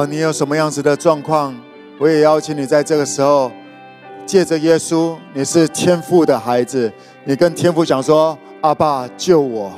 [0.06, 1.56] 你有什么样子的状况？
[2.00, 3.52] 我也邀请你在这个时候，
[4.26, 6.92] 借着耶稣，你是天父的孩子，
[7.26, 9.72] 你跟天父讲说：“阿爸救我，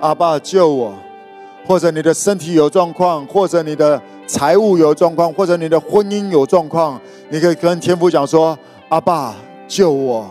[0.00, 0.94] 阿爸救我。”
[1.66, 6.98] 或者你的身体有状况，或者你的财务有状况，或者你的婚姻有状况，
[7.28, 8.58] 你可以跟天父讲说
[8.88, 9.34] ：“阿爸
[9.66, 10.30] 救我，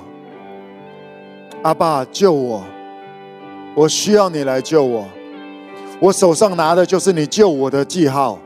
[1.62, 2.64] 阿爸救我，
[3.76, 5.06] 我需要你来救我，
[5.99, 8.40] 我手上拿的就是你救我的记号。”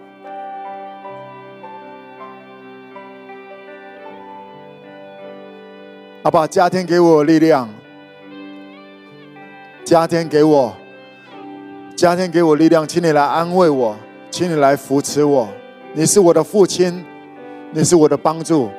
[6.24, 7.68] 阿爸，加添给我力量，
[9.84, 10.72] 加添给我，
[11.96, 13.96] 加添给我力量，请你来安慰我，
[14.30, 15.50] 请你来扶持我。
[15.94, 17.04] 你是我的父亲，
[17.72, 18.70] 你是我的帮助，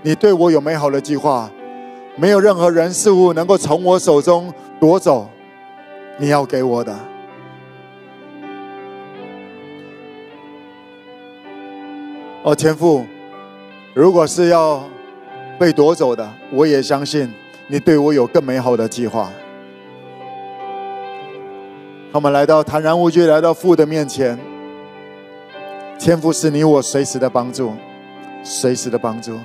[0.00, 1.50] 你对我有美好的计划，
[2.14, 5.28] 没有任何人事物能够从我手中夺走
[6.18, 6.96] 你要给我的。
[12.44, 13.04] 哦，天父，
[13.92, 14.84] 如果是要。
[15.58, 17.32] 被夺走的，我也相信
[17.68, 19.30] 你对我有更美好的计划。
[22.12, 24.38] 他们来到坦然无惧，来到父的面前。
[25.98, 27.72] 天父是你我随时的帮助，
[28.42, 29.38] 随时的帮助。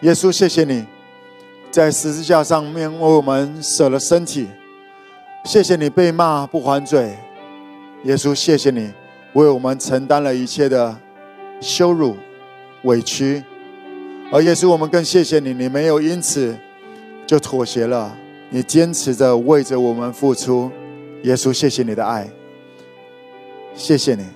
[0.00, 0.84] 耶稣，谢谢你。
[1.72, 4.46] 在十字架上面为我们舍了身体，
[5.46, 7.16] 谢谢你被骂不还嘴，
[8.04, 8.92] 耶稣，谢谢你
[9.32, 10.94] 为我们承担了一切的
[11.62, 12.14] 羞辱、
[12.82, 13.42] 委屈，
[14.30, 16.54] 而耶稣，我们更谢谢你，你没有因此
[17.26, 18.14] 就妥协了，
[18.50, 20.70] 你坚持着为着我们付出。
[21.22, 22.28] 耶稣，谢谢你的爱，
[23.74, 24.26] 谢谢你，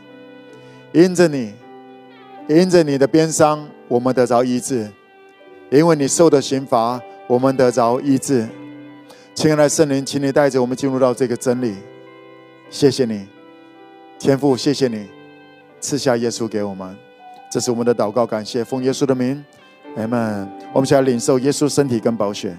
[0.93, 1.53] 因着你，
[2.49, 4.87] 因着你的鞭伤，我们得着医治；
[5.69, 8.47] 因为你受的刑罚，我们得着医治。
[9.35, 11.75] 亲爱的圣灵，请你带着我们进入到这个真理。
[12.71, 13.27] 谢谢你，
[14.19, 15.07] 天父，谢谢你
[15.81, 16.97] 赐下耶稣给我们。
[17.51, 19.45] 这是我们的祷告，感谢奉耶稣的名，
[19.97, 20.49] 阿门。
[20.73, 22.57] 我们想要领受耶稣身体跟宝血。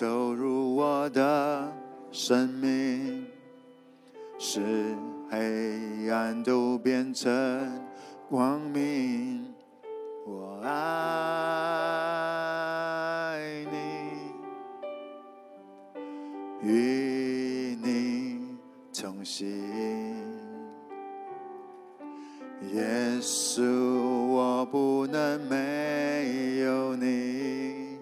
[0.00, 1.70] 走入我的
[2.10, 3.26] 生命，
[4.38, 4.96] 使
[5.30, 7.30] 黑暗都变成
[8.26, 9.44] 光明。
[10.26, 10.72] 我爱
[13.70, 13.76] 你，
[16.66, 18.56] 与你
[18.98, 19.46] 同行。
[22.72, 23.62] 耶稣，
[24.28, 27.98] 我不能没有你。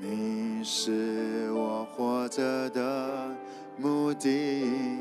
[0.00, 3.34] 你是我活着的
[3.78, 4.98] 目的，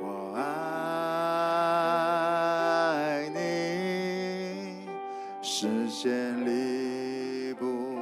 [0.00, 0.42] 我爱
[3.32, 4.88] 你，
[5.42, 8.00] 视线离不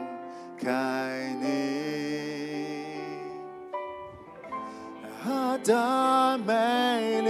[0.59, 1.47] 开你，
[5.23, 7.29] 何等美丽，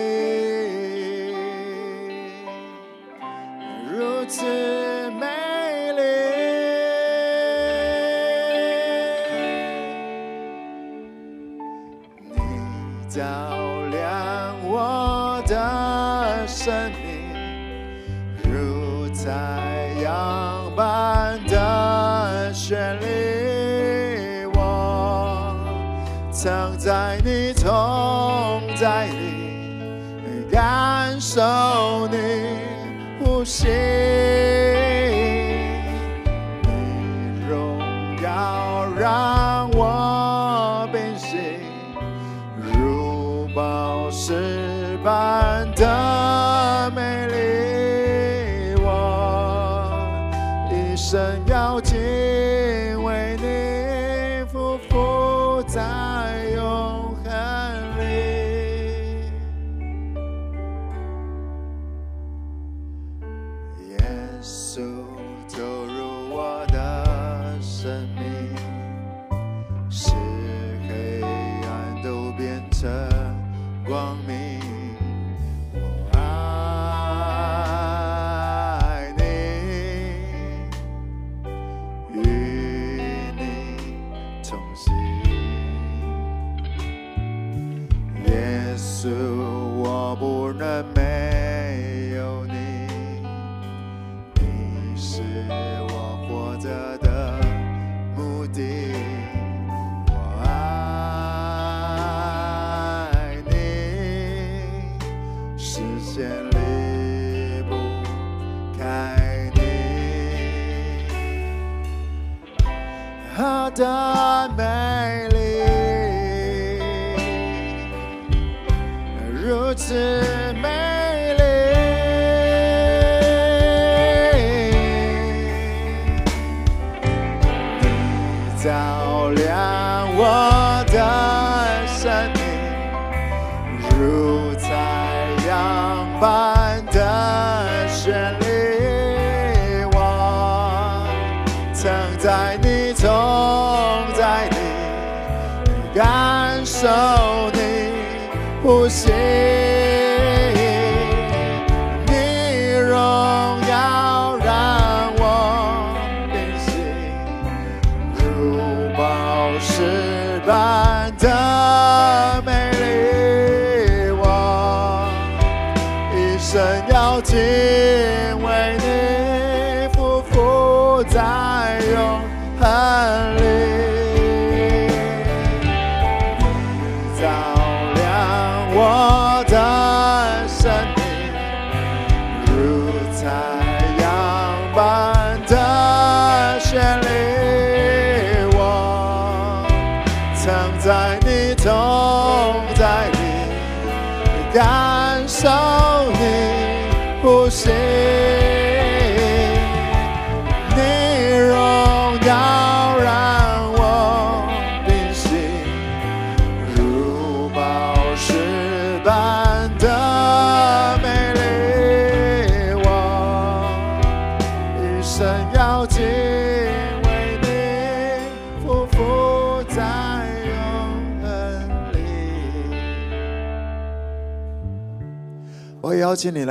[43.59, 46.08] 宝石般的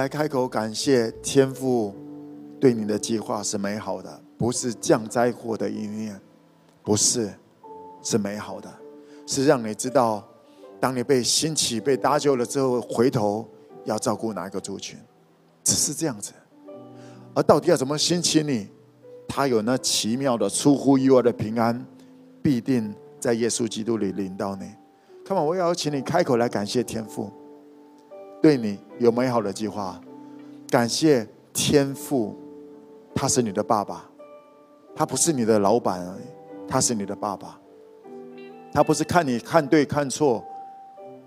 [0.08, 1.94] 来开口感谢天父
[2.62, 6.18] 对你的计划是美好的，不是降灾祸的一面，
[6.82, 7.30] 不是，
[8.02, 8.74] 是美好的，
[9.26, 10.26] 是让你知道，
[10.80, 13.46] 当你被兴起、被搭救了之后，回头
[13.84, 14.98] 要照顾哪一个族群，
[15.62, 16.32] 只是这样子。
[17.36, 18.70] 而到底要怎么兴起你？
[19.28, 21.86] 他有那奇妙的、出乎意外的平安，
[22.42, 24.72] 必定在耶稣基督里领到你。
[25.26, 27.30] 看嘛，我要请你开口来感谢天父，
[28.42, 30.00] 对你有美好的计划。
[30.70, 32.36] 感谢天父，
[33.16, 34.06] 他是你的爸爸，
[34.96, 36.06] 他不是你的老板，
[36.68, 37.60] 他是你的爸爸。
[38.74, 40.44] 他不是看你看对看错，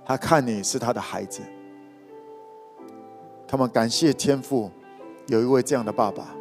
[0.05, 1.41] 他看你是他的孩子。
[3.49, 4.71] 他们感谢天父。
[5.27, 6.35] 有一位这样的爸爸，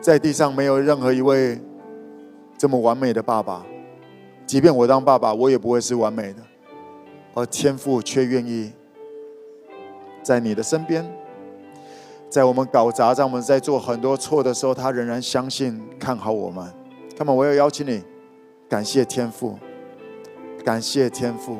[0.00, 1.60] 在地上没有任何一位
[2.56, 3.62] 这么完美的爸爸。
[4.46, 6.40] 即便我当爸爸，我也不会是完美的，
[7.34, 8.72] 而天赋却愿意
[10.22, 11.04] 在你的身边，
[12.30, 16.72] 在我们搞砸、在我们在做很多错的时候，他仍然相信、看好我们。
[17.18, 18.02] 那么，我要邀请你，
[18.68, 19.58] 感谢天赋，
[20.64, 21.58] 感谢天赋。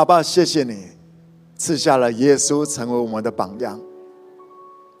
[0.00, 0.86] 阿爸，谢谢你
[1.58, 3.78] 赐下了耶稣成为我们的榜样。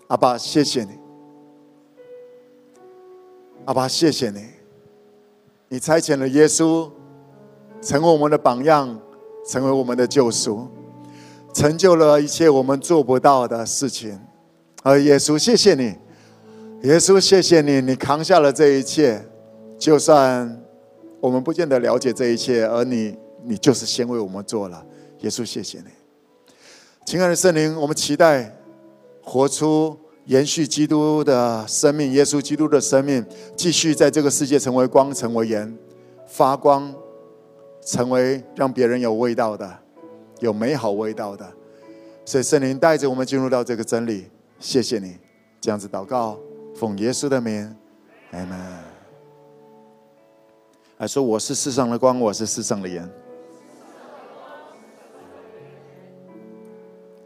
[0.08, 0.90] 阿爸，谢谢你。
[3.64, 4.44] 阿爸，谢谢你，
[5.70, 6.86] 你差遣了耶稣
[7.80, 9.00] 成为我们的榜样，
[9.48, 10.68] 成为我们的救赎，
[11.54, 14.20] 成就了一切我们做不到的事情。
[14.82, 15.96] 而耶稣，谢谢你，
[16.82, 19.24] 耶稣，谢谢你，你扛下了这一切，
[19.78, 20.62] 就算
[21.20, 24.84] 我们不见得了解这一切，而你，你就是先为我们做了。
[25.20, 25.86] 耶稣，谢谢你，
[27.04, 28.56] 亲爱的圣灵，我们期待
[29.22, 33.24] 活出延续基督的生命，耶稣基督的生命，
[33.54, 35.76] 继续在这个世界成为光，成为盐，
[36.26, 36.94] 发光，
[37.84, 39.78] 成为让别人有味道的，
[40.38, 41.46] 有美好味道的。
[42.24, 44.26] 所以圣灵带着我们进入到这个真理，
[44.58, 45.18] 谢谢你，
[45.60, 46.38] 这样子祷告，
[46.74, 47.76] 奉耶稣的名，
[48.30, 48.58] 阿门。
[50.96, 53.10] 还说我是世上的光，我是世上的盐。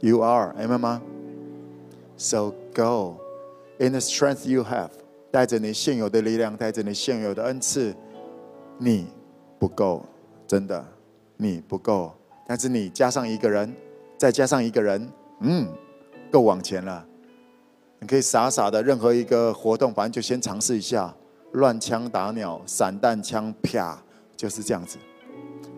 [0.05, 1.01] You are，明白吗
[2.19, 3.17] ？So go
[3.79, 4.91] in the strength you have，
[5.31, 7.95] 带着你现有的力量，带着你现有的恩赐，
[8.77, 9.07] 你
[9.59, 10.05] 不够，
[10.47, 10.85] 真的，
[11.39, 12.13] 你不够。
[12.47, 13.75] 但是你加上一个人，
[14.19, 15.11] 再加上一个人，
[15.41, 15.67] 嗯，
[16.31, 17.03] 够往前了。
[17.99, 21.15] 你可以傻傻的任何一个活动，反正就先尝试一下，
[21.53, 23.99] 乱枪打鸟，散弹枪，啪，
[24.37, 24.99] 就是这样子。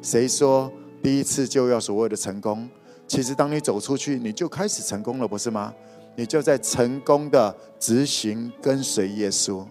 [0.03, 0.69] 谁说
[1.01, 2.69] 第一次就要所谓的成功？
[3.07, 5.73] 其实当你走出去，你就开始成功了，不是吗？
[6.17, 9.65] 你就在成功的执行跟随耶稣，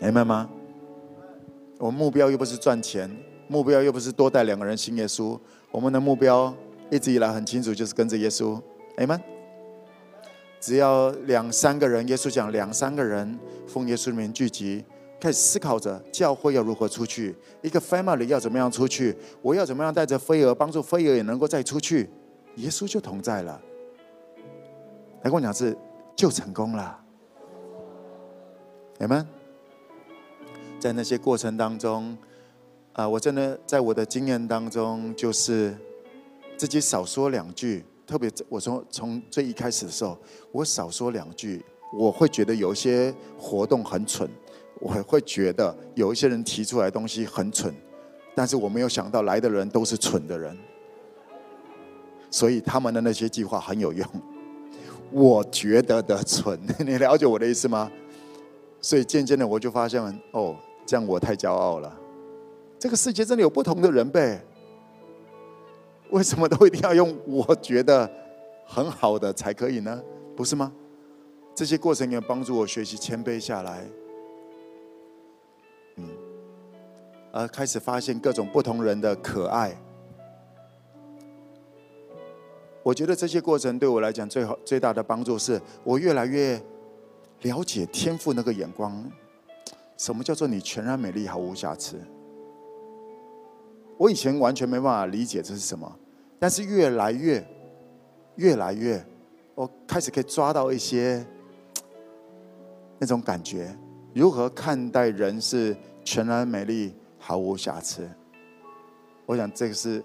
[0.00, 0.48] 明白吗？
[1.78, 3.10] 我们目标又不是赚钱，
[3.48, 5.38] 目标又不是多带两个人信耶稣，
[5.70, 6.54] 我们的目标
[6.90, 8.60] 一直以来很清楚，就是跟着耶稣，
[8.98, 9.18] 阿们。
[10.60, 14.84] 只要两三个人，耶稣讲两三个人奉耶稣的名聚集，
[15.20, 22.08] 开始思考着教会要如何出去，一个 family 要怎么样出去，我要怎么样带着飞蛾，帮助飞蛾也能够再出去，
[22.56, 23.60] 耶稣就同在了。
[25.22, 25.76] 来跟我讲是
[26.16, 26.98] 就成功了，
[28.98, 29.26] 你们。
[30.78, 32.16] 在那些过程当中，
[32.94, 35.76] 啊，我真的在我的经验当中，就是
[36.56, 37.84] 自己少说两句。
[38.06, 40.16] 特别我从从最一开始的时候，
[40.52, 44.26] 我少说两句，我会觉得有一些活动很蠢，
[44.80, 47.74] 我会觉得有一些人提出来东西很蠢，
[48.34, 50.56] 但是我没有想到来的人都是蠢的人，
[52.30, 54.06] 所以他们的那些计划很有用。
[55.10, 57.90] 我觉得的蠢， 你了解我的意思吗？
[58.80, 60.00] 所以渐渐的我就发现，
[60.30, 61.94] 哦，这样我太骄傲了。
[62.78, 64.42] 这个世界真的有不同的人呗。
[66.10, 68.10] 为什么都一定要用我觉得
[68.64, 70.02] 很好的才可以呢？
[70.34, 70.72] 不是吗？
[71.54, 73.84] 这些过程也帮助我学习谦卑下来，
[77.32, 79.76] 而开始发现各种不同人的可爱。
[82.82, 86.60] 我觉得这些过程对我来讲最好最大的帮助是，我越来越
[87.42, 89.04] 了解天赋那个眼光。
[89.96, 92.00] 什么叫做你全然美丽，毫无瑕疵？
[93.98, 95.94] 我以前完全没办法理解这是什么，
[96.38, 97.46] 但是越来越、
[98.36, 99.04] 越来越，
[99.54, 101.22] 我开始可以抓到一些
[102.98, 103.76] 那种感觉。
[104.14, 106.94] 如何看待人是全然美丽、
[107.30, 108.10] 毫无瑕疵？
[109.24, 110.02] 我想这个是，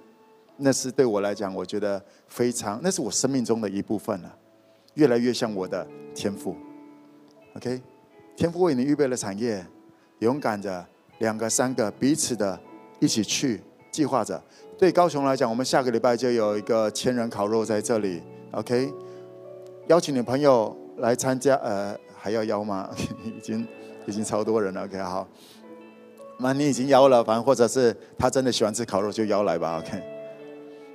[0.58, 4.32] 那是对我来讲，我觉得非常，那是我生命中的一部分了。
[4.94, 6.56] 越来越像我的天赋。
[7.56, 7.82] OK，
[8.36, 9.66] 天赋为你预备了产业，
[10.20, 10.86] 勇敢着
[11.18, 12.60] 两个、三个彼此的
[13.00, 13.60] 一起去。
[13.90, 14.40] 计划着，
[14.78, 18.22] 对高雄来讲，我们下个礼拜就有一个千人烤肉在这里
[18.52, 18.94] ，OK？
[19.88, 22.88] 邀请你朋友来参加，呃，还要邀吗？
[23.26, 23.68] 已经
[24.06, 25.00] 已经超多人了，OK？
[25.00, 25.28] 好，
[26.40, 30.02] 那你已经邀了，反正或者是他真的喜欢吃烤肉，就邀来吧，OK？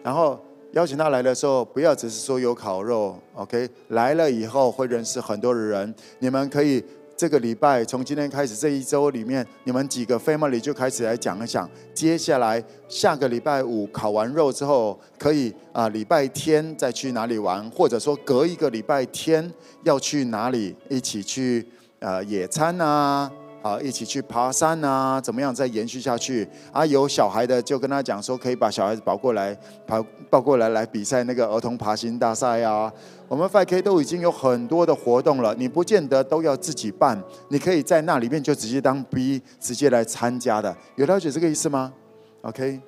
[0.03, 0.39] 然后
[0.73, 3.69] 邀请他来的时候，不要只是说有烤肉，OK？
[3.89, 6.85] 来了以后会认识很多的人，你们可以。
[7.17, 11.69] 这个礼拜从今天开始，这一周里面，你们几个 family 就开始来讲一讲。
[11.93, 19.53] 接下来下个礼拜五烤完肉之后，可以啊，礼拜天再去哪里玩，或者说隔一个礼拜天
[19.85, 21.69] 要去哪里一起去
[21.99, 23.31] 呃野餐啊。
[23.63, 25.21] 好，一起去爬山啊？
[25.21, 26.49] 怎么样再延续下去？
[26.73, 29.55] 啊，有小孩的就跟他讲说，可以把小孩子抱过来，
[29.87, 32.91] 抱抱过来来比赛那个儿童爬行大赛啊。
[33.29, 40.75] 我们 5K 都已经有很多的活动了，你不见得都要自己办，你可以在那里面就直接当 B，直接来参加的。
[40.97, 41.93] 有了解这个意思吗
[42.41, 42.81] ？OK，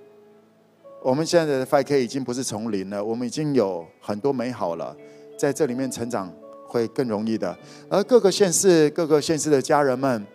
[1.03, 4.97] 我们现在的 5K 已经不是从零了，我们已经有很多美好了，
[5.39, 6.32] 在这里面成长
[6.66, 7.55] 会更容易的。
[7.90, 10.27] 而各个县市、各个县市的家人们。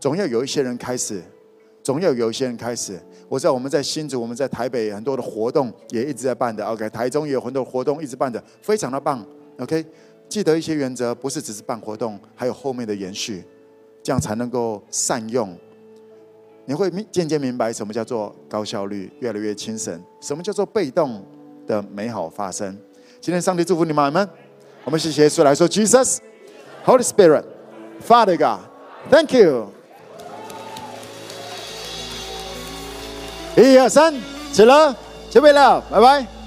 [0.00, 1.22] 总要有一些人开始，
[1.82, 2.98] 总要有一些人开始。
[3.28, 6.64] 我知道我们在新竹，我们在台北很多的活动也一直在办的。
[6.64, 9.24] OK，台中也有很多活动一直办的，非常的棒。
[9.58, 9.84] OK，
[10.28, 13.44] 记得一些原则，不是只是办活动，还有后面的延续，
[14.02, 15.56] 这样才能够善用。
[16.64, 21.24] 你会明渐渐明白什么叫做高效率，越来越精神，什么叫做被动
[21.66, 22.78] 的美好发生。
[23.20, 24.28] 今天上帝祝福你们，
[24.84, 29.77] 我们谢谢耶稣来说，Jesus，Holy Spirit，Father God，Thank you。
[33.62, 34.14] 一二三，
[34.52, 34.94] 起了，
[35.30, 36.37] 准备了，拜拜。